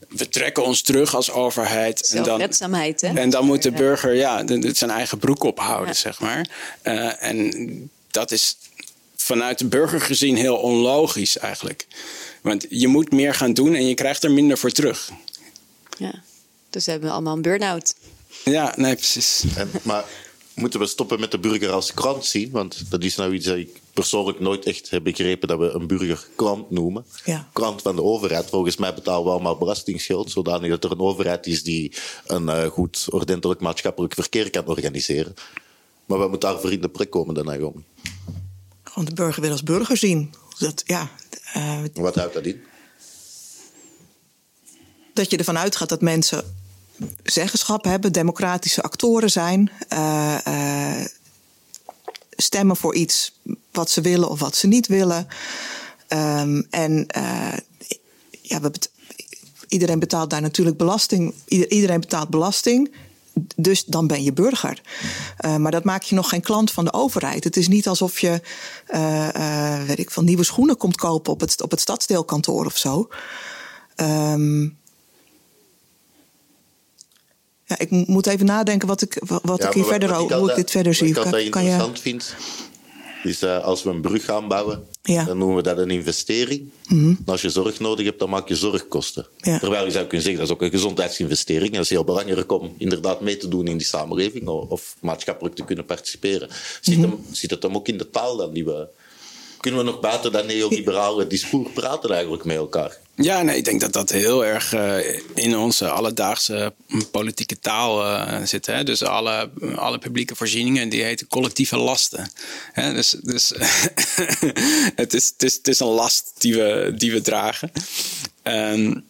We 0.10 0.30
trekken 0.30 0.66
ons 0.66 0.82
terug 0.82 1.16
als 1.16 1.32
overheid. 1.32 2.10
En 2.14 2.24
dan, 2.24 2.40
hè? 3.02 3.08
En 3.08 3.30
dan 3.30 3.46
moet 3.46 3.64
de 3.64 3.72
burger 3.72 4.14
ja, 4.14 4.44
zijn 4.62 4.92
eigen 4.92 5.18
broek 5.18 5.44
ophouden, 5.44 5.88
ja. 5.88 5.94
zeg 5.94 6.20
maar. 6.20 6.48
Uh, 6.84 7.24
en 7.24 7.90
dat 8.12 8.32
is 8.32 8.58
vanuit 9.16 9.60
de 9.60 9.66
burger 9.66 10.02
gezien 10.02 10.36
heel 10.36 10.58
onlogisch 10.58 11.38
eigenlijk. 11.38 11.88
Want 12.46 12.66
je 12.70 12.88
moet 12.88 13.12
meer 13.12 13.34
gaan 13.34 13.54
doen 13.54 13.74
en 13.74 13.86
je 13.86 13.94
krijgt 13.94 14.24
er 14.24 14.32
minder 14.32 14.58
voor 14.58 14.72
terug. 14.72 15.12
Ja, 15.98 16.24
dus 16.70 16.86
we 16.86 16.92
hebben 16.92 17.12
allemaal 17.12 17.36
een 17.36 17.42
burn-out. 17.42 17.96
Ja, 18.44 18.74
nee, 18.76 18.96
precies. 18.96 19.44
En, 19.56 19.72
maar 19.84 20.06
moeten 20.54 20.80
we 20.80 20.86
stoppen 20.86 21.20
met 21.20 21.32
de 21.32 21.40
burger 21.40 21.72
als 21.72 21.94
krant 21.94 22.26
zien? 22.26 22.52
Want 22.52 22.92
dat 22.92 23.04
is 23.04 23.16
nou 23.16 23.34
iets 23.34 23.46
dat 23.46 23.58
ik 23.58 23.82
persoonlijk 23.94 24.40
nooit 24.40 24.66
echt 24.66 24.90
heb 24.90 25.04
begrepen 25.04 25.48
dat 25.48 25.60
we 25.60 25.70
een 25.70 25.88
burger 25.88 26.28
krant 26.36 26.72
noemen. 26.72 27.06
Ja. 27.24 27.50
Krant 27.54 27.82
van 27.82 27.96
de 27.96 28.04
overheid. 28.04 28.50
Volgens 28.50 28.78
mij 28.78 28.94
betalen 28.94 29.24
we 29.24 29.30
allemaal 29.30 29.58
belastingsgeld, 29.58 30.32
zodanig 30.32 30.70
dat 30.70 30.84
er 30.84 30.92
een 30.92 31.00
overheid 31.00 31.48
is 31.48 31.64
die 31.64 31.94
een 32.26 32.44
uh, 32.44 32.66
goed, 32.66 33.06
ordentelijk 33.10 33.62
maatschappelijk 33.62 34.14
verkeer 34.14 34.50
kan 34.50 34.66
organiseren. 34.66 35.34
Maar 36.06 36.20
we 36.20 36.28
moeten 36.28 36.50
daarvoor 36.50 36.72
in 36.72 36.82
de 36.82 36.90
prik 36.90 37.10
komen, 37.10 37.36
dan 37.36 37.46
Naomi. 37.46 37.84
Gewoon 38.84 39.06
de 39.06 39.14
burger 39.14 39.42
wil 39.42 39.52
als 39.52 39.64
burger 39.64 39.98
zien. 39.98 40.34
Dat, 40.60 40.84
ja, 40.86 41.12
uh, 41.58 41.80
Wat 41.94 42.16
houdt 42.16 42.34
dat 42.34 42.46
in? 42.46 42.64
Dat 45.14 45.32
je 45.32 45.38
ervan 45.38 45.58
uitgaat 45.58 45.90
dat 45.90 46.02
mensen 46.02 46.56
zeggenschap 47.24 47.84
hebben, 47.84 48.12
democratische 48.12 48.82
actoren 48.82 49.32
zijn, 49.32 49.72
uh, 49.94 50.38
uh, 50.48 51.06
stemmen 52.30 52.76
voor 52.76 52.96
iets 52.96 53.40
wat 53.72 53.90
ze 53.90 54.02
willen 54.02 54.30
of 54.30 54.40
wat 54.40 54.56
ze 54.56 54.68
niet 54.68 54.88
willen. 54.88 55.28
Um, 56.10 56.68
en 56.70 57.08
ja, 58.42 58.62
we 58.62 58.70
bet 58.70 58.92
iedereen 59.68 60.00
betaalt 60.00 60.30
daar 60.30 60.42
natuurlijk 60.42 60.78
belasting. 60.78 61.34
Iedereen 61.48 62.00
betaalt 62.00 62.30
belasting. 62.30 62.92
Dus 63.56 63.86
dan 63.86 64.08
ben 64.08 64.24
je 64.24 64.34
burger. 64.34 64.82
Uh, 65.46 65.56
maar 65.56 65.72
dat 65.72 65.84
maakt 65.84 66.08
je 66.08 66.16
nog 66.16 66.30
geen 66.30 66.42
klant 66.42 66.72
van 66.72 66.86
de 66.86 66.94
overheid. 66.94 67.44
Het 67.44 67.58
is 67.58 67.68
niet 67.68 67.88
alsof 67.88 68.20
je, 68.20 68.42
uh, 68.94 69.28
uh, 69.36 69.84
weet 69.84 70.00
ik, 70.00 70.12
van 70.12 70.26
nieuwe 70.26 70.44
schoenen 70.44 70.78
komt 70.78 70.96
kopen 70.96 71.34
op 71.34 71.40
het, 71.40 71.62
op 71.62 71.72
het 71.72 71.80
stadsdeelkantoor 71.80 72.66
of 72.66 72.78
zo. 72.78 73.10
Um, 73.96 74.78
ja, 77.66 77.78
ik 77.78 77.90
moet 77.90 78.28
even 78.28 78.46
nadenken 78.46 78.88
wat 78.88 79.02
ik, 79.02 79.22
wat 79.26 79.62
ja, 79.62 79.68
ik 79.68 79.74
hier 79.74 79.84
verder 79.84 80.16
hoe 80.16 80.50
ik 80.50 80.56
dit 80.56 80.72
verder 80.72 80.94
zie. 80.94 81.14
Kan, 81.14 81.38
interessant 81.38 81.96
je... 81.96 82.02
vind, 82.02 82.36
is 83.26 83.44
uh, 83.44 83.64
als 83.64 83.84
we 83.84 83.90
een 83.90 84.02
brug 84.02 84.26
gaan 84.26 84.48
bouwen, 84.48 84.88
ja. 85.04 85.24
dan 85.24 85.38
noemen 85.38 85.56
we 85.56 85.64
dat 85.64 85.78
een 85.78 85.90
investering. 85.90 86.70
Mm 86.88 87.00
-hmm. 87.00 87.18
Als 87.26 87.42
je 87.42 87.50
zorg 87.50 87.80
nodig 87.80 88.06
hebt, 88.06 88.20
dan 88.20 88.30
maak 88.30 88.48
je 88.48 88.56
zorgkosten. 88.56 89.28
Ja. 89.38 89.60
Terwijl 89.60 89.86
je 89.86 89.92
zou 89.92 90.06
kunnen 90.06 90.26
zeggen, 90.26 90.42
dat 90.42 90.50
is 90.50 90.56
ook 90.56 90.62
een 90.62 90.80
gezondheidsinvestering. 90.80 91.70
En 91.70 91.76
dat 91.76 91.84
is 91.84 91.90
heel 91.90 92.04
belangrijk 92.04 92.52
om 92.52 92.76
inderdaad 92.78 93.22
mee 93.22 93.38
te 93.38 93.48
doen 93.48 93.68
in 93.68 93.78
die 93.78 93.88
samenleving 93.88 94.48
of, 94.48 94.70
of 94.70 94.96
maatschappelijk 95.02 95.56
te 95.56 95.66
kunnen 95.66 95.86
participeren. 95.86 96.50
Zit, 96.82 96.98
mm 96.98 97.04
-hmm. 97.04 97.12
hem, 97.12 97.26
zit 97.32 97.50
het 97.50 97.64
hem 97.64 97.76
ook 97.76 97.88
in 97.88 97.98
de 97.98 98.10
taal 98.10 98.38
dan 98.38 98.54
die 98.54 98.66
we... 98.66 98.88
Kunnen 99.60 99.86
we 99.86 99.92
nog 99.92 100.00
buiten 100.00 100.32
dat 100.32 100.46
neoliberale 100.46 101.28
discours 101.28 101.70
praten 101.74 102.10
eigenlijk 102.10 102.44
met 102.44 102.56
elkaar? 102.56 103.00
Ja, 103.16 103.42
nee, 103.42 103.58
ik 103.58 103.66
denk 103.66 103.82
dat 103.82 103.94
dat 103.94 104.10
heel 104.10 104.46
erg 104.46 104.74
uh, 104.74 105.20
in 105.34 105.58
onze 105.58 105.90
alledaagse 105.90 106.74
politieke 107.12 107.60
taal 107.60 108.06
uh, 108.06 108.44
zit. 108.44 108.66
Hè? 108.66 108.84
Dus 108.84 109.04
alle, 109.04 109.50
alle 109.76 109.98
publieke 109.98 110.36
voorzieningen 110.36 110.90
die 110.90 111.04
heten 111.04 111.28
collectieve 111.28 111.78
lasten. 111.78 112.32
Hè? 112.72 112.94
Dus, 112.94 113.10
dus 113.10 113.50
het, 114.96 115.14
is, 115.14 115.28
het, 115.28 115.44
is, 115.44 115.56
het 115.56 115.68
is 115.68 115.80
een 115.80 115.88
last 115.88 116.32
die 116.38 116.56
we, 116.56 116.94
die 116.98 117.12
we 117.12 117.22
dragen. 117.22 117.72
Um, 118.44 119.06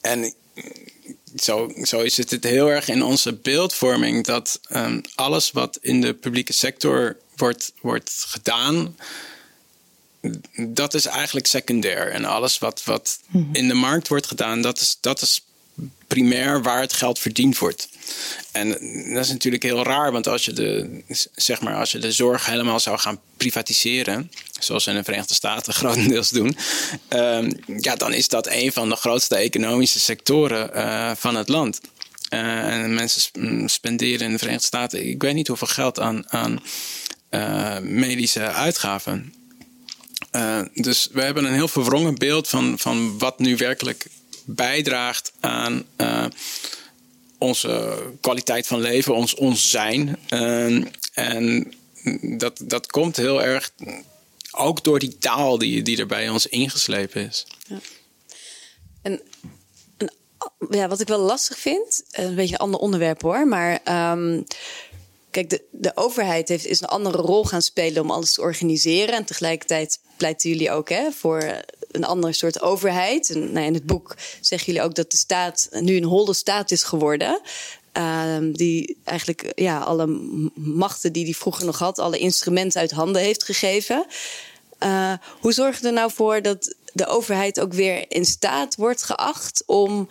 en 0.00 0.34
zo, 1.36 1.72
zo 1.82 2.00
is 2.00 2.16
het 2.16 2.44
heel 2.44 2.70
erg 2.70 2.88
in 2.88 3.02
onze 3.02 3.32
beeldvorming 3.32 4.24
dat 4.24 4.60
um, 4.76 5.00
alles 5.14 5.50
wat 5.50 5.78
in 5.80 6.00
de 6.00 6.14
publieke 6.14 6.52
sector 6.52 7.16
wordt, 7.36 7.72
wordt 7.80 8.24
gedaan 8.28 8.96
dat 10.56 10.94
is 10.94 11.06
eigenlijk 11.06 11.46
secundair. 11.46 12.10
En 12.10 12.24
alles 12.24 12.58
wat, 12.58 12.84
wat 12.84 13.20
in 13.52 13.68
de 13.68 13.74
markt 13.74 14.08
wordt 14.08 14.26
gedaan, 14.26 14.62
dat 14.62 14.80
is, 14.80 14.98
dat 15.00 15.22
is 15.22 15.42
primair 16.06 16.62
waar 16.62 16.80
het 16.80 16.92
geld 16.92 17.18
verdiend 17.18 17.58
wordt. 17.58 17.88
En 18.52 18.68
dat 19.14 19.24
is 19.24 19.30
natuurlijk 19.30 19.62
heel 19.62 19.82
raar, 19.82 20.12
want 20.12 20.28
als 20.28 20.44
je 20.44 20.52
de, 20.52 21.02
zeg 21.34 21.60
maar, 21.60 21.74
als 21.74 21.92
je 21.92 21.98
de 21.98 22.12
zorg 22.12 22.46
helemaal 22.46 22.80
zou 22.80 22.98
gaan 22.98 23.20
privatiseren, 23.36 24.30
zoals 24.60 24.84
ze 24.84 24.90
in 24.90 24.96
de 24.96 25.04
Verenigde 25.04 25.34
Staten 25.34 25.74
grotendeels 25.80 26.30
doen, 26.30 26.56
um, 27.08 27.52
ja, 27.66 27.96
dan 27.96 28.12
is 28.12 28.28
dat 28.28 28.46
een 28.46 28.72
van 28.72 28.88
de 28.88 28.96
grootste 28.96 29.36
economische 29.36 30.00
sectoren 30.00 30.70
uh, 30.74 31.10
van 31.16 31.34
het 31.36 31.48
land. 31.48 31.80
Uh, 32.30 32.82
en 32.82 32.94
mensen 32.94 33.22
spenderen 33.68 34.26
in 34.26 34.32
de 34.32 34.38
Verenigde 34.38 34.66
Staten, 34.66 35.08
ik 35.08 35.22
weet 35.22 35.34
niet 35.34 35.48
hoeveel 35.48 35.66
geld 35.66 36.00
aan, 36.00 36.30
aan 36.32 36.62
uh, 37.30 37.78
medische 37.78 38.40
uitgaven. 38.40 39.34
Uh, 40.36 40.60
dus 40.74 41.08
we 41.12 41.22
hebben 41.22 41.44
een 41.44 41.54
heel 41.54 41.68
verwrongen 41.68 42.14
beeld 42.14 42.48
van, 42.48 42.78
van 42.78 43.18
wat 43.18 43.38
nu 43.38 43.56
werkelijk 43.56 44.06
bijdraagt 44.44 45.32
aan 45.40 45.84
uh, 45.96 46.26
onze 47.38 48.02
kwaliteit 48.20 48.66
van 48.66 48.80
leven, 48.80 49.14
ons, 49.14 49.34
ons 49.34 49.70
zijn. 49.70 50.18
Uh, 50.28 50.84
en 51.12 51.74
dat, 52.20 52.60
dat 52.62 52.86
komt 52.86 53.16
heel 53.16 53.42
erg 53.42 53.70
ook 54.50 54.84
door 54.84 54.98
die 54.98 55.18
taal 55.18 55.58
die, 55.58 55.82
die 55.82 55.98
er 55.98 56.06
bij 56.06 56.28
ons 56.28 56.46
ingeslepen 56.46 57.26
is. 57.28 57.46
Ja. 57.66 57.78
En, 59.02 59.20
ja, 60.70 60.88
wat 60.88 61.00
ik 61.00 61.08
wel 61.08 61.20
lastig 61.20 61.58
vind, 61.58 62.04
een 62.10 62.34
beetje 62.34 62.54
een 62.54 62.60
ander 62.60 62.80
onderwerp 62.80 63.22
hoor, 63.22 63.48
maar. 63.48 63.80
Um, 64.12 64.44
Kijk, 65.34 65.50
de, 65.50 65.64
de 65.70 65.92
overheid 65.94 66.48
heeft, 66.48 66.66
is 66.66 66.80
een 66.80 66.88
andere 66.88 67.18
rol 67.18 67.44
gaan 67.44 67.62
spelen 67.62 68.02
om 68.02 68.10
alles 68.10 68.32
te 68.34 68.40
organiseren. 68.40 69.14
En 69.14 69.24
tegelijkertijd 69.24 70.00
pleiten 70.16 70.50
jullie 70.50 70.70
ook 70.70 70.88
hè, 70.88 71.10
voor 71.10 71.62
een 71.90 72.04
andere 72.04 72.32
soort 72.32 72.62
overheid. 72.62 73.30
En 73.30 73.52
nou, 73.52 73.66
in 73.66 73.74
het 73.74 73.86
boek 73.86 74.16
zeggen 74.40 74.72
jullie 74.72 74.88
ook 74.88 74.94
dat 74.94 75.10
de 75.10 75.16
staat 75.16 75.68
nu 75.70 75.96
een 75.96 76.04
holde 76.04 76.34
staat 76.34 76.70
is 76.70 76.82
geworden. 76.82 77.40
Uh, 77.98 78.36
die 78.52 78.98
eigenlijk 79.04 79.52
ja, 79.54 79.78
alle 79.78 80.06
machten 80.54 81.12
die 81.12 81.24
hij 81.24 81.32
vroeger 81.32 81.64
nog 81.64 81.78
had, 81.78 81.98
alle 81.98 82.18
instrumenten 82.18 82.80
uit 82.80 82.90
handen 82.90 83.22
heeft 83.22 83.44
gegeven. 83.44 84.06
Uh, 84.80 85.12
hoe 85.40 85.52
zorg 85.52 85.80
je 85.80 85.86
er 85.86 85.92
nou 85.92 86.10
voor 86.14 86.42
dat 86.42 86.74
de 86.92 87.06
overheid 87.06 87.60
ook 87.60 87.72
weer 87.72 88.04
in 88.08 88.24
staat 88.24 88.74
wordt 88.76 89.02
geacht 89.02 89.62
om 89.66 90.08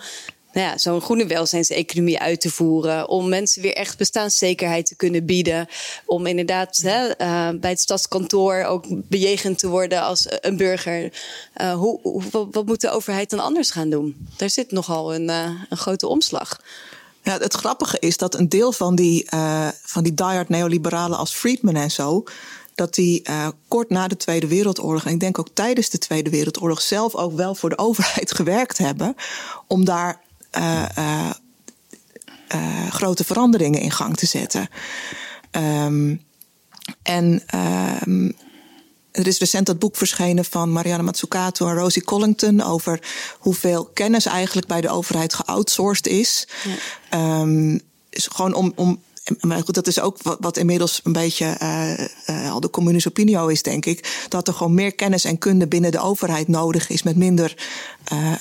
nou 0.54 0.68
ja, 0.68 0.78
zo'n 0.78 1.02
groene 1.02 1.26
welzijnseconomie 1.26 2.20
uit 2.20 2.42
te 2.42 2.52
voeren. 2.52 3.10
Om 3.10 3.30
mensen 3.30 3.62
weer 3.62 3.74
echt 3.74 3.98
bestaanszekerheid 3.98 4.86
te 4.86 4.96
kunnen 4.96 5.26
bieden. 5.26 5.68
Om 6.06 6.26
inderdaad 6.26 6.78
hè, 6.78 7.08
uh, 7.08 7.60
bij 7.60 7.70
het 7.70 7.80
stadskantoor 7.80 8.64
ook 8.64 8.86
bejegend 8.90 9.60
te 9.60 9.68
worden 9.68 10.02
als 10.02 10.28
een 10.42 10.58
burger. 10.58 11.14
Uh, 11.62 11.74
hoe, 11.74 12.00
wat 12.52 12.66
moet 12.66 12.82
de 12.82 12.90
overheid 12.90 13.30
dan 13.30 13.40
anders 13.40 13.72
gaan 13.72 13.90
doen? 13.90 14.28
Daar 14.38 14.50
zit 14.50 14.72
nogal 14.72 15.16
een, 15.16 15.30
uh, 15.30 15.50
een 15.70 15.78
grote 15.78 16.08
omslag. 16.08 16.62
Ja, 17.22 17.38
het 17.38 17.54
grappige 17.54 17.98
is 18.00 18.18
dat 18.18 18.36
een 18.36 18.50
deel 18.50 18.72
van 18.72 18.96
die, 18.96 19.28
van 19.82 20.04
die 20.04 20.14
diehard 20.14 20.50
neoliberalen 20.50 21.18
als 21.18 21.34
Friedman 21.34 21.76
en 21.76 21.92
zo 21.92 22.24
dat 22.76 22.94
die 22.94 23.24
kort 23.68 23.90
na 23.90 24.08
de 24.08 24.18
Tweede 24.18 24.48
Wereldoorlog, 24.48 25.06
en 25.06 25.14
ik 25.14 25.20
denk 25.20 25.40
ook 25.40 25.50
tijdens 25.54 25.90
de 25.90 25.98
Tweede 25.98 26.30
Wereldoorlog, 26.30 26.82
zelf 26.82 27.16
ook 27.16 27.36
wel 27.36 27.56
voor 27.56 27.70
de 27.70 27.78
overheid 27.88 28.34
gewerkt 28.34 28.78
hebben 28.78 29.16
om 29.68 29.86
daar 29.86 30.22
grote 32.90 33.24
veranderingen 33.24 33.82
in 33.82 33.92
gang 33.92 34.18
te 34.18 34.26
zetten. 34.26 34.70
Um, 35.52 36.22
en 37.04 37.44
um, 38.08 38.36
er 39.12 39.28
is 39.28 39.40
recent 39.40 39.66
dat 39.66 39.80
boek 39.80 39.96
verschenen 39.96 40.46
van 40.46 40.72
Marianne 40.72 41.04
Mazzucato 41.04 41.68
en 41.68 41.76
Rosie 41.76 42.04
Collington 42.04 42.62
over 42.62 43.00
hoeveel 43.40 43.86
kennis 43.94 44.26
eigenlijk 44.26 44.68
bij 44.68 44.82
de 44.82 44.90
overheid 44.90 45.34
geoutsourced 45.34 46.08
is. 46.08 46.48
Ja. 47.10 47.42
Um, 47.42 47.82
is 48.10 48.28
gewoon 48.28 48.54
om, 48.54 48.74
om 48.76 49.02
maar 49.40 49.64
goed, 49.64 49.76
dat 49.76 49.88
is 49.88 50.00
ook 50.00 50.22
wat, 50.22 50.38
wat 50.40 50.58
inmiddels 50.58 51.02
een 51.04 51.14
beetje 51.14 51.58
uh, 51.62 52.08
uh, 52.30 52.52
al 52.52 52.60
de 52.60 52.70
communis 52.70 53.08
opinio 53.08 53.48
is, 53.48 53.62
denk 53.62 53.86
ik. 53.86 54.26
Dat 54.30 54.48
er 54.48 54.54
gewoon 54.54 54.74
meer 54.74 54.96
kennis 54.96 55.24
en 55.24 55.38
kunde 55.38 55.68
binnen 55.68 55.92
de 55.92 56.00
overheid 56.00 56.48
nodig 56.48 56.90
is 56.90 57.04
met 57.04 57.16
minder 57.16 57.56
uh, 58.14 58.34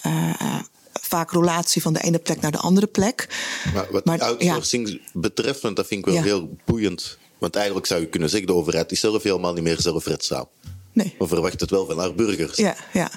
vaak 1.13 1.33
relatie 1.33 1.83
van 1.83 1.93
de 1.93 2.01
ene 2.01 2.19
plek 2.19 2.41
naar 2.41 2.51
de 2.51 2.59
andere 2.59 2.87
plek. 2.87 3.29
Maar 3.75 3.87
wat 3.91 4.05
maar, 4.05 4.21
outsourcing 4.21 4.89
ja. 4.89 4.99
betreft, 5.13 5.61
want 5.61 5.77
dat 5.77 5.87
vind 5.87 6.01
ik 6.01 6.07
wel 6.07 6.15
ja. 6.15 6.23
heel 6.23 6.57
boeiend. 6.65 7.19
Want 7.39 7.57
eigenlijk 7.57 7.87
zou 7.87 8.01
je 8.01 8.07
kunnen 8.07 8.31
zeggen, 8.31 8.49
de 8.49 8.55
overheid 8.55 8.93
is 8.93 9.01
zelf 9.01 9.23
helemaal 9.23 9.53
niet 9.53 9.63
meer 9.63 9.81
zelfredzaam. 9.81 10.49
Nee. 10.93 11.15
Maar 11.19 11.29
verwacht 11.29 11.61
het 11.61 11.71
wel 11.71 11.87
van 11.87 11.99
haar 11.99 12.15
burgers. 12.15 12.57
Ja, 12.57 12.77
ja, 12.93 13.11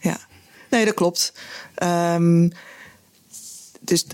ja. 0.00 0.18
Nee, 0.70 0.84
dat 0.84 0.94
klopt. 0.94 1.32
Um, 1.82 2.52
dus 3.80 4.04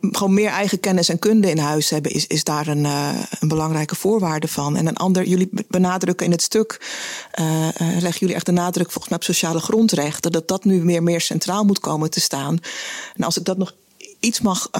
gewoon 0.00 0.34
meer 0.34 0.50
eigen 0.50 0.80
kennis 0.80 1.08
en 1.08 1.18
kunde 1.18 1.50
in 1.50 1.58
huis 1.58 1.90
hebben, 1.90 2.12
is, 2.12 2.26
is 2.26 2.44
daar 2.44 2.66
een, 2.66 2.84
uh, 2.84 3.22
een 3.40 3.48
belangrijke 3.48 3.94
voorwaarde 3.94 4.48
van. 4.48 4.76
En 4.76 4.86
een 4.86 4.96
ander, 4.96 5.26
jullie 5.26 5.50
benadrukken 5.68 6.26
in 6.26 6.32
het 6.32 6.42
stuk, 6.42 6.80
uh, 7.40 7.68
leggen 7.78 8.18
jullie 8.18 8.34
echt 8.34 8.46
de 8.46 8.52
nadruk 8.52 8.90
volgens 8.90 9.08
mij 9.08 9.18
op 9.18 9.24
sociale 9.24 9.60
grondrechten, 9.60 10.32
dat 10.32 10.48
dat 10.48 10.64
nu 10.64 10.84
meer, 10.84 11.02
meer 11.02 11.20
centraal 11.20 11.64
moet 11.64 11.80
komen 11.80 12.10
te 12.10 12.20
staan. 12.20 12.58
En 13.14 13.24
als 13.24 13.36
ik 13.36 13.44
dat 13.44 13.58
nog 13.58 13.74
iets 14.20 14.40
mag 14.40 14.70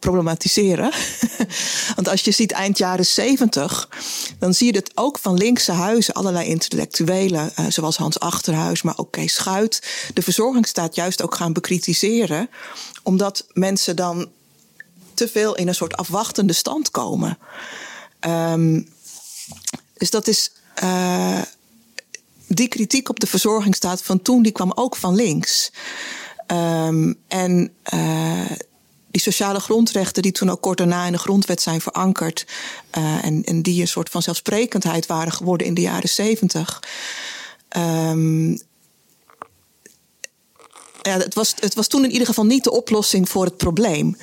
problematiseren. 0.00 0.92
Want 1.96 2.08
als 2.08 2.20
je 2.20 2.30
ziet 2.30 2.52
eind 2.52 2.78
jaren 2.78 3.06
zeventig, 3.06 3.88
dan 4.38 4.54
zie 4.54 4.72
je 4.72 4.78
het 4.78 4.90
ook 4.94 5.18
van 5.18 5.34
linkse 5.34 5.72
huizen, 5.72 6.14
allerlei 6.14 6.48
intellectuelen, 6.48 7.52
zoals 7.68 7.96
Hans 7.96 8.20
Achterhuis, 8.20 8.82
maar 8.82 8.94
ook 8.98 9.12
Kees 9.12 9.34
Schuit, 9.34 9.82
de 10.14 10.22
verzorgingsstaat 10.22 10.94
juist 10.94 11.22
ook 11.22 11.34
gaan 11.34 11.52
bekritiseren, 11.52 12.50
omdat 13.02 13.46
mensen 13.52 13.96
dan 13.96 14.28
te 15.22 15.28
veel 15.28 15.54
in 15.54 15.68
een 15.68 15.74
soort 15.74 15.96
afwachtende 15.96 16.52
stand 16.52 16.90
komen. 16.90 17.38
Um, 18.20 18.88
dus 19.94 20.10
dat 20.10 20.26
is. 20.26 20.52
Uh, 20.82 21.42
die 22.46 22.68
kritiek 22.68 23.08
op 23.08 23.20
de 23.20 23.26
verzorgingsstaat 23.26 24.02
van 24.02 24.22
toen, 24.22 24.42
die 24.42 24.52
kwam 24.52 24.72
ook 24.74 24.96
van 24.96 25.14
links. 25.14 25.72
Um, 26.46 27.18
en 27.28 27.72
uh, 27.94 28.50
die 29.10 29.20
sociale 29.20 29.60
grondrechten, 29.60 30.22
die 30.22 30.32
toen 30.32 30.50
ook 30.50 30.60
kort 30.60 30.78
daarna 30.78 31.06
in 31.06 31.12
de 31.12 31.18
grondwet 31.18 31.62
zijn 31.62 31.80
verankerd. 31.80 32.46
Uh, 32.98 33.24
en, 33.24 33.44
en 33.44 33.62
die 33.62 33.80
een 33.80 33.88
soort 33.88 34.08
van 34.08 34.22
zelfsprekendheid 34.22 35.06
waren 35.06 35.32
geworden 35.32 35.66
in 35.66 35.74
de 35.74 35.80
jaren 35.80 36.08
zeventig. 36.08 36.82
Um, 37.76 38.50
ja, 41.02 41.18
het, 41.18 41.34
was, 41.34 41.54
het 41.60 41.74
was 41.74 41.86
toen 41.86 42.04
in 42.04 42.10
ieder 42.10 42.26
geval 42.26 42.46
niet 42.46 42.64
de 42.64 42.70
oplossing 42.70 43.28
voor 43.28 43.44
het 43.44 43.56
probleem. 43.56 44.16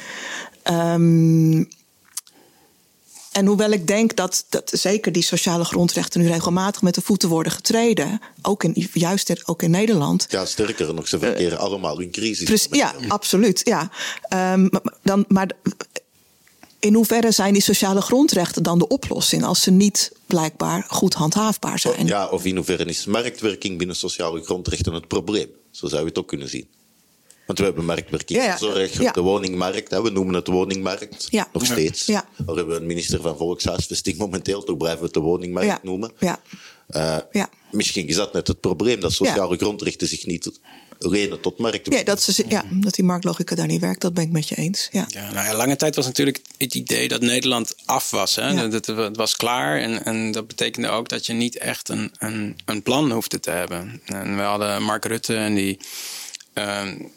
Um, 0.72 1.67
en 3.32 3.45
hoewel 3.45 3.72
ik 3.72 3.88
denk 3.88 4.15
dat, 4.15 4.45
dat 4.49 4.72
zeker 4.74 5.11
die 5.11 5.24
sociale 5.24 5.63
grondrechten 5.63 6.22
nu 6.22 6.28
regelmatig 6.28 6.82
met 6.82 6.95
de 6.95 7.01
voeten 7.01 7.30
worden 7.30 7.51
getreden, 7.51 8.22
ook 8.41 8.63
in, 8.63 8.88
juist 8.93 9.47
ook 9.47 9.61
in 9.61 9.72
Nederland. 9.72 10.28
Ja, 10.30 10.45
sterker 10.45 10.93
nog, 10.93 11.07
ze 11.07 11.20
verkeren 11.20 11.57
uh, 11.57 11.63
allemaal 11.63 11.99
in 11.99 12.11
crisis. 12.11 12.43
Precies, 12.43 12.67
ja, 12.72 12.93
absoluut. 13.07 13.61
Ja. 13.63 13.91
Um, 14.53 14.70
dan, 15.03 15.26
maar 15.28 15.51
in 16.80 16.93
hoeverre 16.93 17.32
zijn 17.32 17.53
die 17.53 17.61
sociale 17.61 18.01
grondrechten 18.01 18.63
dan 18.63 18.80
de 18.80 18.88
oplossing 18.88 19.43
als 19.43 19.61
ze 19.61 19.72
niet 19.72 20.11
blijkbaar 20.26 20.86
goed 20.88 21.13
handhaafbaar 21.13 21.80
zijn? 21.80 22.05
Ja, 22.05 22.28
of 22.28 22.45
in 22.45 22.55
hoeverre 22.55 22.86
is 22.86 23.05
marktwerking 23.05 23.78
binnen 23.78 23.95
sociale 23.95 24.43
grondrechten 24.43 24.93
het 24.93 25.07
probleem? 25.07 25.49
Zo 25.72 25.88
zou 25.88 26.01
je 26.01 26.07
het 26.07 26.17
ook 26.17 26.28
kunnen 26.28 26.49
zien. 26.49 26.67
Want 27.50 27.62
we 27.62 27.68
hebben 27.68 27.86
marktwerking 27.86 28.39
ja, 28.39 28.45
ja. 28.45 28.58
zorg 28.58 28.93
op 28.93 29.02
ja. 29.02 29.12
de 29.12 29.22
woningmarkt. 29.22 29.91
Hè. 29.91 30.02
We 30.02 30.10
noemen 30.10 30.34
het 30.34 30.47
woningmarkt. 30.47 31.28
Ja. 31.30 31.47
Nog 31.54 31.66
steeds. 31.66 32.06
Ja. 32.06 32.26
Daar 32.38 32.56
hebben 32.56 32.76
we 32.76 32.82
een 32.82 32.88
minister 32.88 33.22
van 33.22 33.38
Volkshuisvesting 33.38 34.18
momenteel. 34.18 34.64
Toch 34.64 34.78
blijven 34.78 35.00
we 35.00 35.06
het 35.06 35.14
de 35.14 35.20
woningmarkt 35.20 35.84
noemen. 35.84 36.12
Ja. 36.20 36.39
Uh, 36.89 37.18
ja. 37.32 37.50
Misschien 37.72 38.08
is 38.08 38.16
dat 38.16 38.34
net 38.34 38.47
het 38.47 38.60
probleem. 38.60 39.00
Dat 39.00 39.12
sociale 39.12 39.58
grondrechten 39.58 40.08
zich 40.08 40.26
niet 40.26 40.52
lenen 41.00 41.41
tot 41.41 41.58
marktwerking. 41.58 41.95
Ja 41.95 42.04
dat, 42.04 42.22
ze, 42.22 42.45
ja, 42.47 42.64
dat 42.72 42.93
die 42.93 43.06
marktlogica 43.06 43.56
daar 43.56 43.68
niet 43.68 43.82
werkt. 43.82 44.02
Dat 44.02 44.14
ben 44.14 44.24
ik 44.24 44.32
met 44.32 44.47
je 44.47 44.56
eens. 44.56 44.88
Ja. 44.91 45.06
Ja, 45.08 45.32
nou 45.32 45.45
ja, 45.45 45.56
lange 45.56 45.76
tijd 45.76 45.95
was 45.95 46.06
natuurlijk 46.06 46.41
het 46.58 46.76
idee 46.76 47.08
dat 47.08 47.22
Nederland 47.22 47.76
af 47.86 48.12
was. 48.12 48.36
Hè? 48.36 48.50
Ja. 48.50 48.68
Dat, 48.68 48.86
het 48.86 49.18
was 49.18 49.36
klaar. 49.36 49.80
En, 49.80 50.06
en 50.06 50.32
dat 50.32 50.47
betekende 50.47 50.88
ook 50.88 51.10
dat 51.10 51.26
je 51.26 51.34
niet 51.34 51.58
echt 51.58 51.89
een, 51.89 52.12
een, 52.18 52.58
een 52.66 52.84
plan 52.84 53.12
hoefde 53.12 53.39
te 53.39 53.52
hebben. 53.52 54.02
En 54.06 54.36
we 54.36 54.41
hadden 54.41 54.84
Mark 54.84 55.06
Rutte 55.06 55.36
en 55.36 55.56
die 55.56 55.80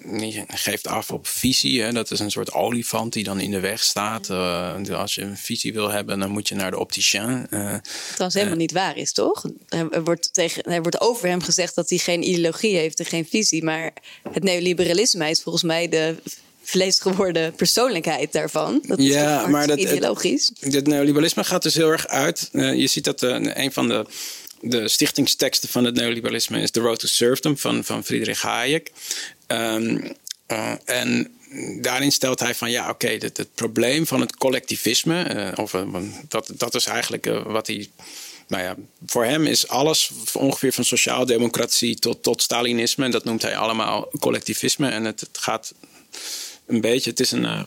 die 0.04 0.44
geeft 0.48 0.86
af 0.86 1.10
op 1.10 1.26
visie. 1.26 1.82
Hè. 1.82 1.92
Dat 1.92 2.10
is 2.10 2.18
een 2.18 2.30
soort 2.30 2.52
olifant 2.52 3.12
die 3.12 3.24
dan 3.24 3.40
in 3.40 3.50
de 3.50 3.60
weg 3.60 3.82
staat. 3.82 4.28
Uh, 4.28 4.74
als 4.90 5.14
je 5.14 5.22
een 5.22 5.36
visie 5.36 5.72
wil 5.72 5.90
hebben, 5.90 6.18
dan 6.18 6.30
moet 6.30 6.48
je 6.48 6.54
naar 6.54 6.70
de 6.70 6.78
opticien. 6.78 7.46
Uh, 7.50 7.74
Trouwens 8.04 8.34
helemaal 8.34 8.56
niet 8.56 8.72
waar 8.72 8.96
is, 8.96 9.12
toch? 9.12 9.44
Er 9.68 10.04
wordt, 10.04 10.34
tegen, 10.34 10.62
er 10.62 10.82
wordt 10.82 11.00
over 11.00 11.28
hem 11.28 11.42
gezegd 11.42 11.74
dat 11.74 11.88
hij 11.88 11.98
geen 11.98 12.28
ideologie 12.28 12.76
heeft 12.76 12.98
en 12.98 13.06
geen 13.06 13.26
visie. 13.26 13.64
Maar 13.64 13.92
het 14.32 14.42
neoliberalisme 14.42 15.30
is 15.30 15.42
volgens 15.42 15.64
mij 15.64 15.88
de 15.88 16.16
vlees 16.62 17.00
geworden 17.00 17.54
persoonlijkheid 17.54 18.32
daarvan. 18.32 18.82
Dat 18.86 18.98
is 18.98 19.06
ja, 19.06 19.46
maar 19.46 19.66
dat, 19.66 19.78
ideologisch. 19.78 20.52
Het, 20.60 20.74
het, 20.74 20.86
neoliberalisme 20.86 21.44
gaat 21.44 21.62
dus 21.62 21.74
heel 21.74 21.90
erg 21.90 22.06
uit. 22.06 22.48
Uh, 22.52 22.74
je 22.74 22.86
ziet 22.86 23.04
dat 23.04 23.22
uh, 23.22 23.36
een 23.40 23.72
van 23.72 23.88
de 23.88 24.06
de 24.62 24.88
stichtingsteksten 24.88 25.68
van 25.68 25.84
het 25.84 25.94
neoliberalisme 25.94 26.60
is 26.60 26.70
The 26.70 26.80
Road 26.80 26.98
to 26.98 27.06
Serfdom 27.06 27.58
van, 27.58 27.84
van 27.84 28.04
Friedrich 28.04 28.42
Hayek. 28.42 28.90
Um, 29.52 30.02
uh, 30.48 30.72
en 30.84 31.36
daarin 31.80 32.12
stelt 32.12 32.40
hij 32.40 32.54
van 32.54 32.70
ja, 32.70 32.90
oké, 32.90 33.08
het, 33.08 33.48
probleem 33.54 34.06
van 34.06 34.20
het 34.20 34.36
collectivisme, 34.36 35.34
uh, 35.34 35.64
of 35.64 35.72
uh, 35.72 35.82
dat, 36.28 36.50
dat 36.56 36.74
is 36.74 36.86
eigenlijk 36.86 37.26
wat 37.44 37.66
hij. 37.66 37.88
Nou 38.48 38.62
ja, 38.64 38.76
voor 39.06 39.24
hem 39.24 39.46
is 39.46 39.68
alles 39.68 40.10
ongeveer 40.32 40.72
van 40.72 40.84
sociaaldemocratie 40.84 41.96
tot, 41.96 42.22
tot 42.22 42.42
Stalinisme. 42.42 43.04
En 43.04 43.10
dat 43.10 43.24
noemt 43.24 43.42
hij 43.42 43.56
allemaal 43.56 44.10
collectivisme. 44.20 44.88
En 44.88 45.04
het, 45.04 45.20
het 45.20 45.38
gaat 45.38 45.74
een 46.66 46.80
beetje, 46.80 47.10
het 47.10 47.20
is 47.20 47.30
een 47.30 47.66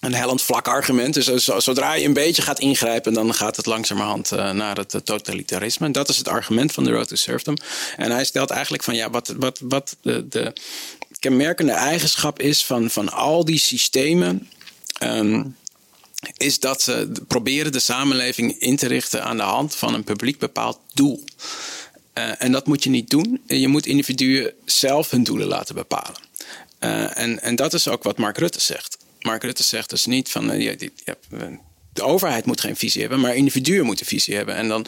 een 0.00 0.14
hellend 0.14 0.42
vlak 0.42 0.68
argument. 0.68 1.14
Dus 1.14 1.44
zodra 1.44 1.92
je 1.92 2.04
een 2.04 2.12
beetje 2.12 2.42
gaat 2.42 2.58
ingrijpen, 2.58 3.12
dan 3.12 3.34
gaat 3.34 3.56
het 3.56 3.66
langzamerhand 3.66 4.32
uh, 4.32 4.50
naar 4.50 4.76
het 4.76 4.94
uh, 4.94 5.00
totalitarisme. 5.00 5.86
En 5.86 5.92
dat 5.92 6.08
is 6.08 6.18
het 6.18 6.28
argument 6.28 6.72
van 6.72 6.84
de 6.84 6.90
Road 6.90 7.08
to 7.08 7.16
Serfdom. 7.16 7.56
En 7.96 8.10
hij 8.10 8.24
stelt 8.24 8.50
eigenlijk 8.50 8.82
van 8.82 8.94
ja, 8.94 9.10
wat, 9.10 9.34
wat, 9.36 9.60
wat 9.62 9.96
de, 10.02 10.28
de 10.28 10.52
kenmerkende 11.18 11.72
eigenschap 11.72 12.40
is 12.40 12.64
van, 12.64 12.90
van 12.90 13.12
al 13.12 13.44
die 13.44 13.58
systemen. 13.58 14.48
Um, 15.02 15.56
is 16.36 16.60
dat 16.60 16.82
ze 16.82 17.10
proberen 17.28 17.72
de 17.72 17.78
samenleving 17.78 18.58
in 18.58 18.76
te 18.76 18.86
richten 18.86 19.24
aan 19.24 19.36
de 19.36 19.42
hand 19.42 19.74
van 19.74 19.94
een 19.94 20.04
publiek 20.04 20.38
bepaald 20.38 20.78
doel. 20.94 21.24
En 22.38 22.52
dat 22.52 22.66
moet 22.66 22.84
je 22.84 22.90
niet 22.90 23.10
doen. 23.10 23.42
Je 23.46 23.68
moet 23.68 23.86
individuen 23.86 24.52
zelf 24.64 25.10
hun 25.10 25.24
doelen 25.24 25.46
laten 25.46 25.74
bepalen. 25.74 26.20
en, 26.78 27.42
en 27.42 27.56
dat 27.56 27.74
is 27.74 27.88
ook 27.88 28.02
wat 28.02 28.18
Mark 28.18 28.38
Rutte 28.38 28.60
zegt. 28.60 28.97
Mark 29.20 29.42
Rutte 29.42 29.62
zegt 29.62 29.90
dus 29.90 30.06
niet 30.06 30.30
van 30.30 30.60
je, 30.60 30.90
je, 31.04 31.16
de 31.92 32.02
overheid 32.02 32.44
moet 32.44 32.60
geen 32.60 32.76
visie 32.76 33.00
hebben, 33.00 33.20
maar 33.20 33.36
individuen 33.36 33.86
moeten 33.86 34.06
visie 34.06 34.34
hebben. 34.34 34.54
En 34.54 34.68
dan 34.68 34.86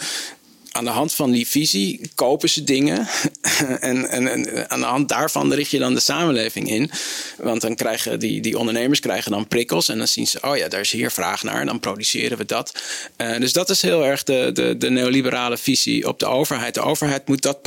aan 0.72 0.84
de 0.84 0.90
hand 0.90 1.12
van 1.12 1.30
die 1.30 1.46
visie 1.46 2.10
kopen 2.14 2.48
ze 2.48 2.64
dingen. 2.64 3.08
en, 3.80 4.08
en, 4.08 4.28
en, 4.28 4.70
aan 4.70 4.80
de 4.80 4.86
hand 4.86 5.08
daarvan 5.08 5.52
richt 5.52 5.70
je 5.70 5.78
dan 5.78 5.94
de 5.94 6.00
samenleving 6.00 6.70
in. 6.70 6.90
Want 7.36 7.60
dan 7.60 7.74
krijgen 7.74 8.18
die, 8.18 8.40
die 8.40 8.58
ondernemers 8.58 9.00
krijgen 9.00 9.30
dan 9.30 9.48
prikkels. 9.48 9.88
En 9.88 9.98
dan 9.98 10.08
zien 10.08 10.26
ze, 10.26 10.38
oh 10.42 10.56
ja, 10.56 10.68
daar 10.68 10.80
is 10.80 10.90
hier 10.90 11.10
vraag 11.10 11.42
naar. 11.42 11.60
En 11.60 11.66
dan 11.66 11.80
produceren 11.80 12.38
we 12.38 12.44
dat. 12.44 12.82
Uh, 13.16 13.38
dus 13.38 13.52
dat 13.52 13.70
is 13.70 13.82
heel 13.82 14.04
erg 14.04 14.22
de, 14.22 14.50
de, 14.52 14.76
de 14.76 14.90
neoliberale 14.90 15.58
visie 15.58 16.08
op 16.08 16.18
de 16.18 16.26
overheid. 16.26 16.74
De 16.74 16.82
overheid 16.82 17.28
moet 17.28 17.42
dat 17.42 17.58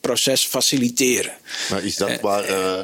proces 0.00 0.44
faciliteren. 0.44 1.32
Maar 1.70 1.84
is 1.84 1.96
dat 1.96 2.20
waar... 2.20 2.48
Uh 2.50 2.82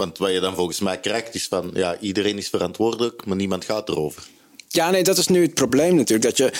Want 0.00 0.18
wat 0.18 0.32
je 0.32 0.40
dan 0.40 0.54
volgens 0.54 0.80
mij 0.80 1.00
krijgt 1.00 1.34
is 1.34 1.46
van, 1.46 1.70
ja, 1.74 1.98
iedereen 1.98 2.38
is 2.38 2.48
verantwoordelijk, 2.48 3.24
maar 3.26 3.36
niemand 3.36 3.64
gaat 3.64 3.88
erover. 3.88 4.22
Ja, 4.68 4.90
nee, 4.90 5.02
dat 5.02 5.18
is 5.18 5.26
nu 5.26 5.42
het 5.42 5.54
probleem 5.54 5.94
natuurlijk. 5.94 6.24
Dat 6.24 6.36
je 6.36 6.52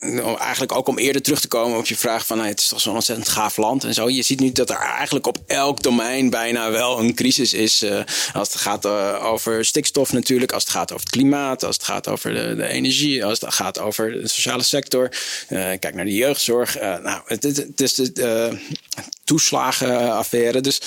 uh, 0.00 0.40
eigenlijk 0.40 0.72
ook 0.72 0.88
om 0.88 0.98
eerder 0.98 1.22
terug 1.22 1.40
te 1.40 1.48
komen 1.48 1.78
op 1.78 1.86
je 1.86 1.96
vraag 1.96 2.26
van 2.26 2.40
het 2.40 2.60
is 2.60 2.68
toch 2.68 2.80
zo'n 2.80 2.94
ontzettend 2.94 3.28
gaaf 3.28 3.56
land 3.56 3.84
en 3.84 3.94
zo. 3.94 4.08
Je 4.08 4.22
ziet 4.22 4.40
nu 4.40 4.52
dat 4.52 4.70
er 4.70 4.76
eigenlijk 4.76 5.26
op 5.26 5.38
elk 5.46 5.82
domein 5.82 6.30
bijna 6.30 6.70
wel 6.70 6.98
een 6.98 7.14
crisis 7.14 7.52
is. 7.52 7.82
Uh, 7.82 8.00
als 8.32 8.52
het 8.52 8.62
gaat 8.62 8.84
uh, 8.84 9.24
over 9.24 9.64
stikstof 9.64 10.12
natuurlijk, 10.12 10.52
als 10.52 10.62
het 10.62 10.72
gaat 10.72 10.92
over 10.92 11.04
het 11.04 11.14
klimaat, 11.14 11.64
als 11.64 11.76
het 11.76 11.84
gaat 11.84 12.08
over 12.08 12.34
de, 12.34 12.54
de 12.54 12.66
energie, 12.66 13.24
als 13.24 13.40
het 13.40 13.54
gaat 13.54 13.78
over 13.78 14.12
de 14.12 14.28
sociale 14.28 14.62
sector. 14.62 15.08
kijk 15.48 15.94
naar 15.94 16.04
de 16.04 16.14
jeugdzorg. 16.14 16.80
nou, 16.80 17.20
het, 17.24 17.42
het, 17.42 17.56
het 17.56 17.80
is 17.80 17.94
de 17.94 18.58
toeslagenaffaire. 19.24 20.60
Dus 20.60 20.80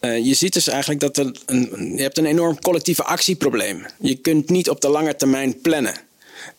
je 0.00 0.34
ziet 0.34 0.52
dus 0.52 0.68
eigenlijk 0.68 1.00
dat 1.00 1.16
er 1.16 1.36
een, 1.46 1.92
je 1.96 2.02
hebt 2.02 2.18
een 2.18 2.26
enorm 2.26 2.60
collectieve 2.60 3.04
actieprobleem. 3.04 3.86
Je 4.00 4.14
kunt 4.14 4.50
niet 4.50 4.70
op 4.70 4.80
de 4.80 4.88
lange 4.88 5.16
termijn 5.16 5.60
plannen. 5.60 5.94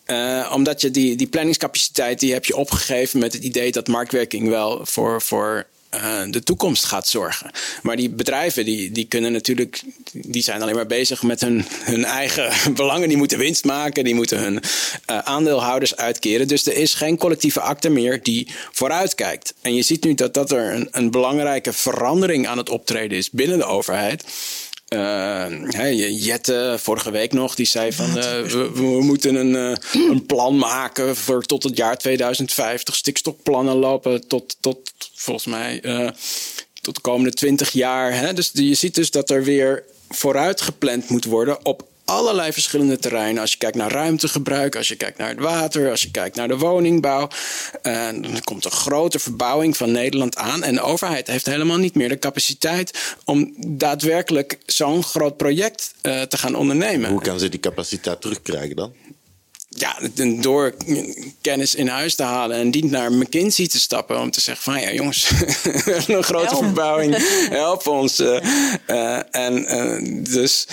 Uh, 0.08 0.52
omdat 0.54 0.82
je 0.82 0.92
die, 0.92 1.16
die 1.16 1.28
planningscapaciteit 1.28 2.20
die 2.20 2.34
heb 2.34 2.46
je 2.46 2.56
opgegeven 2.56 3.20
met 3.20 3.34
het 3.34 3.44
idee 3.44 3.72
dat 3.72 3.88
marktwerking 3.88 4.50
wel 4.50 4.86
voor, 4.86 5.22
voor 5.22 5.68
uh, 5.96 6.22
de 6.30 6.44
toekomst 6.44 6.86
gaat 6.86 7.08
zorgen. 7.08 7.52
Maar 7.82 7.96
die 7.96 8.10
bedrijven 8.10 8.66
die, 8.66 8.92
die 8.92 9.06
kunnen 9.06 9.32
natuurlijk, 9.32 9.82
die 10.12 10.42
zijn 10.42 10.62
alleen 10.62 10.76
maar 10.76 10.88
bezig 10.88 11.24
met 11.24 11.42
hun, 11.42 11.66
hun 11.84 12.06
eigen 12.06 12.52
belangen. 12.76 13.08
Die 13.08 13.18
moeten 13.18 13.38
winst 13.38 13.66
maken, 13.66 14.04
die 14.04 14.16
moeten 14.16 14.40
hun 14.40 14.54
uh, 14.54 15.18
aandeelhouders 15.18 15.96
uitkeren. 15.96 16.48
Dus 16.48 16.66
er 16.66 16.76
is 16.76 16.94
geen 16.94 17.18
collectieve 17.18 17.60
akte 17.60 17.90
meer 17.90 18.24
die 18.24 18.48
vooruitkijkt. 18.72 19.54
En 19.62 19.76
je 19.76 19.82
ziet 19.82 20.04
nu 20.04 20.14
dat 20.14 20.34
dat 20.34 20.52
er 20.52 20.74
een, 20.74 20.88
een 20.92 21.12
belangrijke 21.12 21.74
verandering 21.74 22.48
aan 22.48 22.58
het 22.58 22.70
optreden 22.70 23.18
is 23.18 23.30
binnen 23.30 23.58
de 23.58 23.66
overheid. 23.66 24.24
Uh, 24.94 26.24
Jette, 26.26 26.76
vorige 26.80 27.12
week 27.12 27.34
nog, 27.34 27.56
die 27.56 27.66
zei 27.66 27.94
van 27.94 28.08
uh, 28.08 28.14
we, 28.14 28.72
we, 28.74 28.82
moeten 28.82 29.36
een, 29.36 29.54
uh, 29.94 30.10
een 30.12 30.26
plan 30.26 30.58
maken 30.58 31.16
voor 31.16 31.44
tot 31.44 31.64
het 31.64 31.78
jaar 31.78 31.98
2050. 31.98 32.96
Stikstofplannen 32.96 33.76
lopen 33.76 34.28
tot, 34.28 34.58
tot 34.60 34.80
volgens 35.16 35.46
mij 35.46 35.82
tot 36.82 36.96
de 36.96 37.02
komende 37.02 37.34
20 37.34 37.72
jaar. 37.72 38.14
Hè? 38.14 38.34
Dus 38.34 38.50
je 38.54 38.74
ziet 38.74 38.96
dus 38.96 39.12
dat 39.12 39.30
er 39.30 39.44
weer 39.44 39.84
vooruit 40.10 40.62
gepland 40.62 41.10
moet 41.10 41.26
worden 41.26 41.66
op 41.66 41.88
allerlei 42.06 42.54
verschillende 42.54 42.98
terreinen. 42.98 43.42
Als 43.42 43.52
je 43.52 43.58
kijkt 43.58 43.76
naar 43.76 43.92
ruimtegebruik, 43.92 44.76
als 44.76 44.88
je 44.88 44.96
kijkt 44.96 45.18
naar 45.18 45.30
het 45.30 45.40
water, 45.40 45.90
als 45.90 46.02
je 46.02 46.12
kijkt 46.12 46.36
naar 46.36 46.48
de 46.48 46.58
woningbouw. 46.58 47.28
Uh, 47.84 48.06
dan 48.12 48.42
komt 48.44 48.66
een 48.66 48.72
grote 48.72 49.20
verbouwing 49.20 49.78
van 49.78 49.92
Nederland 49.92 50.38
aan. 50.38 50.64
En 50.64 50.76
de 50.76 50.82
overheid 50.82 51.28
heeft 51.28 51.46
helemaal 51.46 51.78
niet 51.78 51.96
meer 51.96 52.10
de 52.10 52.20
capaciteit 52.20 53.16
om 53.26 53.54
daadwerkelijk 53.58 54.58
zo'n 54.66 55.04
groot 55.04 55.38
project 55.38 55.94
uh, 56.02 56.22
te 56.22 56.38
gaan 56.38 56.56
ondernemen. 56.56 57.10
Hoe 57.10 57.22
kan 57.22 57.40
ze 57.40 57.50
die 57.50 57.60
capaciteit 57.60 58.22
terugkrijgen 58.22 58.76
dan? 58.76 58.94
ja, 59.76 59.98
door 60.42 60.74
kennis 61.42 61.76
in 61.76 61.88
huis 61.88 62.16
te 62.16 62.24
halen 62.24 62.58
en 62.58 62.70
niet 62.70 62.92
naar 62.92 63.12
McKinsey 63.12 63.68
te 63.68 63.80
stappen 63.80 64.20
om 64.20 64.32
te 64.32 64.42
zeggen 64.42 64.64
van 64.64 64.82
ja 64.82 64.92
jongens, 64.92 65.30
een 66.08 66.24
grote 66.24 66.56
verbouwing, 66.56 67.16
help 67.50 67.88
ons. 67.88 68.20
Uh, 68.20 68.44
uh, 68.88 69.36
en 69.36 69.76
uh, 69.76 70.24
dus 70.34 70.68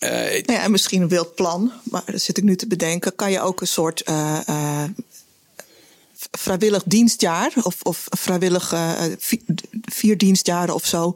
uh, 0.00 0.10
nou 0.10 0.52
ja, 0.52 0.62
en 0.62 0.70
misschien 0.70 1.02
een 1.02 1.08
wild 1.08 1.34
plan, 1.34 1.72
maar 1.82 2.02
dat 2.06 2.22
zit 2.22 2.36
ik 2.36 2.44
nu 2.44 2.56
te 2.56 2.66
bedenken. 2.66 3.16
Kan 3.16 3.30
je 3.30 3.40
ook 3.40 3.60
een 3.60 3.66
soort 3.66 4.02
uh, 4.08 4.38
uh, 4.48 4.82
vrijwillig 6.30 6.82
dienstjaar 6.86 7.52
of, 7.62 7.82
of 7.82 8.06
vrijwillig 8.10 8.74
vier, 9.84 10.18
dienstjaren 10.18 10.74
of 10.74 10.86
zo 10.86 11.14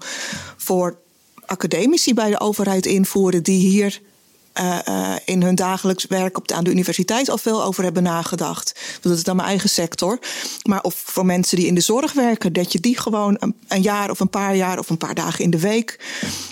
voor 0.57 0.99
academici 1.47 2.15
bij 2.15 2.31
de 2.31 2.41
overheid 2.41 2.87
invoeren 2.87 3.43
die 3.43 3.69
hier 3.69 4.01
in 5.25 5.43
hun 5.43 5.55
dagelijks 5.55 6.07
werk 6.07 6.37
op 6.37 6.49
de, 6.49 6.55
aan 6.55 6.65
de 6.65 6.71
universiteit 6.71 7.29
al 7.29 7.39
veel 7.39 7.65
over 7.65 7.83
hebben 7.83 8.03
nagedacht. 8.03 8.81
Dat 9.01 9.17
is 9.17 9.23
dan 9.23 9.37
mijn 9.37 9.49
eigen 9.49 9.69
sector. 9.69 10.19
Maar 10.63 10.83
of 10.83 10.95
voor 10.95 11.27
mensen 11.27 11.57
die 11.57 11.67
in 11.67 11.75
de 11.75 11.81
zorg 11.81 12.13
werken, 12.13 12.53
dat 12.53 12.73
je 12.73 12.81
die 12.81 12.99
gewoon 12.99 13.37
een, 13.39 13.55
een, 13.69 13.83
jaar 13.83 14.11
of 14.11 14.21
een 14.21 14.31
paar 14.31 14.57
jaar 14.57 14.79
of 14.79 14.91
een 14.91 14.99
paar 14.99 15.15
dagen 15.15 15.45
in 15.45 15.51
de 15.51 15.61
week 15.61 15.99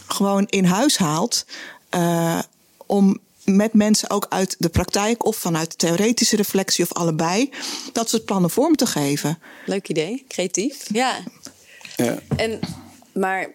gewoon 0.06 0.46
in 0.46 0.64
huis 0.64 0.98
haalt. 0.98 1.44
Uh, 1.94 2.38
om 2.86 3.18
met 3.44 3.72
mensen 3.72 4.10
ook 4.10 4.26
uit 4.28 4.56
de 4.58 4.68
praktijk 4.68 5.24
of 5.24 5.36
vanuit 5.36 5.70
de 5.70 5.76
theoretische 5.76 6.36
reflectie 6.36 6.84
of 6.84 6.92
allebei 6.92 7.50
dat 7.92 8.08
soort 8.08 8.24
plannen 8.24 8.50
vorm 8.50 8.76
te 8.76 8.86
geven. 8.86 9.38
Leuk 9.66 9.88
idee, 9.88 10.24
creatief. 10.28 10.84
Ja. 10.92 11.16
ja. 11.96 12.18
En, 12.36 12.60
maar 13.12 13.48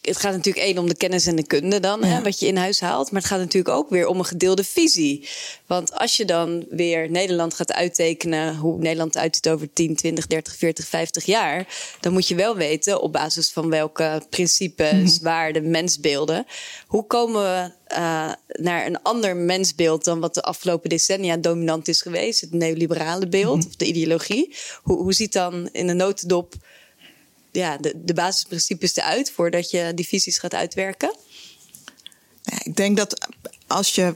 het 0.00 0.16
gaat 0.16 0.32
natuurlijk 0.32 0.66
één 0.66 0.78
om 0.78 0.88
de 0.88 0.96
kennis 0.96 1.26
en 1.26 1.36
de 1.36 1.46
kunde 1.46 1.80
dan, 1.80 2.00
ja. 2.00 2.06
hè, 2.06 2.22
wat 2.22 2.40
je 2.40 2.46
in 2.46 2.56
huis 2.56 2.80
haalt. 2.80 3.10
Maar 3.10 3.20
het 3.20 3.30
gaat 3.30 3.38
natuurlijk 3.38 3.74
ook 3.74 3.90
weer 3.90 4.06
om 4.06 4.18
een 4.18 4.24
gedeelde 4.24 4.64
visie. 4.64 5.28
Want 5.66 5.92
als 5.98 6.16
je 6.16 6.24
dan 6.24 6.64
weer 6.70 7.10
Nederland 7.10 7.54
gaat 7.54 7.72
uittekenen, 7.72 8.56
hoe 8.56 8.78
Nederland 8.78 9.16
uitziet 9.16 9.48
over 9.48 9.72
10, 9.72 9.96
20, 9.96 10.26
30, 10.26 10.56
40, 10.56 10.86
50 10.86 11.24
jaar, 11.24 11.66
dan 12.00 12.12
moet 12.12 12.28
je 12.28 12.34
wel 12.34 12.56
weten 12.56 13.00
op 13.00 13.12
basis 13.12 13.50
van 13.50 13.70
welke 13.70 14.22
principes, 14.30 14.92
mm 14.92 15.04
-hmm. 15.04 15.18
waarden, 15.22 15.70
mensbeelden. 15.70 16.46
Hoe 16.86 17.06
komen 17.06 17.42
we 17.42 17.72
uh, 17.94 18.32
naar 18.46 18.86
een 18.86 19.02
ander 19.02 19.36
mensbeeld 19.36 20.04
dan 20.04 20.20
wat 20.20 20.34
de 20.34 20.42
afgelopen 20.42 20.88
decennia 20.88 21.36
dominant 21.36 21.88
is 21.88 22.02
geweest? 22.02 22.40
Het 22.40 22.52
neoliberale 22.52 23.28
beeld, 23.28 23.54
mm 23.54 23.60
-hmm. 23.60 23.68
of 23.68 23.76
de 23.76 23.84
ideologie. 23.84 24.54
Hoe, 24.82 24.96
hoe 24.96 25.12
ziet 25.12 25.32
dan 25.32 25.68
in 25.72 25.86
de 25.86 25.94
notendop 25.94 26.54
ja, 27.52 27.76
de, 27.76 27.92
de 28.04 28.14
basisprincipes 28.14 28.96
eruit 28.96 29.30
voordat 29.30 29.70
je 29.70 29.92
die 29.94 30.06
visies 30.06 30.38
gaat 30.38 30.54
uitwerken? 30.54 31.14
Ik 32.62 32.76
denk 32.76 32.96
dat 32.96 33.28
als 33.66 33.94
je 33.94 34.14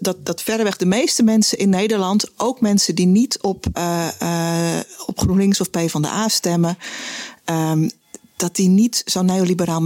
dat, 0.00 0.26
dat 0.26 0.42
verreweg 0.42 0.76
de 0.76 0.86
meeste 0.86 1.22
mensen 1.22 1.58
in 1.58 1.68
Nederland, 1.68 2.30
ook 2.36 2.60
mensen 2.60 2.94
die 2.94 3.06
niet 3.06 3.40
op, 3.40 3.66
uh, 3.74 4.08
uh, 4.22 4.80
op 5.06 5.18
GroenLinks 5.18 5.60
of 5.60 5.70
PvdA 5.70 6.28
stemmen, 6.28 6.78
um, 7.44 7.90
dat 8.36 8.56
die 8.56 8.68
niet 8.68 9.02
zo'n 9.04 9.26
neoliberaal 9.26 9.80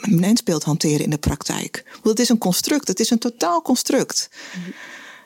mensbeeld 0.00 0.62
hanteren 0.62 1.04
in 1.04 1.10
de 1.10 1.18
praktijk. 1.18 1.84
Want 1.92 2.04
het 2.04 2.20
is 2.20 2.28
een 2.28 2.38
construct, 2.38 2.88
het 2.88 3.00
is 3.00 3.10
een 3.10 3.18
totaal 3.18 3.62
construct. 3.62 4.28
Mm-hmm. 4.56 4.72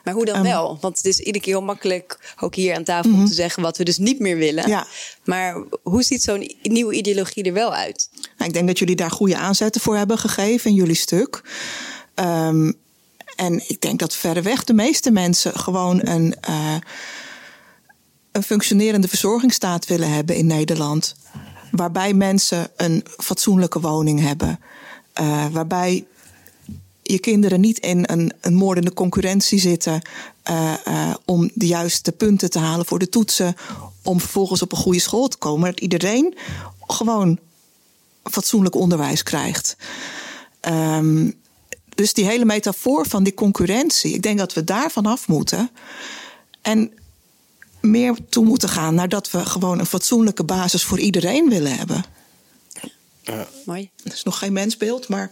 Maar 0.03 0.13
hoe 0.13 0.25
dan 0.25 0.35
um, 0.35 0.43
wel? 0.43 0.77
Want 0.81 0.97
het 0.97 1.05
is 1.05 1.19
iedere 1.19 1.43
keer 1.43 1.53
heel 1.53 1.63
makkelijk, 1.63 2.33
ook 2.39 2.55
hier 2.55 2.75
aan 2.75 2.83
tafel, 2.83 3.09
mm 3.09 3.15
-hmm. 3.15 3.23
om 3.23 3.29
te 3.29 3.35
zeggen 3.35 3.63
wat 3.63 3.77
we 3.77 3.83
dus 3.83 3.97
niet 3.97 4.19
meer 4.19 4.37
willen. 4.37 4.69
Ja. 4.69 4.87
Maar 5.23 5.63
hoe 5.83 6.03
ziet 6.03 6.23
zo'n 6.23 6.55
nieuwe 6.63 6.93
ideologie 6.93 7.43
er 7.43 7.53
wel 7.53 7.73
uit? 7.73 8.09
Nou, 8.37 8.49
ik 8.49 8.53
denk 8.53 8.67
dat 8.67 8.79
jullie 8.79 8.95
daar 8.95 9.11
goede 9.11 9.37
aanzetten 9.37 9.81
voor 9.81 9.95
hebben 9.95 10.17
gegeven 10.17 10.69
in 10.69 10.75
jullie 10.75 10.95
stuk. 10.95 11.41
Um, 12.15 12.79
en 13.35 13.63
ik 13.67 13.81
denk 13.81 13.99
dat 13.99 14.15
verreweg 14.15 14.63
de 14.63 14.73
meeste 14.73 15.11
mensen 15.11 15.59
gewoon 15.59 16.07
een, 16.07 16.35
uh, 16.49 16.75
een 18.31 18.43
functionerende 18.43 19.07
verzorgingsstaat 19.07 19.87
willen 19.87 20.11
hebben 20.11 20.35
in 20.35 20.45
Nederland. 20.45 21.15
Waarbij 21.71 22.13
mensen 22.13 22.71
een 22.75 23.05
fatsoenlijke 23.17 23.79
woning 23.79 24.19
hebben. 24.19 24.59
Uh, 25.21 25.45
waarbij 25.51 26.05
je 27.11 27.19
kinderen 27.19 27.59
niet 27.59 27.79
in 27.79 28.03
een, 28.07 28.33
een 28.41 28.53
moordende 28.53 28.93
concurrentie 28.93 29.59
zitten 29.59 30.01
uh, 30.49 30.73
uh, 30.87 31.13
om 31.25 31.51
de 31.53 31.67
juiste 31.67 32.11
punten 32.11 32.49
te 32.49 32.59
halen 32.59 32.85
voor 32.85 32.99
de 32.99 33.09
toetsen, 33.09 33.55
om 34.03 34.19
vervolgens 34.19 34.61
op 34.61 34.71
een 34.71 34.77
goede 34.77 34.99
school 34.99 35.27
te 35.27 35.37
komen. 35.37 35.69
Dat 35.71 35.79
iedereen 35.79 36.35
gewoon 36.87 37.39
fatsoenlijk 38.23 38.75
onderwijs 38.75 39.23
krijgt. 39.23 39.77
Um, 40.61 41.39
dus 41.95 42.13
die 42.13 42.25
hele 42.25 42.45
metafoor 42.45 43.07
van 43.07 43.23
die 43.23 43.33
concurrentie, 43.33 44.13
ik 44.13 44.21
denk 44.21 44.37
dat 44.37 44.53
we 44.53 44.63
daar 44.63 44.91
vanaf 44.91 45.27
moeten. 45.27 45.69
En 46.61 46.91
meer 47.81 48.15
toe 48.29 48.45
moeten 48.45 48.69
gaan 48.69 48.95
naar 48.95 49.09
dat 49.09 49.31
we 49.31 49.45
gewoon 49.45 49.79
een 49.79 49.85
fatsoenlijke 49.85 50.43
basis 50.43 50.83
voor 50.83 50.99
iedereen 50.99 51.49
willen 51.49 51.77
hebben. 51.77 52.03
Uh, 53.29 53.41
Mooi. 53.65 53.89
Dat 54.03 54.13
is 54.13 54.23
nog 54.23 54.37
geen 54.37 54.53
mensbeeld, 54.53 55.07
maar. 55.07 55.31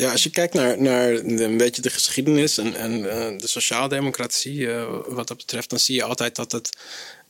Ja, 0.00 0.10
als 0.10 0.22
je 0.22 0.30
kijkt 0.30 0.54
naar, 0.54 0.82
naar 0.82 1.10
een 1.12 1.56
beetje 1.56 1.82
de 1.82 1.90
geschiedenis 1.90 2.58
en, 2.58 2.74
en 2.74 2.98
uh, 2.98 3.38
de 3.38 3.46
sociaaldemocratie, 3.46 4.56
uh, 4.56 4.96
wat 5.06 5.28
dat 5.28 5.36
betreft, 5.36 5.70
dan 5.70 5.78
zie 5.78 5.94
je 5.94 6.02
altijd 6.02 6.34
dat 6.34 6.52
het, 6.52 6.76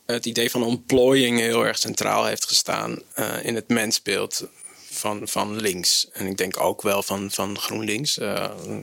het 0.05 0.25
idee 0.25 0.51
van 0.51 0.63
ontplooiing 0.63 1.39
heel 1.39 1.65
erg 1.65 1.77
centraal 1.77 2.25
heeft 2.25 2.45
gestaan 2.45 3.01
uh, 3.19 3.35
in 3.43 3.55
het 3.55 3.67
mensbeeld 3.67 4.47
van, 4.89 5.27
van 5.27 5.61
links. 5.61 6.07
En 6.13 6.25
ik 6.25 6.37
denk 6.37 6.59
ook 6.59 6.81
wel 6.81 7.03
van, 7.03 7.31
van 7.31 7.57
GroenLinks, 7.57 8.17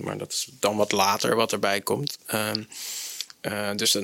maar 0.01 0.19
dat 0.19 0.33
is 0.33 0.49
dan 0.61 0.77
wat 0.77 0.93
later 0.93 1.37
wat 1.37 1.53
erbij 1.53 1.81
komt. 1.81 2.19
Ehm, 2.27 3.77
dus 3.77 3.99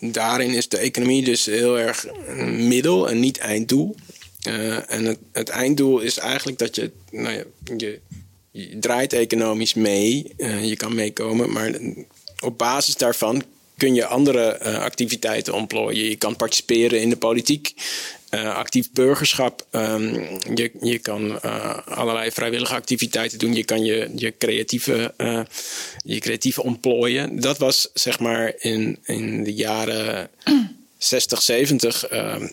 daarin 0.00 0.50
is 0.50 0.68
de 0.68 0.78
economie 0.78 1.24
dus 1.24 1.46
heel 1.46 1.78
erg 1.78 2.06
middel 2.46 3.08
en 3.08 3.20
niet 3.20 3.38
einddoel. 3.38 3.96
En 4.86 5.04
het, 5.04 5.18
het, 5.32 5.48
einddoel 5.48 6.00
is 6.00 6.18
eigenlijk 6.18 6.58
dat 6.58 6.74
je, 6.74 6.92
nou 7.10 7.34
ja, 7.34 7.44
je, 7.76 8.00
je 8.56 8.78
draait 8.78 9.12
economisch 9.12 9.74
mee, 9.74 10.34
uh, 10.36 10.64
je 10.64 10.76
kan 10.76 10.94
meekomen, 10.94 11.52
maar 11.52 11.70
op 12.40 12.58
basis 12.58 12.96
daarvan 12.96 13.42
kun 13.76 13.94
je 13.94 14.06
andere 14.06 14.60
uh, 14.62 14.78
activiteiten 14.78 15.54
ontplooien. 15.54 16.08
Je 16.08 16.16
kan 16.16 16.36
participeren 16.36 17.00
in 17.00 17.08
de 17.08 17.16
politiek. 17.16 17.74
uh, 18.30 18.54
actief 18.54 18.92
burgerschap. 18.92 19.66
Um, 19.70 20.12
je, 20.54 20.70
je 20.80 20.98
kan 20.98 21.42
allerlei 21.84 22.30
vrijwillige 22.30 22.74
activiteiten 22.74 23.38
doen. 23.38 23.54
Je 23.54 23.64
kan 23.64 23.84
je, 23.84 24.10
je, 24.14 24.34
creatieve, 24.38 25.14
je 26.04 26.18
creatieve 26.18 26.62
ontplooien. 26.62 27.40
Dat 27.40 27.58
was 27.58 27.88
zeg 27.94 28.20
maar 28.20 28.54
in, 28.58 28.98
in 29.04 29.44
de 29.44 29.54
jaren 29.54 30.30
60, 30.98 31.42
70 31.42 32.04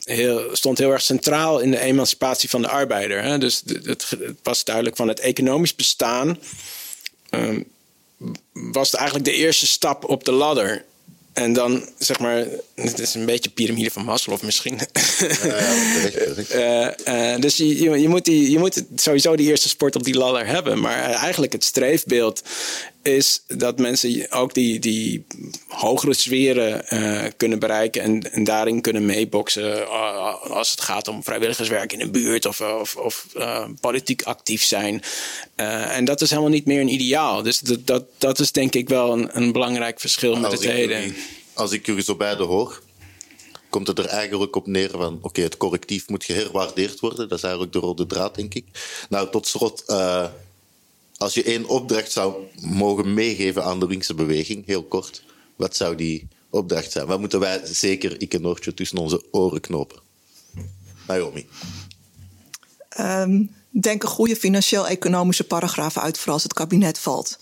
heel, 0.03 0.49
stond 0.51 0.77
heel 0.77 0.91
erg 0.91 1.01
centraal 1.01 1.59
in 1.59 1.71
de 1.71 1.79
emancipatie 1.79 2.49
van 2.49 2.61
de 2.61 2.67
arbeider. 2.67 3.23
Hè? 3.23 3.37
Dus 3.37 3.63
het, 3.65 4.09
het, 4.09 4.35
was 4.43 4.63
duidelijk 4.63 4.95
van 4.95 5.07
het 5.07 5.19
economisch 5.19 5.75
bestaan. 5.75 6.39
Um, 7.29 7.65
was 8.53 8.93
eigenlijk 8.95 9.25
de 9.25 9.33
eerste 9.33 9.67
stap 9.67 10.09
op 10.09 10.23
de 10.23 10.31
ladder. 10.31 10.85
En 11.33 11.53
dan 11.53 11.89
zeg 11.97 12.19
maar, 12.19 12.45
het 12.75 12.99
is 12.99 13.13
een 13.13 13.25
beetje 13.25 13.49
piramide 13.49 13.91
van 13.91 14.05
Maslow 14.05 14.41
misschien. 14.41 14.79
Ja, 16.49 16.95
uh, 17.07 17.39
dus 17.45 17.57
je, 17.57 17.81
je, 17.81 18.01
je, 18.01 18.07
moet 18.07 18.25
die, 18.25 18.51
je 18.51 18.59
moet 18.59 18.83
sowieso 18.95 19.35
die 19.35 19.49
eerste 19.49 19.69
sport 19.69 19.95
op 19.95 20.03
die 20.03 20.17
ladder 20.17 20.45
hebben. 20.45 20.79
Maar 20.79 20.99
eigenlijk 21.03 21.53
het 21.53 21.63
streefbeeld 21.63 22.41
is 23.03 23.43
dat 23.47 23.79
mensen 23.79 24.31
ook 24.31 24.53
die, 24.53 24.79
die 24.79 25.25
hogere 25.67 26.13
sferen 26.13 26.85
uh, 26.89 27.23
kunnen 27.37 27.59
bereiken 27.59 28.01
en, 28.01 28.31
en 28.31 28.43
daarin 28.43 28.81
kunnen 28.81 29.05
meeboksen 29.05 29.77
uh, 29.77 30.41
als 30.41 30.71
het 30.71 30.81
gaat 30.81 31.07
om 31.07 31.23
vrijwilligerswerk 31.23 31.93
in 31.93 32.01
een 32.01 32.11
buurt 32.11 32.45
of, 32.45 32.61
of, 32.61 32.95
of 32.95 33.27
uh, 33.35 33.65
politiek 33.81 34.23
actief 34.23 34.63
zijn. 34.63 35.01
en 35.55 36.05
dat 36.05 36.21
is 36.21 36.29
helemaal 36.29 36.51
niet 36.51 36.65
meer 36.65 36.81
een 36.81 36.93
ideaal. 36.93 37.41
Dus 37.41 37.59
dat, 37.59 37.87
dat, 37.87 38.03
dat 38.17 38.39
is 38.39 38.51
denk 38.51 38.75
ik 38.75 38.89
wel 38.89 39.13
een, 39.13 39.37
een 39.37 39.51
belangrijk 39.51 39.99
verschil 39.99 40.35
met 40.35 40.51
het 40.51 40.63
heden. 40.63 41.15
Als 41.53 41.71
ik 41.71 41.85
jullie 41.85 42.03
zo 42.03 42.15
beide 42.15 42.43
hoor, 42.43 42.81
komt 43.69 43.87
het 43.87 43.99
er 43.99 44.05
eigenlijk 44.05 44.55
op 44.55 44.67
neer 44.67 44.89
van 44.89 45.13
oké, 45.13 45.27
okay, 45.27 45.43
het 45.43 45.57
correctief 45.57 46.09
moet 46.09 46.23
geherwaardeerd 46.23 46.99
worden. 46.99 47.29
Dat 47.29 47.37
is 47.37 47.43
eigenlijk 47.43 47.73
de 47.73 47.79
rode 47.79 48.05
draad, 48.05 48.35
denk 48.35 48.53
ik. 48.53 48.65
Nou, 49.09 49.29
tot 49.29 49.47
slot 49.47 49.83
als 51.23 51.33
je 51.33 51.43
één 51.43 51.65
opdracht 51.65 52.11
zou 52.11 52.43
mogen 52.61 53.13
meegeven 53.13 53.63
aan 53.63 53.79
de 53.79 53.87
linkse 53.87 54.13
beweging, 54.13 54.65
heel 54.65 54.83
kort, 54.83 55.23
wat 55.55 55.75
zou 55.75 55.95
die 55.95 56.27
opdracht 56.49 56.91
zijn? 56.91 57.05
Wat 57.05 57.19
moeten 57.19 57.39
wij 57.39 57.61
zeker, 57.63 58.21
ik 58.21 58.33
en 58.33 58.41
Noortje, 58.41 58.73
tussen 58.73 58.97
onze 58.97 59.23
oren 59.31 59.61
knopen? 59.61 59.99
Naomi. 61.07 61.47
Um, 62.99 63.55
denk 63.69 64.03
een 64.03 64.09
goede 64.09 64.35
financieel-economische 64.35 65.43
paragraaf 65.43 65.97
uit 65.97 66.17
voor 66.17 66.33
als 66.33 66.43
het 66.43 66.53
kabinet 66.53 66.99
valt. 66.99 67.39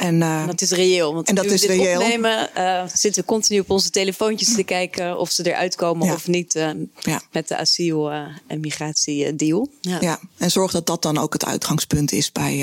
En, 0.00 0.20
uh, 0.20 0.46
dat 0.46 0.60
is 0.60 0.70
reëel. 0.70 1.14
Want 1.14 1.28
en 1.28 1.34
dat 1.34 1.44
is 1.44 1.60
dit 1.60 1.70
reëel. 1.70 2.00
opnemen, 2.00 2.50
uh, 2.56 2.82
zitten 2.94 3.22
we 3.22 3.28
continu 3.28 3.60
op 3.60 3.70
onze 3.70 3.90
telefoontjes 3.90 4.54
te 4.54 4.62
kijken 4.62 5.18
of 5.18 5.30
ze 5.30 5.46
eruit 5.46 5.74
komen 5.74 6.06
ja. 6.06 6.14
of 6.14 6.26
niet 6.26 6.54
uh, 6.54 6.70
ja. 7.00 7.22
met 7.32 7.48
de 7.48 7.56
asiel- 7.56 8.10
en 8.46 8.60
migratiedeal. 8.60 9.68
Ja. 9.80 9.96
ja, 10.00 10.20
en 10.36 10.50
zorg 10.50 10.72
dat 10.72 10.86
dat 10.86 11.02
dan 11.02 11.18
ook 11.18 11.32
het 11.32 11.44
uitgangspunt 11.44 12.12
is 12.12 12.32
bij. 12.32 12.56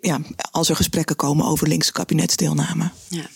ja, 0.00 0.20
als 0.50 0.68
er 0.68 0.76
gesprekken 0.76 1.16
komen 1.16 1.46
over 1.46 1.68
linkse 1.68 1.92
kabinetsdeelname. 1.92 2.90
Ja. 3.08 3.28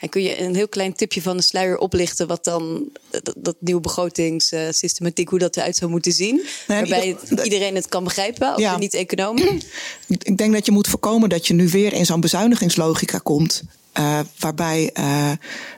En 0.00 0.08
kun 0.08 0.22
je 0.22 0.40
een 0.40 0.54
heel 0.54 0.68
klein 0.68 0.94
tipje 0.94 1.22
van 1.22 1.36
de 1.36 1.42
sluier 1.42 1.78
oplichten, 1.78 2.26
wat 2.26 2.44
dan 2.44 2.88
dat, 3.10 3.34
dat 3.36 3.56
nieuwe 3.58 3.80
begrotingssystematiek, 3.80 5.28
hoe 5.28 5.38
dat 5.38 5.56
eruit 5.56 5.76
zou 5.76 5.90
moeten 5.90 6.12
zien? 6.12 6.46
waarbij 6.66 7.16
iedereen 7.42 7.74
het 7.74 7.88
kan 7.88 8.04
begrijpen, 8.04 8.52
ook 8.52 8.58
ja. 8.58 8.78
niet 8.78 8.94
economisch. 8.94 9.66
Ik 10.06 10.36
denk 10.36 10.52
dat 10.52 10.66
je 10.66 10.72
moet 10.72 10.88
voorkomen 10.88 11.28
dat 11.28 11.46
je 11.46 11.54
nu 11.54 11.68
weer 11.68 11.92
in 11.92 12.06
zo'n 12.06 12.20
bezuinigingslogica 12.20 13.18
komt. 13.18 13.62
Uh, 13.98 14.18
waarbij, 14.38 14.90
uh, 14.98 15.30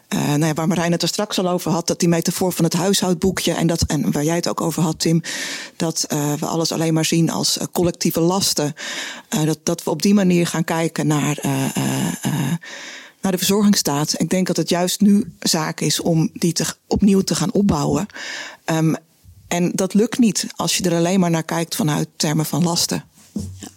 uh, 0.09 0.29
nou 0.29 0.45
ja, 0.45 0.55
waar 0.55 0.69
Marijn 0.69 0.93
het 0.93 1.03
er 1.03 1.09
straks 1.09 1.39
al 1.39 1.49
over 1.49 1.71
had, 1.71 1.87
dat 1.87 2.01
die 2.01 2.09
metafoor 2.09 2.53
van 2.53 2.65
het 2.65 2.75
huishoudboekje 2.75 3.53
en, 3.53 3.67
dat, 3.67 3.83
en 3.83 4.13
waar 4.13 4.25
jij 4.25 4.37
het 4.37 4.49
ook 4.49 4.61
over 4.61 4.83
had, 4.83 4.99
Tim, 4.99 5.23
dat 5.77 6.07
we 6.39 6.47
alles 6.47 6.73
alleen 6.73 6.95
maar 6.95 7.05
zien 7.05 7.31
als 7.31 7.59
collectieve 7.73 8.21
lasten. 8.21 8.75
dat, 9.29 9.59
dat 9.63 9.85
we 9.85 9.91
op 9.91 10.03
die 10.03 10.15
manier 10.15 10.47
gaan 10.47 10.65
kijken 10.65 11.07
naar 11.07 11.39
naar 13.23 13.33
de 13.33 13.39
verzorgingsstaat. 13.39 14.15
Ik 14.21 14.31
denk 14.31 14.47
dat 14.47 14.57
het 14.57 14.69
juist 14.69 15.01
nu 15.01 15.33
zaak 15.41 15.81
is 15.81 16.01
om 16.01 16.31
die 16.33 16.53
te, 16.53 16.65
opnieuw 16.87 17.21
te 17.21 17.35
gaan 17.35 17.53
opbouwen. 17.53 18.07
Um, 18.67 18.97
en 19.49 19.71
dat 19.75 19.95
lukt 19.95 20.19
niet 20.19 20.47
als 20.57 20.77
je 20.77 20.85
er 20.85 20.97
alleen 20.97 21.21
maar 21.21 21.31
naar 21.31 21.43
kijkt 21.43 21.77
vanuit 21.77 22.09
termen 22.17 22.47
van 22.47 22.63
lasten. 22.63 23.05
Ja, 23.59 23.69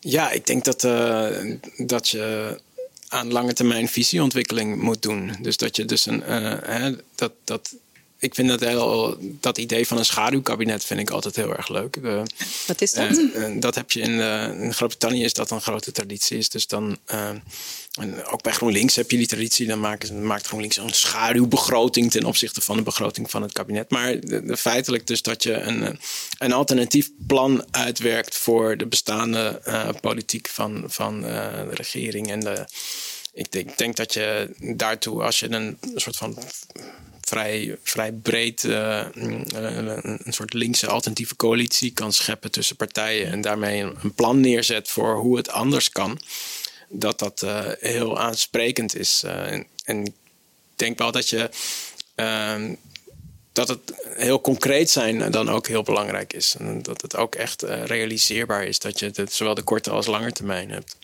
ja 0.00 0.30
ik 0.30 0.46
denk 0.46 0.64
dat, 0.64 0.84
uh, 0.84 1.56
dat 1.76 2.08
je 2.08 2.56
aan 3.08 3.32
lange 3.32 3.52
termijn 3.52 3.88
visieontwikkeling 3.88 4.82
moet 4.82 5.02
doen. 5.02 5.36
Dus 5.40 5.56
dat 5.56 5.76
je 5.76 5.84
dus 5.84 6.06
een. 6.06 6.20
Uh, 6.20 6.54
hè, 6.62 6.96
dat, 7.14 7.32
dat 7.44 7.74
ik 8.18 8.34
vind 8.34 8.48
dat, 8.48 8.60
heel, 8.60 9.16
dat 9.20 9.58
idee 9.58 9.86
van 9.86 9.98
een 9.98 10.04
schaduwkabinet 10.04 10.84
vind 10.84 11.00
ik 11.00 11.10
altijd 11.10 11.36
heel 11.36 11.56
erg 11.56 11.68
leuk. 11.68 11.98
Wat 12.66 12.80
is 12.80 12.92
dat? 12.92 13.10
Uh, 13.10 13.60
dat 13.60 13.74
heb 13.74 13.90
je 13.90 14.00
in, 14.00 14.20
in 14.62 14.74
Groot-Brittannië 14.74 15.24
is 15.24 15.32
dat 15.32 15.50
een 15.50 15.60
grote 15.60 15.92
traditie 15.92 16.38
is. 16.38 16.48
Dus 16.48 16.66
dan, 16.66 16.98
en 17.06 18.24
ook 18.24 18.42
bij 18.42 18.52
GroenLinks 18.52 18.96
heb 18.96 19.10
je 19.10 19.16
die 19.16 19.26
traditie. 19.26 19.66
Dan 19.66 19.80
maken, 19.80 20.26
maakt 20.26 20.46
GroenLinks 20.46 20.76
een 20.76 20.92
schaduwbegroting 20.92 22.10
ten 22.10 22.24
opzichte 22.24 22.60
van 22.60 22.76
de 22.76 22.82
begroting 22.82 23.30
van 23.30 23.42
het 23.42 23.52
kabinet. 23.52 23.90
Maar 23.90 24.20
de, 24.20 24.56
feitelijk 24.56 25.06
dus 25.06 25.22
dat 25.22 25.42
je 25.42 25.52
een, 25.52 25.98
een 26.38 26.52
alternatief 26.52 27.10
plan 27.26 27.64
uitwerkt 27.70 28.36
voor 28.36 28.76
de 28.76 28.86
bestaande 28.86 29.60
politiek 30.00 30.48
van, 30.48 30.84
van 30.86 31.20
de 31.20 31.74
regering 31.74 32.30
en 32.30 32.40
de 32.40 32.66
ik 33.38 33.52
denk, 33.52 33.78
denk, 33.78 33.96
dat 33.96 34.12
je 34.12 34.50
daartoe, 34.58 35.22
als 35.22 35.40
je 35.40 35.50
een 35.50 35.78
soort 35.94 36.16
van 36.16 36.38
vrij, 37.28 37.78
vrij 37.82 38.12
breed 38.12 38.62
uh, 38.62 39.04
een, 39.12 39.46
een, 40.26 40.32
soort 40.32 40.52
linkse 40.52 40.86
alternatieve 40.86 41.36
coalitie 41.36 41.92
kan 41.92 42.12
scheppen 42.12 42.50
tussen 42.50 42.76
partijen 42.76 43.30
en 43.30 43.40
daarmee 43.40 43.80
een, 43.80 44.14
plan 44.14 44.40
neerzet 44.40 44.88
voor 44.88 45.16
hoe 45.16 45.36
het 45.36 45.50
anders 45.50 45.90
kan, 45.90 46.20
dat 46.88 47.18
dat 47.18 47.42
uh, 47.42 47.64
heel 47.80 48.18
aansprekend 48.18 48.96
is. 48.96 49.22
En, 49.24 49.66
en, 49.84 50.04
ik 50.04 50.84
denk 50.86 50.98
wel 50.98 51.12
dat 51.12 51.28
je 51.28 51.50
ehm, 52.14 52.74
dat 53.52 53.68
het 53.68 53.80
heel 54.16 54.40
concreet 54.40 54.90
zijn 54.90 55.30
dan 55.30 55.48
ook 55.48 55.66
heel 55.66 55.82
belangrijk 55.82 56.32
is. 56.32 56.54
En 56.58 56.82
dat 56.82 57.02
het 57.02 57.16
ook 57.16 57.34
echt 57.34 57.62
realiseerbaar 57.62 58.64
is 58.64 58.78
dat 58.78 58.98
je 58.98 59.10
het 59.14 59.32
zowel 59.32 59.54
de 59.54 59.62
korte 59.62 59.90
als 59.90 60.06
lange 60.06 60.32
termijn 60.32 60.70
hebt. 60.70 60.96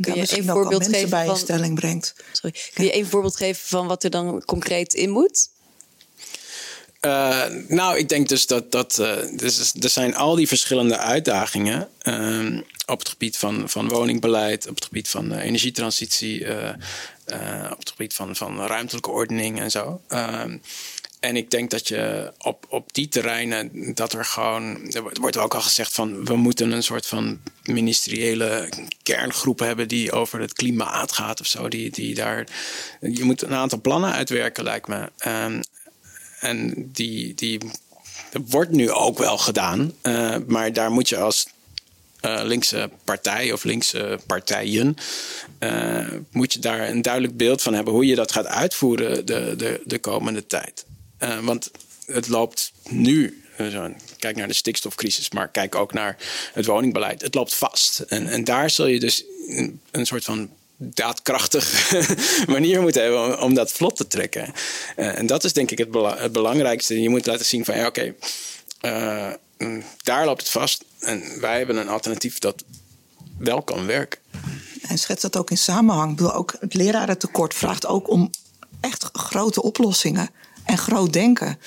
Kun 0.00 0.14
je 0.14 0.38
een 0.38 0.44
voorbeeld 0.44 0.88
geven 0.88 1.10
bij 1.10 1.26
van, 1.26 1.36
stelling 1.36 1.74
brengt. 1.74 2.14
Sorry. 2.32 2.56
Kun 2.74 2.84
je 2.84 2.96
een 2.96 3.06
voorbeeld 3.06 3.36
geven 3.36 3.66
van 3.66 3.86
wat 3.86 4.04
er 4.04 4.10
dan 4.10 4.44
concreet 4.44 4.94
in 4.94 5.10
moet? 5.10 5.48
Uh, 7.00 7.44
nou, 7.68 7.98
ik 7.98 8.08
denk 8.08 8.28
dus 8.28 8.46
dat, 8.46 8.72
dat 8.72 8.98
uh, 9.00 9.16
dus, 9.36 9.74
er 9.80 9.88
zijn 9.88 10.16
al 10.16 10.34
die 10.34 10.48
verschillende 10.48 10.96
uitdagingen 10.96 11.88
uh, 12.02 12.60
op 12.86 12.98
het 12.98 13.08
gebied 13.08 13.36
van, 13.36 13.68
van 13.68 13.88
woningbeleid, 13.88 14.68
op 14.68 14.74
het 14.74 14.84
gebied 14.84 15.08
van 15.08 15.32
uh, 15.32 15.44
energietransitie, 15.44 16.46
op 17.70 17.78
het 17.78 17.90
gebied 17.90 18.14
van, 18.14 18.36
van 18.36 18.66
ruimtelijke 18.66 19.10
ordening 19.10 19.60
en 19.60 19.70
zo. 19.70 20.00
Ehm, 21.20 21.30
en 21.30 21.36
ik 21.36 21.50
denk 21.50 21.70
dat 21.70 21.88
je 21.88 22.32
op, 22.38 22.66
op 22.68 22.94
die 22.94 23.08
terreinen, 23.08 23.94
dat 23.94 24.12
er 24.12 24.24
gewoon, 24.24 24.92
er 24.92 25.20
wordt 25.20 25.36
ook 25.36 25.54
al 25.54 25.60
gezegd 25.60 25.94
van 25.94 26.24
we 26.24 26.36
moeten 26.36 26.72
een 26.72 26.82
soort 26.82 27.06
van 27.06 27.40
ministeriële 27.62 28.68
kerngroep 29.02 29.58
hebben 29.58 29.88
die 29.88 30.12
over 30.12 30.40
het 30.40 30.52
klimaat 30.52 31.12
gaat 31.12 31.40
of 31.40 31.46
zo. 31.46 31.68
Die, 31.68 31.90
die 31.90 32.14
daar, 32.14 32.46
je 33.00 33.24
moet 33.24 33.42
een 33.42 33.54
aantal 33.54 33.80
plannen 33.80 34.12
uitwerken, 34.12 34.64
lijkt 34.64 34.88
me. 34.88 35.10
Um, 35.26 35.60
en 36.40 36.88
die, 36.92 37.34
die 37.34 37.60
wordt 38.46 38.70
nu 38.70 38.90
ook 38.90 39.18
wel 39.18 39.38
gedaan, 39.38 39.92
uh, 40.02 40.36
maar 40.46 40.72
daar 40.72 40.90
moet 40.90 41.08
je 41.08 41.16
als 41.16 41.46
uh, 42.22 42.40
linkse 42.44 42.90
partij 43.04 43.52
of 43.52 43.64
linkse 43.64 44.18
partijen, 44.26 44.96
uh, 45.60 46.08
moet 46.30 46.52
je 46.52 46.58
daar 46.58 46.88
een 46.88 47.02
duidelijk 47.02 47.36
beeld 47.36 47.62
van 47.62 47.74
hebben 47.74 47.92
hoe 47.92 48.06
je 48.06 48.14
dat 48.14 48.32
gaat 48.32 48.46
uitvoeren 48.46 49.26
de, 49.26 49.54
de, 49.56 49.80
de 49.84 49.98
komende 49.98 50.46
tijd. 50.46 50.84
Uh, 51.20 51.38
want 51.38 51.70
het 52.06 52.28
loopt 52.28 52.72
nu. 52.88 53.42
Uh, 53.60 53.84
kijk 54.18 54.36
naar 54.36 54.48
de 54.48 54.54
stikstofcrisis, 54.54 55.30
maar 55.30 55.48
kijk 55.48 55.74
ook 55.74 55.92
naar 55.92 56.16
het 56.52 56.66
woningbeleid. 56.66 57.20
Het 57.22 57.34
loopt 57.34 57.54
vast. 57.54 57.98
En, 57.98 58.28
en 58.28 58.44
daar 58.44 58.70
zul 58.70 58.86
je 58.86 59.00
dus 59.00 59.24
een, 59.90 60.06
soort 60.06 60.24
van 60.24 60.50
daadkrachtig 60.76 61.92
manier 62.46 62.80
moeten 62.80 63.02
hebben 63.02 63.40
om, 63.40 63.54
dat 63.54 63.72
vlot 63.72 63.96
te 63.96 64.06
trekken. 64.06 64.52
Uh, 64.96 65.18
en 65.18 65.26
dat 65.26 65.44
is 65.44 65.52
denk 65.52 65.70
ik 65.70 65.78
het, 65.78 65.90
bela 65.90 66.18
het, 66.18 66.32
belangrijkste. 66.32 67.00
Je 67.00 67.08
moet 67.08 67.26
laten 67.26 67.46
zien 67.46 67.64
van 67.64 67.76
ja, 67.76 67.86
oké, 67.86 68.14
mm, 69.58 69.84
daar 70.02 70.24
loopt 70.24 70.40
het 70.40 70.50
vast. 70.50 70.84
En 70.98 71.40
wij 71.40 71.58
hebben 71.58 71.76
een 71.76 71.88
alternatief 71.88 72.38
dat 72.38 72.64
wel 73.38 73.62
kan 73.62 73.86
werken. 73.86 74.20
En 74.88 74.98
schets 74.98 75.22
dat 75.22 75.36
ook 75.36 75.50
in 75.50 75.58
samenhang. 75.58 76.10
Ik 76.10 76.16
bedoel, 76.16 76.34
ook 76.34 76.56
het 76.60 76.74
lerarentekort 76.74 77.54
vraagt 77.54 77.86
ook 77.86 78.10
om 78.10 78.30
echt 78.80 79.08
grote 79.12 79.62
oplossingen 79.62 80.30
en 80.68 80.78
groot 80.78 81.12
denken. 81.12 81.58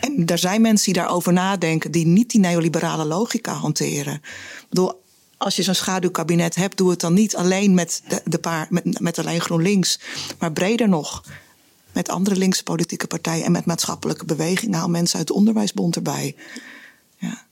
En 0.00 0.26
er 0.26 0.38
zijn 0.38 0.60
mensen 0.60 0.92
die 0.92 1.02
daarover 1.02 1.32
nadenken, 1.32 1.90
die 1.90 2.06
niet 2.06 2.30
die 2.30 2.40
neoliberale 2.40 3.04
logica 3.04 3.52
hanteren. 3.52 4.14
Ik 4.14 4.66
bedoel, 4.68 5.02
als 5.36 5.56
je 5.56 5.62
zo'n 5.62 5.74
schaduwkabinet 5.74 6.54
hebt, 6.54 6.76
doe 6.76 6.90
het 6.90 7.00
dan 7.00 7.14
niet 7.14 7.36
alleen 7.36 7.74
met, 7.74 8.02
de, 8.08 8.20
de 8.24 8.38
paar, 8.38 8.66
met, 8.70 9.00
met 9.00 9.18
alleen 9.18 9.40
GroenLinks, 9.40 10.00
maar 10.38 10.52
breder 10.52 10.88
nog. 10.88 11.22
met 11.96 12.08
andere 12.08 12.36
linkse 12.36 12.62
politieke 12.62 13.06
partijen 13.06 13.44
en 13.44 13.52
met 13.52 13.64
maatschappelijke 13.64 14.24
bewegingen. 14.24 14.78
Haal 14.78 14.88
mensen 14.88 15.18
uit 15.18 15.26
de 15.26 15.34
onderwijsbond 15.34 15.96
erbij. 15.96 16.34
Ja. 17.16 17.46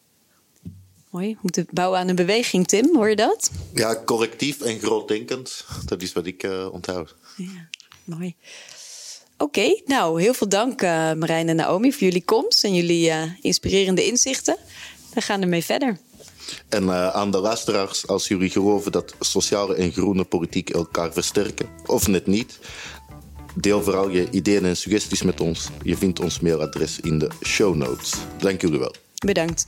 Mooi. 1.10 1.32
We 1.32 1.38
moeten 1.40 1.66
bouwen 1.70 1.98
aan 1.98 2.08
een 2.08 2.14
beweging, 2.14 2.66
Tim. 2.66 2.96
Hoor 2.96 3.08
je 3.08 3.16
dat? 3.16 3.50
Ja, 3.74 4.02
correctief 4.04 4.60
en 4.60 4.78
grootdenkend. 4.78 5.64
Dat 5.84 6.02
is 6.02 6.12
wat 6.12 6.26
ik 6.26 6.42
uh, 6.42 6.72
onthoud. 6.72 7.14
Ja, 7.36 7.68
mooi. 8.04 8.34
Oké, 9.38 9.80
nou 9.84 10.22
heel 10.22 10.34
veel 10.34 10.48
dank 10.48 10.82
uh, 10.82 10.88
Marijn 11.12 11.48
en 11.48 11.56
Naomi 11.56 11.92
voor 11.92 12.02
jullie 12.02 12.24
komst 12.24 12.64
en 12.64 12.74
jullie 12.74 13.08
uh, 13.08 13.22
inspirerende 13.40 14.04
inzichten. 14.04 14.56
We 15.14 15.20
gaan 15.20 15.42
ermee 15.42 15.64
verder. 15.64 15.98
En 16.68 16.84
uh, 16.84 17.08
aan 17.08 17.30
de 17.30 17.38
luisteraars, 17.38 18.06
als 18.06 18.28
jullie 18.28 18.50
geloven 18.50 18.92
dat 18.92 19.14
sociale 19.20 19.74
en 19.74 19.92
groene 19.92 20.24
politiek 20.24 20.70
elkaar 20.70 21.12
versterken, 21.12 21.68
of 21.86 22.06
net 22.06 22.26
niet, 22.26 22.58
deel 23.54 23.82
vooral 23.82 24.08
je 24.08 24.30
ideeën 24.30 24.64
en 24.64 24.76
suggesties 24.76 25.22
met 25.22 25.40
ons. 25.40 25.68
Je 25.82 25.96
vindt 25.96 26.20
ons 26.20 26.40
mailadres 26.40 27.00
in 27.00 27.18
de 27.18 27.30
show 27.42 27.74
notes. 27.74 28.12
Dank 28.38 28.60
jullie 28.60 28.78
wel. 28.78 28.94
Bedankt. 29.26 29.66